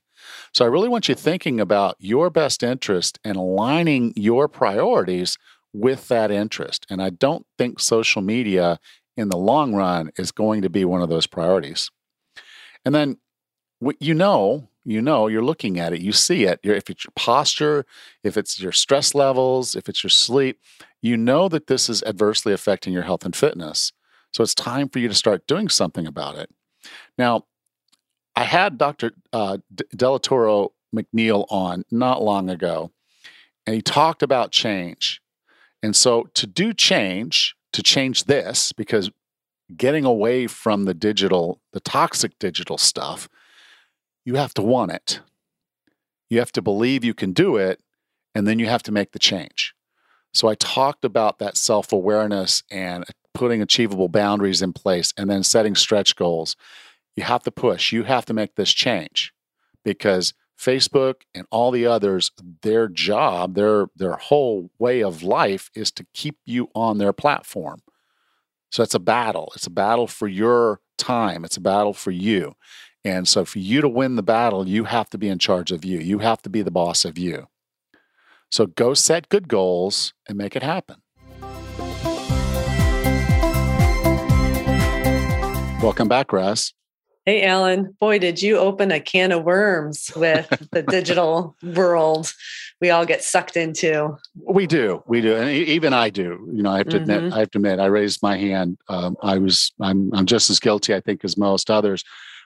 So 0.53 0.65
I 0.65 0.69
really 0.69 0.89
want 0.89 1.09
you 1.09 1.15
thinking 1.15 1.61
about 1.61 1.97
your 1.99 2.31
best 2.31 2.63
interest 2.63 3.19
and 3.25 3.37
aligning 3.37 4.15
your 4.17 4.49
priorities 4.49 5.37
with 5.73 6.09
that 6.09 6.31
interest. 6.31 6.87
And 6.89 7.03
I 7.03 7.11
don't 7.11 7.47
think 7.59 7.81
social 7.81 8.23
media 8.23 8.79
in 9.17 9.29
the 9.29 9.37
long 9.37 9.75
run 9.75 10.11
is 10.17 10.33
going 10.33 10.63
to 10.63 10.71
be 10.71 10.85
one 10.85 11.03
of 11.03 11.09
those 11.09 11.27
priorities. 11.27 11.91
And 12.85 12.95
then 12.95 13.19
what 13.81 13.97
you 14.01 14.15
know, 14.15 14.69
you 14.85 15.01
know, 15.01 15.27
you're 15.27 15.45
looking 15.45 15.79
at 15.81 15.93
it, 15.93 16.01
you 16.01 16.13
see 16.13 16.45
it. 16.45 16.61
If 16.63 16.91
it's 16.91 17.05
your 17.05 17.13
posture, 17.17 17.87
if 18.23 18.37
it's 18.37 18.61
your 18.61 18.73
stress 18.73 19.15
levels, 19.15 19.75
if 19.75 19.89
it's 19.89 20.03
your 20.03 20.11
sleep, 20.11 20.61
you 21.01 21.17
know 21.17 21.49
that 21.49 21.67
this 21.67 21.89
is 21.89 22.03
adversely 22.03 22.53
affecting 22.53 22.93
your 22.93 23.03
health 23.03 23.25
and 23.25 23.35
fitness. 23.35 23.93
So 24.33 24.43
it's 24.43 24.55
time 24.55 24.89
for 24.89 24.99
you 24.99 25.09
to 25.09 25.15
start 25.15 25.47
doing 25.47 25.69
something 25.69 26.07
about 26.07 26.37
it. 26.37 26.51
Now, 27.17 27.45
I 28.37 28.45
had 28.45 28.79
Dr. 28.79 29.13
Uh, 29.33 29.59
Delatorro 29.95 30.71
McNeal 30.95 31.47
on 31.51 31.85
not 31.91 32.23
long 32.23 32.51
ago, 32.51 32.91
and 33.67 33.75
he 33.77 33.83
talked 33.83 34.23
about 34.23 34.51
change. 34.51 35.21
And 35.83 35.95
so 35.95 36.25
to 36.35 36.47
do 36.47 36.73
change, 36.73 37.55
to 37.73 37.83
change 37.83 38.25
this, 38.25 38.73
because 38.73 39.11
getting 39.77 40.05
away 40.05 40.47
from 40.47 40.85
the 40.85 40.95
digital, 40.95 41.61
the 41.73 41.81
toxic 41.81 42.39
digital 42.39 42.77
stuff, 42.77 43.29
you 44.25 44.37
have 44.37 44.55
to 44.55 44.63
want 44.63 44.93
it. 44.93 45.21
You 46.31 46.39
have 46.39 46.53
to 46.53 46.63
believe 46.63 47.05
you 47.05 47.15
can 47.15 47.33
do 47.33 47.57
it, 47.57 47.81
and 48.35 48.47
then 48.47 48.59
you 48.59 48.67
have 48.67 48.83
to 48.85 48.93
make 48.93 49.13
the 49.13 49.19
change. 49.19 49.75
So 50.33 50.49
I 50.49 50.55
talked 50.55 51.05
about 51.05 51.39
that 51.39 51.57
self 51.57 51.93
awareness 51.93 52.63
and 52.71 53.05
putting 53.35 53.61
achievable 53.61 54.09
boundaries 54.09 54.63
in 54.63 54.73
place 54.73 55.13
and 55.17 55.29
then 55.29 55.43
setting 55.43 55.75
stretch 55.75 56.17
goals 56.17 56.57
you 57.17 57.23
have 57.23 57.43
to 57.45 57.51
push, 57.51 57.93
you 57.93 58.05
have 58.05 58.25
to 58.27 58.35
make 58.35 58.57
this 58.57 58.73
change 58.73 59.33
because 59.85 60.35
Facebook 60.59 61.23
and 61.35 61.47
all 61.51 61.71
the 61.71 61.87
others, 61.87 62.31
their 62.63 62.89
job, 62.89 63.55
their 63.55 63.87
their 63.97 64.15
whole 64.15 64.71
way 64.79 65.03
of 65.03 65.23
life 65.23 65.71
is 65.75 65.91
to 65.93 66.07
keep 66.15 66.39
you 66.45 66.69
on 66.75 66.99
their 66.99 67.13
platform. 67.13 67.83
So 68.71 68.83
it's 68.83 68.95
a 68.95 69.01
battle. 69.01 69.53
It's 69.55 69.67
a 69.67 69.71
battle 69.71 70.07
for 70.07 70.27
your 70.27 70.81
time. 70.99 71.45
It's 71.45 71.57
a 71.57 71.61
battle 71.61 71.93
for 71.93 72.11
you. 72.11 72.55
And 73.07 73.29
so 73.29 73.45
for 73.45 73.59
you 73.59 73.83
to 73.83 73.89
win 73.89 74.17
the 74.17 74.23
battle, 74.23 74.67
you 74.67 74.85
have 74.85 75.11
to 75.11 75.19
be 75.19 75.29
in 75.29 75.39
charge 75.39 75.71
of 75.71 75.85
you. 75.85 75.99
You 75.99 76.21
have 76.21 76.41
to 76.43 76.49
be 76.49 76.63
the 76.63 76.71
boss 76.71 77.05
of 77.05 77.19
you. 77.19 77.49
So 78.51 78.67
go 78.67 78.95
set 78.95 79.29
good 79.29 79.47
goals 79.47 80.15
and 80.27 80.39
make 80.39 80.57
it 80.57 80.63
happen. 80.63 81.03
Welcome 85.83 86.09
back, 86.09 86.33
Russ. 86.33 86.73
Hey, 87.27 87.45
Allan, 87.45 87.95
boy, 88.01 88.19
did 88.19 88.41
you 88.41 88.57
open 88.57 88.91
a 88.91 89.01
can 89.01 89.33
of 89.33 89.45
worms 89.45 90.11
with 90.17 90.49
the 90.73 90.83
digital 90.83 91.57
world 91.63 92.33
we 92.81 92.91
all 92.91 93.07
get 93.07 93.23
sucked 93.23 93.57
into. 93.57 94.17
We 94.35 94.67
do. 94.67 95.03
We 95.07 95.21
do. 95.21 95.37
And 95.37 95.49
even 95.51 95.95
I 95.95 96.11
do. 96.11 96.47
You 96.53 96.63
know, 96.63 96.71
I 96.71 96.79
have 96.79 96.89
to 96.89 96.99
mm-hmm. 96.99 97.11
admit, 97.11 97.33
I 97.33 97.39
have 97.39 97.51
to 97.53 97.59
admit, 97.59 97.81
I 97.81 97.87
raised 97.87 98.23
my 98.23 98.37
hand. 98.37 98.79
Um, 98.89 99.17
I 99.23 99.39
was, 99.39 99.73
I'm, 99.81 100.13
I'm 100.13 100.27
just 100.27 100.51
as 100.51 100.61
guilty, 100.61 100.95
I 100.95 101.01
think, 101.01 101.25
as 101.25 101.39
most 101.39 101.71
others. 101.71 102.05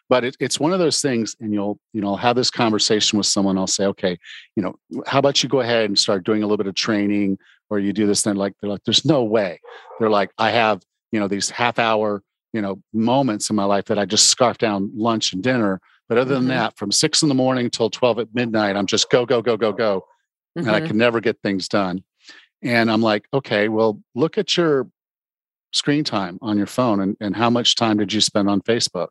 But 0.09 0.25
it, 0.25 0.37
it's 0.41 0.59
one 0.59 0.73
of 0.73 0.79
those 0.79 1.03
things, 1.03 1.37
and 1.41 1.53
you'll, 1.53 1.79
you 1.93 2.01
know, 2.01 2.17
have 2.17 2.37
this 2.37 2.51
conversation 2.51 3.19
with 3.19 3.27
someone. 3.27 3.59
I'll 3.59 3.67
say, 3.67 3.85
okay, 3.87 4.19
you 4.57 4.63
know, 4.63 4.75
how 5.07 5.19
about 5.19 5.43
you 5.43 5.49
go 5.49 5.61
ahead 5.61 5.85
and 5.87 5.99
start 5.99 6.25
doing 6.25 6.43
a 6.43 6.47
little 6.47 6.57
bit 6.57 6.67
of 6.67 6.75
training, 6.75 7.39
or 7.71 7.79
you 7.79 7.93
do 7.93 8.07
this. 8.07 8.23
Then, 8.23 8.37
like, 8.37 8.55
they're 8.61 8.71
like, 8.71 8.85
there's 8.85 9.05
no 9.05 9.23
way. 9.25 9.61
They're 9.99 10.11
like, 10.11 10.31
I 10.39 10.51
have, 10.51 10.83
you 11.13 11.21
know, 11.21 11.29
these 11.29 11.51
half 11.51 11.79
hour 11.79 12.23
you 12.53 12.63
know 12.63 12.81
moments 12.93 13.51
in 13.51 13.57
my 13.57 13.65
life 13.65 13.87
that 13.87 13.99
I 13.99 14.05
just 14.05 14.29
scarf 14.29 14.59
down 14.59 14.91
lunch 14.95 15.33
and 15.33 15.43
dinner. 15.43 15.81
But 16.09 16.19
other 16.19 16.35
than 16.35 16.45
mm-hmm. 16.45 16.51
that, 16.51 16.79
from 16.79 16.91
six 16.91 17.23
in 17.23 17.29
the 17.29 17.35
morning 17.35 17.71
till 17.71 17.91
twelve 17.91 18.19
at 18.19 18.35
midnight, 18.35 18.77
I'm 18.77 18.87
just 18.87 19.11
go 19.11 19.27
go 19.27 19.43
go 19.43 19.57
go 19.57 19.73
go, 19.73 20.01
mm-hmm. 20.57 20.67
and 20.67 20.71
I 20.71 20.81
mm-hmm. 20.81 20.89
can 20.89 20.99
never 20.99 21.21
get 21.21 21.41
things 21.43 21.69
done. 21.69 22.03
And 22.63 22.91
I'm 22.91 23.03
like, 23.03 23.27
okay, 23.33 23.69
well, 23.69 24.01
look 24.15 24.39
at 24.39 24.57
your 24.57 24.89
screen 25.73 26.03
time 26.03 26.39
on 26.41 26.57
your 26.57 26.67
phone 26.67 27.01
and, 27.01 27.17
and 27.21 27.37
how 27.37 27.51
much 27.51 27.77
time 27.77 27.99
did 27.99 28.13
you 28.13 28.21
spend 28.21 28.49
on 28.49 28.61
Facebook? 28.63 29.09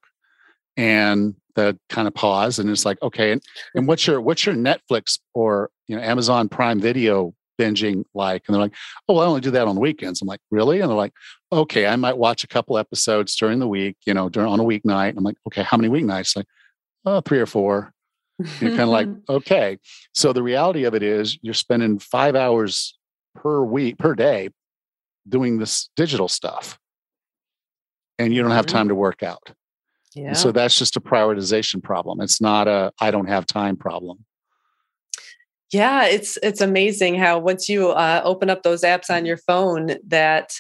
And 0.78 1.36
the 1.55 1.78
kind 1.89 2.07
of 2.07 2.13
pause 2.13 2.59
and 2.59 2.69
it's 2.69 2.86
like, 2.86 3.01
okay, 3.01 3.32
and, 3.32 3.41
and 3.75 3.88
what's 3.88 4.05
your 4.05 4.21
what's 4.21 4.45
your 4.45 4.55
Netflix 4.55 5.19
or 5.34 5.71
you 5.88 5.95
know 5.95 6.01
Amazon 6.01 6.47
Prime 6.47 6.80
Video 6.80 7.34
binging 7.59 8.03
like? 8.13 8.43
And 8.47 8.53
they're 8.53 8.61
like, 8.61 8.75
oh, 9.09 9.15
well, 9.15 9.23
I 9.23 9.28
only 9.28 9.41
do 9.41 9.51
that 9.51 9.67
on 9.67 9.75
the 9.75 9.82
weekends. 9.82 10.21
I'm 10.21 10.28
like, 10.28 10.39
really? 10.51 10.80
And 10.80 10.89
they're 10.89 10.95
like, 10.95 11.13
okay, 11.51 11.88
I 11.88 11.95
might 11.95 12.17
watch 12.17 12.43
a 12.43 12.47
couple 12.47 12.78
episodes 12.78 13.36
during 13.36 13.59
the 13.59 13.67
week, 13.67 13.97
you 14.05 14.13
know, 14.13 14.30
during 14.30 14.49
on 14.49 14.59
a 14.59 14.63
weeknight. 14.63 15.17
I'm 15.17 15.23
like, 15.23 15.38
okay, 15.47 15.63
how 15.63 15.78
many 15.78 15.89
weeknights? 15.89 16.36
Like, 16.36 16.45
oh, 17.05 17.21
three 17.21 17.39
or 17.39 17.47
four. 17.47 17.91
You're 18.59 18.69
kind 18.69 18.82
of 18.82 18.89
like, 18.89 19.07
okay. 19.30 19.80
So 20.13 20.32
the 20.34 20.43
reality 20.43 20.84
of 20.84 20.93
it 20.93 21.01
is 21.01 21.39
you're 21.41 21.55
spending 21.55 21.97
five 21.97 22.36
hours 22.36 22.97
per 23.36 23.63
week, 23.63 23.97
per 23.97 24.13
day 24.13 24.49
doing 25.28 25.57
this 25.57 25.89
digital 25.95 26.28
stuff. 26.28 26.78
And 28.19 28.34
you 28.34 28.41
don't 28.41 28.51
have 28.51 28.65
time 28.65 28.88
to 28.88 28.95
work 28.95 29.21
out. 29.21 29.51
Yeah. 30.18 30.34
so 30.34 30.51
that's 30.51 30.78
just 30.78 30.95
a 30.95 31.01
prioritization 31.01 31.82
problem. 31.82 32.22
It's 32.22 32.41
not 32.41 32.68
a 32.68 32.91
I 32.99 33.11
don't 33.11 33.28
have 33.28 33.45
time 33.45 33.78
problem. 33.78 34.26
Yeah, 35.72 36.05
it's 36.05 36.38
it's 36.41 36.61
amazing 36.61 37.15
how 37.15 37.39
once 37.39 37.68
you 37.68 37.89
uh, 37.89 38.22
open 38.24 38.49
up 38.49 38.63
those 38.63 38.84
apps 38.84 39.09
on 39.09 39.26
your 39.26 39.38
phone, 39.38 39.95
that 40.07 40.53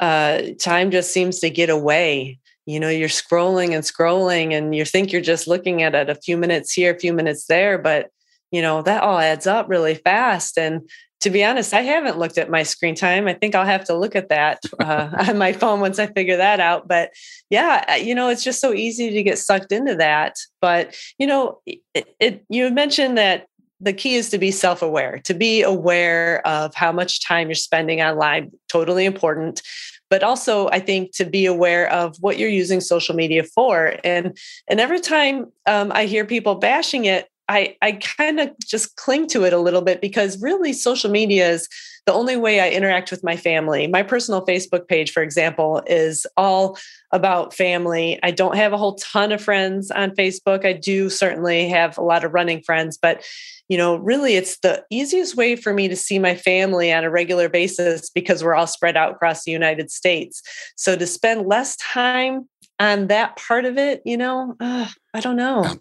uh, 0.00 0.42
time 0.60 0.90
just 0.90 1.12
seems 1.12 1.38
to 1.40 1.50
get 1.50 1.70
away. 1.70 2.38
You 2.66 2.80
know, 2.80 2.88
you're 2.88 3.08
scrolling 3.08 3.74
and 3.74 3.84
scrolling, 3.84 4.52
and 4.52 4.74
you 4.74 4.84
think 4.84 5.12
you're 5.12 5.22
just 5.22 5.46
looking 5.46 5.82
at 5.82 5.94
it 5.94 6.10
a 6.10 6.14
few 6.16 6.36
minutes 6.36 6.72
here, 6.72 6.92
a 6.92 6.98
few 6.98 7.12
minutes 7.12 7.46
there, 7.46 7.78
but 7.78 8.10
you 8.50 8.60
know 8.60 8.82
that 8.82 9.02
all 9.02 9.18
adds 9.18 9.46
up 9.46 9.68
really 9.68 9.94
fast. 9.94 10.58
And 10.58 10.88
to 11.20 11.30
be 11.30 11.44
honest, 11.44 11.74
I 11.74 11.82
haven't 11.82 12.18
looked 12.18 12.38
at 12.38 12.50
my 12.50 12.62
screen 12.62 12.94
time. 12.94 13.26
I 13.26 13.34
think 13.34 13.54
I'll 13.54 13.66
have 13.66 13.84
to 13.86 13.96
look 13.96 14.14
at 14.14 14.28
that 14.28 14.60
uh, 14.78 15.10
on 15.28 15.38
my 15.38 15.52
phone 15.52 15.80
once 15.80 15.98
I 15.98 16.06
figure 16.06 16.36
that 16.36 16.60
out. 16.60 16.86
But 16.86 17.10
yeah, 17.50 17.96
you 17.96 18.14
know, 18.14 18.28
it's 18.28 18.44
just 18.44 18.60
so 18.60 18.72
easy 18.72 19.10
to 19.10 19.22
get 19.22 19.38
sucked 19.38 19.72
into 19.72 19.96
that. 19.96 20.36
But 20.60 20.96
you 21.18 21.26
know, 21.26 21.60
it, 21.66 22.14
it, 22.20 22.44
you 22.48 22.70
mentioned 22.70 23.18
that 23.18 23.46
the 23.80 23.92
key 23.92 24.14
is 24.14 24.30
to 24.30 24.38
be 24.38 24.50
self 24.50 24.82
aware, 24.82 25.18
to 25.24 25.34
be 25.34 25.62
aware 25.62 26.46
of 26.46 26.74
how 26.74 26.92
much 26.92 27.26
time 27.26 27.48
you're 27.48 27.54
spending 27.54 28.00
online, 28.00 28.50
totally 28.68 29.04
important. 29.04 29.62
But 30.10 30.22
also, 30.22 30.68
I 30.70 30.80
think 30.80 31.12
to 31.16 31.24
be 31.24 31.46
aware 31.46 31.90
of 31.92 32.16
what 32.20 32.38
you're 32.38 32.48
using 32.48 32.80
social 32.80 33.14
media 33.14 33.44
for. 33.44 33.96
And, 34.04 34.38
and 34.66 34.80
every 34.80 35.00
time 35.00 35.52
um, 35.66 35.92
I 35.92 36.06
hear 36.06 36.24
people 36.24 36.54
bashing 36.54 37.04
it, 37.04 37.28
I, 37.48 37.76
I 37.80 37.92
kind 37.92 38.40
of 38.40 38.50
just 38.58 38.96
cling 38.96 39.26
to 39.28 39.44
it 39.44 39.52
a 39.52 39.58
little 39.58 39.80
bit 39.80 40.00
because 40.00 40.40
really 40.40 40.72
social 40.72 41.10
media 41.10 41.48
is 41.48 41.68
the 42.04 42.12
only 42.12 42.36
way 42.36 42.60
I 42.60 42.70
interact 42.70 43.10
with 43.10 43.22
my 43.22 43.36
family. 43.36 43.86
My 43.86 44.02
personal 44.02 44.44
Facebook 44.46 44.88
page, 44.88 45.12
for 45.12 45.22
example, 45.22 45.82
is 45.86 46.26
all 46.36 46.78
about 47.12 47.52
family. 47.52 48.18
I 48.22 48.30
don't 48.30 48.56
have 48.56 48.72
a 48.72 48.78
whole 48.78 48.94
ton 48.94 49.32
of 49.32 49.42
friends 49.42 49.90
on 49.90 50.12
Facebook. 50.12 50.64
I 50.64 50.72
do 50.72 51.10
certainly 51.10 51.68
have 51.68 51.98
a 51.98 52.02
lot 52.02 52.24
of 52.24 52.32
running 52.32 52.62
friends, 52.62 52.96
but 52.96 53.24
you 53.68 53.76
know, 53.76 53.96
really 53.96 54.36
it's 54.36 54.58
the 54.60 54.84
easiest 54.88 55.36
way 55.36 55.54
for 55.54 55.74
me 55.74 55.88
to 55.88 55.96
see 55.96 56.18
my 56.18 56.34
family 56.34 56.92
on 56.92 57.04
a 57.04 57.10
regular 57.10 57.50
basis 57.50 58.08
because 58.08 58.42
we're 58.42 58.54
all 58.54 58.66
spread 58.66 58.96
out 58.96 59.12
across 59.12 59.44
the 59.44 59.52
United 59.52 59.90
States. 59.90 60.42
So 60.76 60.96
to 60.96 61.06
spend 61.06 61.46
less 61.46 61.76
time 61.76 62.48
on 62.80 63.08
that 63.08 63.36
part 63.36 63.66
of 63.66 63.76
it, 63.76 64.00
you 64.06 64.16
know, 64.16 64.56
uh, 64.60 64.86
I 65.12 65.20
don't 65.20 65.36
know. 65.36 65.78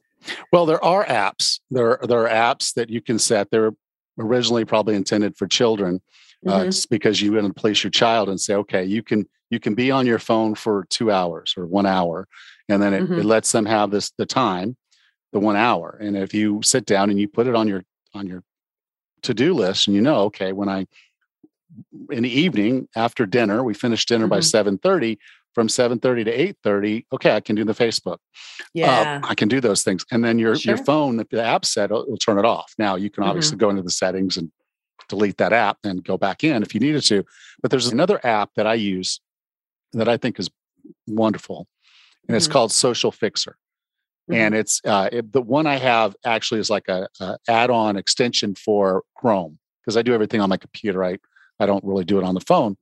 Well, 0.51 0.65
there 0.65 0.83
are 0.83 1.05
apps. 1.05 1.59
There 1.69 2.01
are, 2.01 2.07
there 2.07 2.27
are 2.27 2.29
apps 2.29 2.73
that 2.73 2.89
you 2.89 3.01
can 3.01 3.19
set. 3.19 3.49
They're 3.51 3.71
originally 4.19 4.65
probably 4.65 4.95
intended 4.95 5.37
for 5.37 5.47
children, 5.47 6.01
uh, 6.45 6.51
mm-hmm. 6.51 6.65
just 6.65 6.89
because 6.89 7.21
you 7.21 7.31
going 7.31 7.47
to 7.47 7.53
place 7.53 7.83
your 7.83 7.91
child 7.91 8.29
and 8.29 8.39
say, 8.39 8.55
okay, 8.55 8.83
you 8.83 9.03
can 9.03 9.27
you 9.49 9.59
can 9.59 9.75
be 9.75 9.91
on 9.91 10.05
your 10.05 10.19
phone 10.19 10.55
for 10.55 10.85
two 10.89 11.11
hours 11.11 11.53
or 11.57 11.65
one 11.65 11.85
hour, 11.85 12.27
and 12.67 12.81
then 12.81 12.93
it, 12.93 13.03
mm-hmm. 13.03 13.19
it 13.19 13.25
lets 13.25 13.51
them 13.51 13.65
have 13.65 13.91
this 13.91 14.11
the 14.17 14.25
time, 14.25 14.75
the 15.31 15.39
one 15.39 15.55
hour. 15.55 15.97
And 16.01 16.17
if 16.17 16.33
you 16.33 16.61
sit 16.63 16.85
down 16.85 17.09
and 17.09 17.19
you 17.19 17.27
put 17.27 17.47
it 17.47 17.55
on 17.55 17.67
your 17.67 17.83
on 18.13 18.27
your 18.27 18.43
to 19.21 19.33
do 19.33 19.53
list, 19.53 19.87
and 19.87 19.95
you 19.95 20.01
know, 20.01 20.21
okay, 20.23 20.51
when 20.51 20.69
I 20.69 20.87
in 22.11 22.23
the 22.23 22.29
evening 22.29 22.87
after 22.95 23.25
dinner, 23.25 23.63
we 23.63 23.73
finish 23.73 24.05
dinner 24.05 24.25
mm-hmm. 24.25 24.31
by 24.31 24.39
seven 24.41 24.77
thirty. 24.77 25.19
From 25.57 25.69
seven 25.69 25.97
thirty 25.97 26.23
to 26.23 26.29
eight 26.29 26.57
thirty, 26.61 27.07
okay, 27.11 27.35
I 27.35 27.39
can 27.39 27.55
do 27.55 27.63
the 27.63 27.73
Facebook. 27.73 28.17
Uh, 28.17 28.65
yeah, 28.75 29.21
uh, 29.23 29.27
I 29.27 29.33
can 29.33 29.47
do 29.47 29.59
those 29.59 29.81
things, 29.81 30.05
and 30.11 30.23
then 30.23 30.37
your 30.37 30.55
sure. 30.55 30.75
your 30.75 30.85
phone, 30.85 31.17
the 31.17 31.43
app 31.43 31.65
set 31.65 31.89
will, 31.89 32.05
will 32.07 32.17
turn 32.17 32.37
it 32.37 32.45
off. 32.45 32.75
Now 32.77 32.95
you 32.95 33.09
can 33.09 33.23
obviously 33.23 33.55
mm-hmm. 33.55 33.65
go 33.65 33.69
into 33.71 33.81
the 33.81 33.89
settings 33.89 34.37
and 34.37 34.51
delete 35.09 35.37
that 35.37 35.53
app 35.53 35.79
and 35.83 36.03
go 36.03 36.15
back 36.15 36.43
in 36.43 36.61
if 36.61 36.75
you 36.75 36.79
needed 36.79 37.01
to. 37.05 37.25
But 37.59 37.71
there's 37.71 37.87
another 37.87 38.23
app 38.23 38.51
that 38.55 38.67
I 38.67 38.75
use 38.75 39.19
that 39.93 40.07
I 40.07 40.15
think 40.17 40.37
is 40.37 40.47
wonderful, 41.07 41.57
and 41.57 42.27
mm-hmm. 42.27 42.35
it's 42.35 42.47
called 42.47 42.71
Social 42.71 43.11
Fixer. 43.11 43.57
Mm-hmm. 44.29 44.39
And 44.39 44.53
it's 44.53 44.79
uh, 44.85 45.09
it, 45.11 45.33
the 45.33 45.41
one 45.41 45.65
I 45.65 45.77
have 45.77 46.15
actually 46.23 46.59
is 46.59 46.69
like 46.69 46.87
a, 46.87 47.09
a 47.19 47.39
add-on 47.47 47.97
extension 47.97 48.53
for 48.53 49.01
Chrome 49.15 49.57
because 49.81 49.97
I 49.97 50.03
do 50.03 50.13
everything 50.13 50.39
on 50.39 50.49
my 50.49 50.57
computer. 50.57 51.03
I 51.03 51.17
I 51.59 51.65
don't 51.65 51.83
really 51.83 52.05
do 52.05 52.19
it 52.19 52.23
on 52.23 52.35
the 52.35 52.41
phone. 52.41 52.77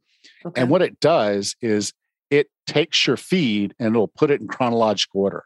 Okay. 0.45 0.59
And 0.59 0.69
what 0.69 0.81
it 0.81 0.99
does 0.99 1.55
is 1.61 1.93
it 2.29 2.47
takes 2.67 3.05
your 3.05 3.17
feed 3.17 3.73
and 3.79 3.95
it'll 3.95 4.07
put 4.07 4.31
it 4.31 4.41
in 4.41 4.47
chronological 4.47 5.21
order 5.21 5.43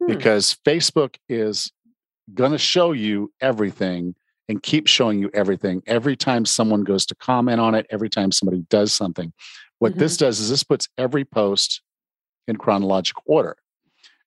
hmm. 0.00 0.06
because 0.06 0.56
Facebook 0.66 1.16
is 1.28 1.72
going 2.34 2.52
to 2.52 2.58
show 2.58 2.92
you 2.92 3.32
everything 3.40 4.14
and 4.48 4.62
keep 4.62 4.88
showing 4.88 5.20
you 5.20 5.30
everything 5.32 5.82
every 5.86 6.16
time 6.16 6.44
someone 6.44 6.82
goes 6.82 7.06
to 7.06 7.14
comment 7.14 7.60
on 7.60 7.74
it, 7.74 7.86
every 7.90 8.10
time 8.10 8.32
somebody 8.32 8.64
does 8.68 8.92
something. 8.92 9.32
What 9.78 9.92
mm-hmm. 9.92 10.00
this 10.00 10.16
does 10.16 10.40
is 10.40 10.50
this 10.50 10.64
puts 10.64 10.88
every 10.98 11.24
post 11.24 11.82
in 12.48 12.56
chronological 12.56 13.22
order, 13.26 13.56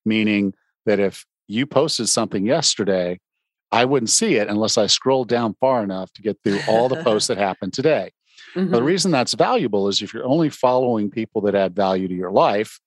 meaning 0.06 0.54
that 0.86 1.00
if 1.00 1.26
you 1.48 1.66
posted 1.66 2.08
something 2.08 2.46
yesterday, 2.46 3.20
I 3.72 3.86
wouldn't 3.86 4.10
see 4.10 4.36
it 4.36 4.48
unless 4.48 4.78
I 4.78 4.88
scrolled 4.88 5.28
down 5.28 5.56
far 5.60 5.84
enough 5.84 6.14
to 6.14 6.22
get 6.22 6.38
through 6.44 6.60
all 6.70 6.88
the 6.88 7.04
posts 7.04 7.28
that 7.30 7.38
happened 7.38 7.74
today. 7.74 8.12
Mm-hmm. 8.56 8.72
the 8.72 8.84
reason 8.84 9.12
that's 9.12 9.34
valuable 9.34 9.88
is 9.88 10.02
if 10.02 10.14
you're 10.14 10.26
only 10.26 10.50
following 10.50 11.10
people 11.10 11.42
that 11.42 11.56
add 11.56 11.76
value 11.76 12.08
to 12.08 12.14
your 12.14 12.32
life, 12.32 12.80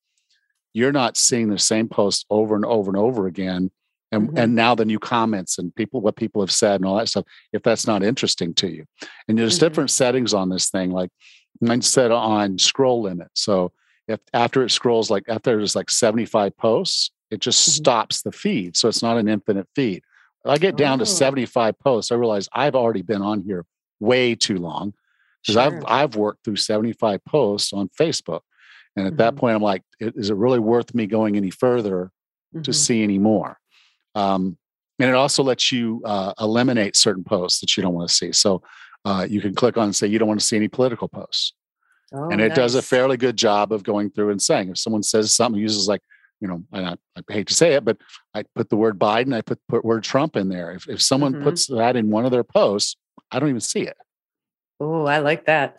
you're 0.75 0.93
not 0.93 1.17
seeing 1.17 1.49
the 1.49 1.59
same 1.59 1.89
post 1.89 2.27
over 2.31 2.55
and 2.55 2.65
over 2.65 2.91
and 2.91 2.99
over 2.99 3.27
again 3.27 3.71
and 4.13 4.29
mm-hmm. 4.29 4.39
and 4.39 4.55
now 4.55 4.75
the 4.75 4.85
new 4.85 4.99
comments 4.99 5.59
and 5.59 5.75
people 5.75 6.01
what 6.01 6.17
people 6.17 6.43
have 6.43 6.53
said 6.53 6.77
and 6.77 6.85
all 6.85 6.97
that 6.97 7.09
stuff 7.09 7.25
if 7.53 7.63
that's 7.63 7.87
not 7.87 8.03
interesting 8.03 8.55
to 8.55 8.69
you 8.69 8.85
and 9.29 9.39
there's 9.39 9.57
mm-hmm. 9.57 9.67
different 9.67 9.91
settings 9.91 10.35
on 10.35 10.49
this 10.49 10.71
thing 10.71 10.91
like 10.91 11.11
mine 11.61 11.83
set 11.83 12.11
on 12.11 12.59
scroll 12.59 13.03
limit 13.03 13.29
so 13.35 13.73
if 14.09 14.21
after 14.33 14.63
it 14.63 14.71
scrolls 14.71 15.11
like 15.11 15.25
after 15.29 15.57
there's 15.57 15.77
like 15.77 15.91
75 15.91 16.57
posts 16.57 17.11
it 17.31 17.41
just 17.41 17.63
mm-hmm. 17.63 17.77
stops 17.77 18.23
the 18.23 18.33
feed 18.33 18.77
so 18.77 18.89
it's 18.89 19.03
not 19.03 19.17
an 19.17 19.29
infinite 19.29 19.67
feed 19.75 20.03
i 20.45 20.59
get 20.59 20.77
down 20.77 21.01
oh. 21.01 21.05
to 21.05 21.07
75 21.07 21.79
posts 21.79 22.13
i 22.13 22.15
realize 22.15 22.49
i've 22.53 22.75
already 22.75 23.03
been 23.03 23.23
on 23.23 23.43
here 23.43 23.65
way 23.99 24.35
too 24.35 24.59
long 24.59 24.93
because 25.47 25.63
sure. 25.63 25.79
i've 25.79 25.85
i've 25.87 26.17
worked 26.17 26.45
through 26.45 26.57
75 26.57 27.25
posts 27.25 27.73
on 27.73 27.89
facebook 27.89 28.41
and 28.97 29.07
at 29.07 29.17
that 29.19 29.31
mm-hmm. 29.31 29.41
point 29.41 29.57
i'm 29.57 29.63
like 29.63 29.83
is 30.01 30.31
it 30.31 30.37
really 30.37 30.59
worth 30.59 30.95
me 30.95 31.07
going 31.07 31.37
any 31.37 31.51
further 31.51 32.11
to 32.53 32.59
mm-hmm. 32.59 32.73
see 32.73 33.03
any 33.03 33.19
more 33.19 33.59
um, 34.15 34.57
and 34.99 35.11
it 35.11 35.15
also 35.15 35.43
lets 35.43 35.71
you 35.71 36.01
uh, 36.05 36.33
eliminate 36.41 36.97
certain 36.97 37.23
posts 37.23 37.61
that 37.61 37.77
you 37.77 37.83
don't 37.83 37.95
want 37.95 38.09
to 38.09 38.15
see. 38.15 38.33
So 38.33 38.63
uh, 39.05 39.27
you 39.29 39.41
can 39.41 39.55
click 39.55 39.77
on 39.77 39.85
and 39.85 39.97
say 39.97 40.07
you 40.07 40.19
don't 40.19 40.29
want 40.29 40.41
to 40.41 40.47
see 40.47 40.57
any 40.57 40.69
political 40.69 41.07
posts. 41.07 41.53
Oh, 42.15 42.31
and 42.31 42.41
it 42.41 42.49
nice. 42.49 42.57
does 42.57 42.75
a 42.77 42.83
fairly 42.83 43.17
good 43.17 43.37
job 43.37 43.73
of 43.73 43.83
going 43.83 44.11
through 44.11 44.31
and 44.31 44.41
saying 44.41 44.71
if 44.71 44.79
someone 44.79 45.03
says 45.03 45.35
something, 45.35 45.61
uses 45.61 45.89
like, 45.89 46.01
you 46.41 46.49
know, 46.49 46.63
I, 46.73 46.97
I 47.17 47.33
hate 47.33 47.49
to 47.49 47.55
say 47.55 47.75
it, 47.75 47.85
but 47.85 47.99
I 48.33 48.45
put 48.55 48.71
the 48.71 48.77
word 48.77 48.99
Biden, 48.99 49.35
I 49.35 49.41
put 49.41 49.59
put 49.69 49.85
word 49.85 50.05
Trump 50.05 50.37
in 50.37 50.49
there. 50.49 50.71
If 50.71 50.89
if 50.89 51.03
someone 51.03 51.33
mm-hmm. 51.33 51.45
puts 51.45 51.67
that 51.67 51.97
in 51.97 52.11
one 52.11 52.25
of 52.25 52.31
their 52.31 52.45
posts, 52.45 52.97
I 53.31 53.39
don't 53.39 53.49
even 53.49 53.61
see 53.61 53.81
it. 53.81 53.97
Oh, 54.79 55.07
I 55.07 55.19
like 55.19 55.47
that. 55.47 55.77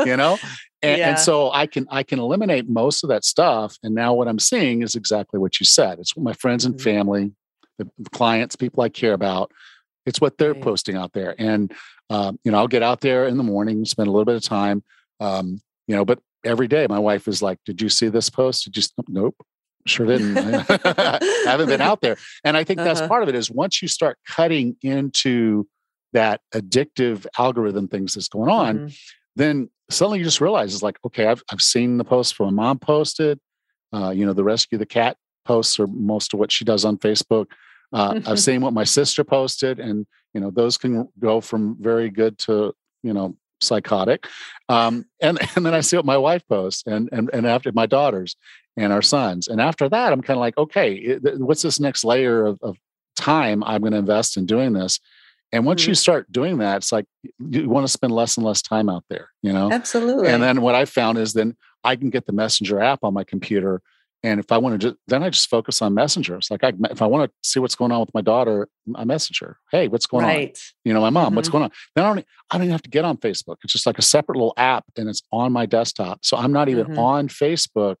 you 0.06 0.16
know, 0.16 0.38
and, 0.82 0.98
yeah. 0.98 1.08
and, 1.10 1.18
so 1.18 1.50
I 1.50 1.66
can 1.66 1.86
I 1.90 2.02
can 2.02 2.18
eliminate 2.18 2.68
most 2.68 3.02
of 3.02 3.08
that 3.08 3.24
stuff. 3.24 3.76
And 3.82 3.94
now 3.94 4.12
what 4.14 4.28
I'm 4.28 4.38
seeing 4.38 4.82
is 4.82 4.94
exactly 4.94 5.40
what 5.40 5.58
you 5.60 5.66
said. 5.66 5.98
It's 5.98 6.14
what 6.14 6.24
my 6.24 6.34
friends 6.34 6.64
and 6.64 6.74
mm-hmm. 6.74 6.84
family, 6.84 7.32
the, 7.78 7.88
clients, 8.12 8.56
people 8.56 8.82
I 8.82 8.90
care 8.90 9.14
about. 9.14 9.50
It's 10.04 10.20
what 10.20 10.38
they're 10.38 10.52
right. 10.52 10.62
posting 10.62 10.96
out 10.96 11.12
there. 11.14 11.34
And 11.38 11.72
um, 12.10 12.38
you 12.44 12.52
know, 12.52 12.58
I'll 12.58 12.68
get 12.68 12.82
out 12.82 13.00
there 13.00 13.26
in 13.26 13.38
the 13.38 13.42
morning, 13.42 13.84
spend 13.84 14.08
a 14.08 14.10
little 14.10 14.26
bit 14.26 14.36
of 14.36 14.42
time. 14.42 14.84
Um, 15.18 15.60
you 15.88 15.96
know, 15.96 16.04
but 16.04 16.20
every 16.44 16.68
day 16.68 16.86
my 16.88 16.98
wife 16.98 17.26
is 17.26 17.40
like, 17.42 17.58
"Did 17.64 17.80
you 17.80 17.88
see 17.88 18.08
this 18.08 18.28
post? 18.28 18.64
Did 18.64 18.76
you?" 18.76 18.82
Nope. 19.08 19.36
Sure 19.86 20.04
didn't. 20.04 20.36
I 20.68 21.44
haven't 21.46 21.68
been 21.68 21.80
out 21.80 22.00
there. 22.00 22.16
And 22.42 22.56
I 22.56 22.64
think 22.64 22.78
that's 22.78 23.00
uh-huh. 23.00 23.08
part 23.08 23.22
of 23.22 23.28
it 23.28 23.36
is 23.36 23.50
once 23.50 23.80
you 23.80 23.88
start 23.88 24.18
cutting 24.26 24.76
into 24.82 25.68
that 26.16 26.40
addictive 26.54 27.26
algorithm 27.38 27.88
things 27.88 28.14
that's 28.14 28.28
going 28.28 28.50
on, 28.50 28.76
mm-hmm. 28.78 28.94
then 29.36 29.68
suddenly 29.90 30.18
you 30.18 30.24
just 30.24 30.40
realize 30.40 30.72
it's 30.72 30.82
like, 30.82 30.98
okay, 31.04 31.26
I've, 31.26 31.42
I've 31.52 31.60
seen 31.60 31.98
the 31.98 32.04
posts 32.04 32.32
from 32.32 32.54
my 32.54 32.64
mom 32.64 32.78
posted, 32.78 33.38
uh, 33.92 34.10
you 34.10 34.24
know, 34.24 34.32
the 34.32 34.42
rescue 34.42 34.78
the 34.78 34.86
cat 34.86 35.18
posts 35.44 35.78
are 35.78 35.86
most 35.86 36.32
of 36.32 36.40
what 36.40 36.50
she 36.50 36.64
does 36.64 36.86
on 36.86 36.96
Facebook. 36.96 37.46
Uh, 37.92 38.20
I've 38.26 38.40
seen 38.48 38.62
what 38.62 38.72
my 38.72 38.84
sister 38.84 39.24
posted, 39.24 39.78
and 39.78 40.06
you 40.32 40.40
know, 40.40 40.50
those 40.50 40.78
can 40.78 41.06
go 41.18 41.42
from 41.42 41.76
very 41.80 42.08
good 42.08 42.38
to 42.38 42.74
you 43.02 43.12
know 43.12 43.36
psychotic. 43.60 44.26
Um, 44.70 45.04
and 45.20 45.38
and 45.56 45.66
then 45.66 45.74
I 45.74 45.80
see 45.80 45.96
what 45.96 46.06
my 46.06 46.16
wife 46.16 46.48
posts, 46.48 46.82
and 46.86 47.10
and 47.12 47.28
and 47.34 47.46
after 47.46 47.72
my 47.72 47.84
daughters 47.84 48.36
and 48.76 48.90
our 48.90 49.02
sons, 49.02 49.48
and 49.48 49.60
after 49.60 49.86
that, 49.88 50.12
I'm 50.12 50.22
kind 50.22 50.38
of 50.38 50.40
like, 50.40 50.56
okay, 50.56 51.18
what's 51.36 51.62
this 51.62 51.78
next 51.78 52.04
layer 52.04 52.46
of, 52.46 52.58
of 52.62 52.78
time 53.16 53.62
I'm 53.64 53.82
going 53.82 53.92
to 53.92 53.98
invest 53.98 54.38
in 54.38 54.46
doing 54.46 54.72
this? 54.72 54.98
And 55.52 55.64
once 55.64 55.82
mm-hmm. 55.82 55.90
you 55.90 55.94
start 55.94 56.30
doing 56.30 56.58
that, 56.58 56.78
it's 56.78 56.92
like 56.92 57.06
you 57.38 57.68
want 57.68 57.86
to 57.86 57.92
spend 57.92 58.12
less 58.12 58.36
and 58.36 58.44
less 58.44 58.62
time 58.62 58.88
out 58.88 59.04
there, 59.08 59.30
you 59.42 59.52
know? 59.52 59.70
Absolutely. 59.70 60.28
And 60.28 60.42
then 60.42 60.60
what 60.60 60.74
I 60.74 60.84
found 60.84 61.18
is 61.18 61.32
then 61.32 61.56
I 61.84 61.96
can 61.96 62.10
get 62.10 62.26
the 62.26 62.32
messenger 62.32 62.80
app 62.80 63.04
on 63.04 63.14
my 63.14 63.24
computer. 63.24 63.80
And 64.22 64.40
if 64.40 64.50
I 64.50 64.58
want 64.58 64.80
to 64.80 64.88
just, 64.88 64.96
then 65.06 65.22
I 65.22 65.30
just 65.30 65.48
focus 65.48 65.80
on 65.82 65.94
Messenger. 65.94 66.36
It's 66.36 66.50
Like 66.50 66.64
I, 66.64 66.72
if 66.90 67.00
I 67.00 67.06
want 67.06 67.30
to 67.30 67.48
see 67.48 67.60
what's 67.60 67.76
going 67.76 67.92
on 67.92 68.00
with 68.00 68.12
my 68.12 68.22
daughter, 68.22 68.66
I 68.96 69.04
message 69.04 69.38
her. 69.40 69.58
Hey, 69.70 69.86
what's 69.86 70.06
going 70.06 70.24
right. 70.24 70.48
on? 70.48 70.54
You 70.84 70.94
know, 70.94 71.00
my 71.00 71.10
mom, 71.10 71.26
mm-hmm. 71.26 71.36
what's 71.36 71.48
going 71.48 71.62
on? 71.62 71.70
Then 71.94 72.04
I 72.04 72.08
don't, 72.08 72.26
I 72.50 72.56
don't 72.56 72.64
even 72.64 72.72
have 72.72 72.82
to 72.82 72.90
get 72.90 73.04
on 73.04 73.18
Facebook. 73.18 73.56
It's 73.62 73.72
just 73.72 73.86
like 73.86 73.98
a 73.98 74.02
separate 74.02 74.36
little 74.36 74.54
app 74.56 74.84
and 74.96 75.08
it's 75.08 75.22
on 75.30 75.52
my 75.52 75.64
desktop. 75.64 76.24
So 76.24 76.36
I'm 76.36 76.52
not 76.52 76.68
even 76.68 76.86
mm-hmm. 76.86 76.98
on 76.98 77.28
Facebook 77.28 77.96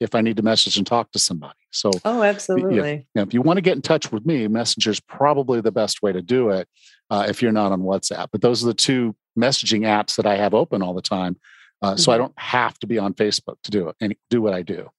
if 0.00 0.14
I 0.14 0.22
need 0.22 0.36
to 0.38 0.42
message 0.42 0.78
and 0.78 0.86
talk 0.86 1.12
to 1.12 1.18
somebody. 1.18 1.58
So, 1.76 1.90
oh, 2.04 2.22
absolutely. 2.22 3.06
Yeah, 3.14 3.22
if 3.22 3.34
you 3.34 3.42
want 3.42 3.58
to 3.58 3.62
get 3.62 3.76
in 3.76 3.82
touch 3.82 4.10
with 4.10 4.24
me, 4.24 4.48
Messenger 4.48 4.90
is 4.90 5.00
probably 5.00 5.60
the 5.60 5.72
best 5.72 6.02
way 6.02 6.12
to 6.12 6.22
do 6.22 6.50
it 6.50 6.68
uh, 7.10 7.26
if 7.28 7.42
you're 7.42 7.52
not 7.52 7.72
on 7.72 7.82
WhatsApp. 7.82 8.28
But 8.32 8.40
those 8.40 8.64
are 8.64 8.68
the 8.68 8.74
two 8.74 9.14
messaging 9.38 9.82
apps 9.82 10.16
that 10.16 10.26
I 10.26 10.36
have 10.36 10.54
open 10.54 10.82
all 10.82 10.94
the 10.94 11.02
time. 11.02 11.36
Uh, 11.82 11.90
mm-hmm. 11.90 11.98
So 11.98 12.12
I 12.12 12.14
mm-hmm. 12.14 12.24
don't 12.24 12.38
have 12.38 12.78
to 12.80 12.86
be 12.86 12.98
on 12.98 13.14
Facebook 13.14 13.56
to 13.64 13.70
do 13.70 13.88
it 13.88 13.96
and 14.00 14.14
do 14.30 14.40
what 14.40 14.54
I 14.54 14.62
do. 14.62 14.90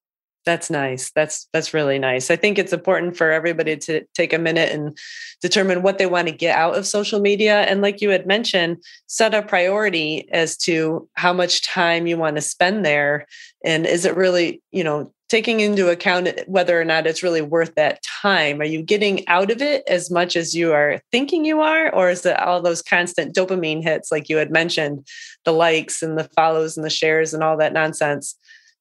That's 0.45 0.69
nice. 0.69 1.11
That's 1.11 1.49
that's 1.51 1.73
really 1.73 1.99
nice. 1.99 2.31
I 2.31 2.37
think 2.37 2.57
it's 2.57 2.71
important 2.71 3.17
for 3.17 3.33
everybody 3.33 3.75
to 3.75 4.05
take 4.13 4.31
a 4.31 4.37
minute 4.37 4.71
and 4.71 4.97
determine 5.41 5.81
what 5.81 5.97
they 5.97 6.05
want 6.05 6.29
to 6.29 6.33
get 6.33 6.57
out 6.57 6.77
of 6.77 6.87
social 6.87 7.19
media 7.19 7.63
and 7.63 7.81
like 7.81 7.99
you 7.99 8.11
had 8.11 8.25
mentioned, 8.25 8.77
set 9.07 9.33
a 9.33 9.41
priority 9.41 10.29
as 10.31 10.55
to 10.59 11.09
how 11.15 11.33
much 11.33 11.67
time 11.67 12.07
you 12.07 12.15
want 12.15 12.37
to 12.37 12.41
spend 12.41 12.85
there 12.85 13.27
and 13.65 13.85
is 13.85 14.05
it 14.05 14.15
really, 14.15 14.61
you 14.71 14.85
know, 14.85 15.11
taking 15.29 15.59
into 15.59 15.89
account 15.89 16.29
whether 16.47 16.79
or 16.79 16.85
not 16.85 17.05
it's 17.05 17.21
really 17.21 17.41
worth 17.41 17.75
that 17.75 18.01
time. 18.03 18.61
Are 18.61 18.65
you 18.65 18.81
getting 18.81 19.27
out 19.27 19.51
of 19.51 19.61
it 19.61 19.83
as 19.87 20.09
much 20.09 20.35
as 20.35 20.55
you 20.55 20.71
are 20.71 21.01
thinking 21.11 21.43
you 21.43 21.59
are 21.59 21.93
or 21.93 22.09
is 22.09 22.25
it 22.25 22.39
all 22.39 22.61
those 22.61 22.81
constant 22.81 23.35
dopamine 23.35 23.83
hits 23.83 24.11
like 24.11 24.29
you 24.29 24.37
had 24.37 24.51
mentioned, 24.51 25.05
the 25.43 25.51
likes 25.51 26.01
and 26.01 26.17
the 26.17 26.23
follows 26.35 26.77
and 26.77 26.85
the 26.85 26.89
shares 26.89 27.33
and 27.33 27.43
all 27.43 27.57
that 27.57 27.73
nonsense? 27.73 28.37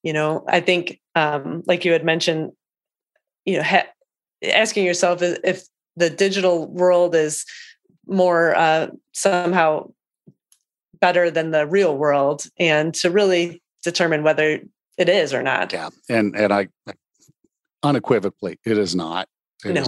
you 0.06 0.12
know 0.12 0.44
i 0.48 0.60
think 0.60 1.00
um, 1.16 1.64
like 1.66 1.84
you 1.84 1.90
had 1.90 2.04
mentioned 2.04 2.52
you 3.44 3.56
know 3.56 3.62
ha- 3.62 3.90
asking 4.44 4.84
yourself 4.84 5.20
if 5.20 5.64
the 5.96 6.08
digital 6.08 6.68
world 6.68 7.14
is 7.14 7.44
more 8.06 8.54
uh, 8.54 8.86
somehow 9.12 9.90
better 11.00 11.28
than 11.30 11.50
the 11.50 11.66
real 11.66 11.96
world 11.96 12.46
and 12.58 12.94
to 12.94 13.10
really 13.10 13.60
determine 13.82 14.22
whether 14.22 14.60
it 14.98 15.08
is 15.08 15.32
or 15.34 15.42
not 15.42 15.72
yeah 15.72 15.90
and 16.08 16.34
and 16.36 16.52
i 16.52 16.68
unequivocally 17.82 18.58
it 18.64 18.78
is 18.78 18.94
not 18.94 19.28
it 19.64 19.72
no. 19.72 19.84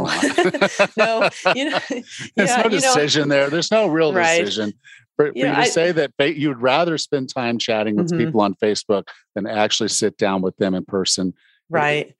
no, 0.97 1.29
you 1.55 1.71
know, 1.71 1.79
there's 2.37 2.51
yeah, 2.51 2.63
no 2.63 2.69
decision 2.71 3.25
you 3.25 3.29
know, 3.29 3.35
there. 3.35 3.51
There's 3.51 3.71
no 3.71 3.87
real 3.87 4.13
right. 4.13 4.39
decision. 4.39 4.73
For, 5.17 5.27
for 5.27 5.37
you, 5.37 5.45
to 5.45 5.59
I, 5.59 5.65
say 5.65 5.93
that 5.93 6.13
you'd 6.19 6.63
rather 6.63 6.97
spend 6.97 7.29
time 7.29 7.59
chatting 7.59 7.97
with 7.97 8.09
mm-hmm. 8.09 8.25
people 8.25 8.41
on 8.41 8.55
Facebook 8.55 9.09
than 9.35 9.47
actually 9.47 9.91
sit 9.91 10.17
down 10.17 10.43
with 10.43 10.57
them 10.57 10.75
in 10.75 10.85
person. 10.85 11.35
Right. 11.69 12.15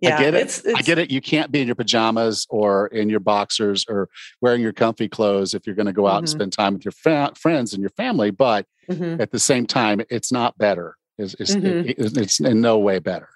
Yeah, 0.00 0.16
I 0.16 0.18
get 0.18 0.34
it. 0.34 0.42
It's, 0.42 0.58
it's, 0.64 0.78
I 0.78 0.82
get 0.82 0.98
it. 0.98 1.10
You 1.10 1.20
can't 1.20 1.50
be 1.50 1.60
in 1.60 1.66
your 1.66 1.76
pajamas 1.76 2.46
or 2.50 2.88
in 2.88 3.08
your 3.08 3.20
boxers 3.20 3.86
or 3.88 4.08
wearing 4.40 4.60
your 4.60 4.72
comfy 4.72 5.08
clothes 5.08 5.54
if 5.54 5.66
you're 5.66 5.76
going 5.76 5.86
to 5.86 5.92
go 5.92 6.06
out 6.06 6.18
and 6.18 6.26
Mhm. 6.26 6.30
spend 6.30 6.52
time 6.52 6.74
with 6.74 6.84
your 6.84 6.92
fa- 6.92 7.32
friends 7.36 7.72
and 7.72 7.80
your 7.80 7.90
family. 7.90 8.30
But 8.30 8.66
Mhm. 8.90 9.20
at 9.20 9.30
the 9.30 9.38
same 9.38 9.66
time, 9.66 10.02
it's 10.10 10.30
not 10.30 10.58
better. 10.58 10.96
It's, 11.18 11.34
it's, 11.38 11.54
Mhm. 11.54 11.88
it- 11.88 11.98
it- 11.98 12.16
it's 12.16 12.40
in 12.40 12.60
no 12.60 12.78
way 12.78 12.98
better. 12.98 13.28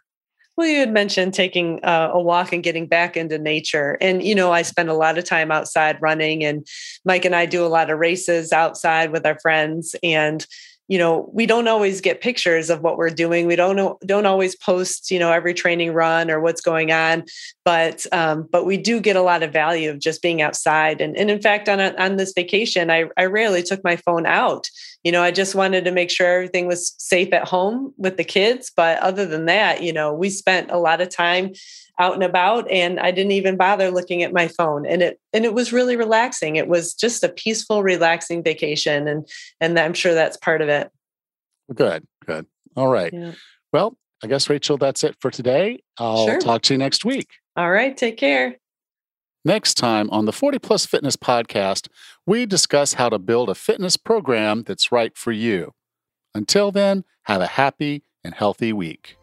Well, 0.57 0.66
you 0.66 0.81
had 0.81 0.93
mentioned 0.93 1.35
taking 1.35 1.79
uh, 1.85 2.11
a 2.12 2.20
walk 2.20 2.53
and 2.53 2.64
getting 2.64 2.87
back 2.89 3.16
into 3.16 3.39
nature. 3.39 3.97
And, 4.01 4.24
you 4.24 4.35
know, 4.35 4.51
I 4.51 4.62
spend 4.62 4.89
a 4.89 4.95
lot 4.95 5.16
of 5.16 5.22
time 5.24 5.53
outside 5.53 5.99
running, 6.01 6.45
and 6.45 6.66
Mike 7.05 7.24
and 7.24 7.37
I 7.37 7.47
do 7.47 7.64
a 7.64 7.68
lot 7.68 7.91
of 7.91 7.99
races 8.01 8.53
outside 8.53 9.12
with 9.12 9.24
our 9.24 9.39
friends. 9.39 9.95
And, 10.03 10.45
you 10.89 10.99
know, 10.99 11.31
we 11.33 11.47
don't 11.47 11.68
always 11.68 12.01
get 12.01 12.20
pictures 12.22 12.70
of 12.70 12.81
what 12.81 12.97
we're 12.97 13.11
doing. 13.11 13.47
We 13.47 13.55
don't 13.55 14.01
don't 14.05 14.26
always 14.26 14.57
post, 14.57 15.12
you 15.12 15.20
know, 15.20 15.31
every 15.31 15.55
training 15.55 15.93
run 15.93 16.29
or 16.29 16.41
what's 16.41 16.62
going 16.62 16.91
on, 16.91 17.22
but 17.64 18.05
um, 18.11 18.49
but 18.51 18.64
we 18.66 18.79
do 18.79 18.99
get 18.99 19.14
a 19.14 19.22
lot 19.22 19.45
of 19.45 19.53
value 19.53 19.91
of 19.91 20.01
just 20.01 20.22
being 20.22 20.43
outside. 20.43 21.01
And, 21.01 21.16
and 21.16 21.31
in 21.31 21.41
fact, 21.41 21.68
on 21.68 21.79
a, 21.79 21.95
on 21.99 22.16
this 22.16 22.33
vacation, 22.35 22.91
I 22.91 23.05
I 23.16 23.26
rarely 23.26 23.62
took 23.62 23.85
my 23.85 23.95
phone 23.95 24.26
out. 24.26 24.68
You 25.05 25.13
know, 25.13 25.23
I 25.23 25.31
just 25.31 25.55
wanted 25.55 25.85
to 25.85 25.93
make 25.93 26.11
sure 26.11 26.27
everything 26.27 26.67
was 26.67 26.95
safe 26.99 27.33
at 27.33 27.47
home 27.47 27.95
with 27.97 28.17
the 28.17 28.25
kids. 28.25 28.73
But 28.75 28.99
other 28.99 29.25
than 29.27 29.47
that, 29.47 29.83
you 29.83 29.93
know, 29.93 30.13
we 30.13 30.29
spent 30.29 30.71
a 30.71 30.79
lot 30.79 31.01
of 31.01 31.09
time 31.09 31.53
out 32.01 32.15
and 32.15 32.23
about 32.23 32.71
and 32.71 33.01
I 33.01 33.11
didn't 33.11 33.33
even 33.33 33.57
bother 33.57 33.91
looking 33.91 34.23
at 34.23 34.33
my 34.33 34.47
phone 34.47 34.87
and 34.87 35.03
it 35.03 35.21
and 35.33 35.45
it 35.45 35.53
was 35.55 35.73
really 35.73 35.97
relaxing. 35.97 36.57
It 36.57 36.69
was 36.69 36.95
just 36.95 37.25
a 37.25 37.29
peaceful, 37.29 37.83
relaxing 37.83 38.43
vacation 38.43 39.09
and 39.09 39.29
and 39.61 39.79
I'm 39.79 39.95
sure 39.95 40.15
that's 40.15 40.37
part 40.37 40.63
of 40.63 40.69
it. 40.69 40.91
Good, 41.75 42.07
good. 42.25 42.47
All 42.77 42.89
right. 42.89 43.13
Yeah. 43.13 43.33
Well, 43.73 43.97
I 44.23 44.27
guess, 44.27 44.49
Rachel, 44.51 44.79
that's 44.79 45.05
it 45.05 45.17
for 45.21 45.31
today. 45.31 45.81
I'll 45.99 46.27
Sure. 46.27 46.41
talk 46.41 46.63
to 46.63 46.75
you 46.75 46.79
next 46.79 47.05
week. 47.05 47.29
All 47.57 47.71
right, 47.71 47.97
take 47.97 48.17
care. 48.17 48.57
Next 49.45 49.74
time 49.74 50.11
on 50.11 50.24
the 50.24 50.32
40 50.32 50.59
Plus 50.59 50.86
Fitness 50.86 51.16
Podcast, 51.16 51.89
we 52.26 52.47
discuss 52.47 52.95
how 52.95 53.09
to 53.09 53.18
build 53.18 53.49
a 53.49 53.55
fitness 53.55 53.97
program 53.97 54.62
that's 54.64 54.91
right 54.91 55.16
for 55.16 55.32
you. 55.32 55.72
Until 56.34 56.72
then, 56.72 57.05
have 57.24 57.41
a 57.41 57.47
happy 57.47 58.03
and 58.24 58.34
healthy 58.34 58.72
week. 58.72 59.18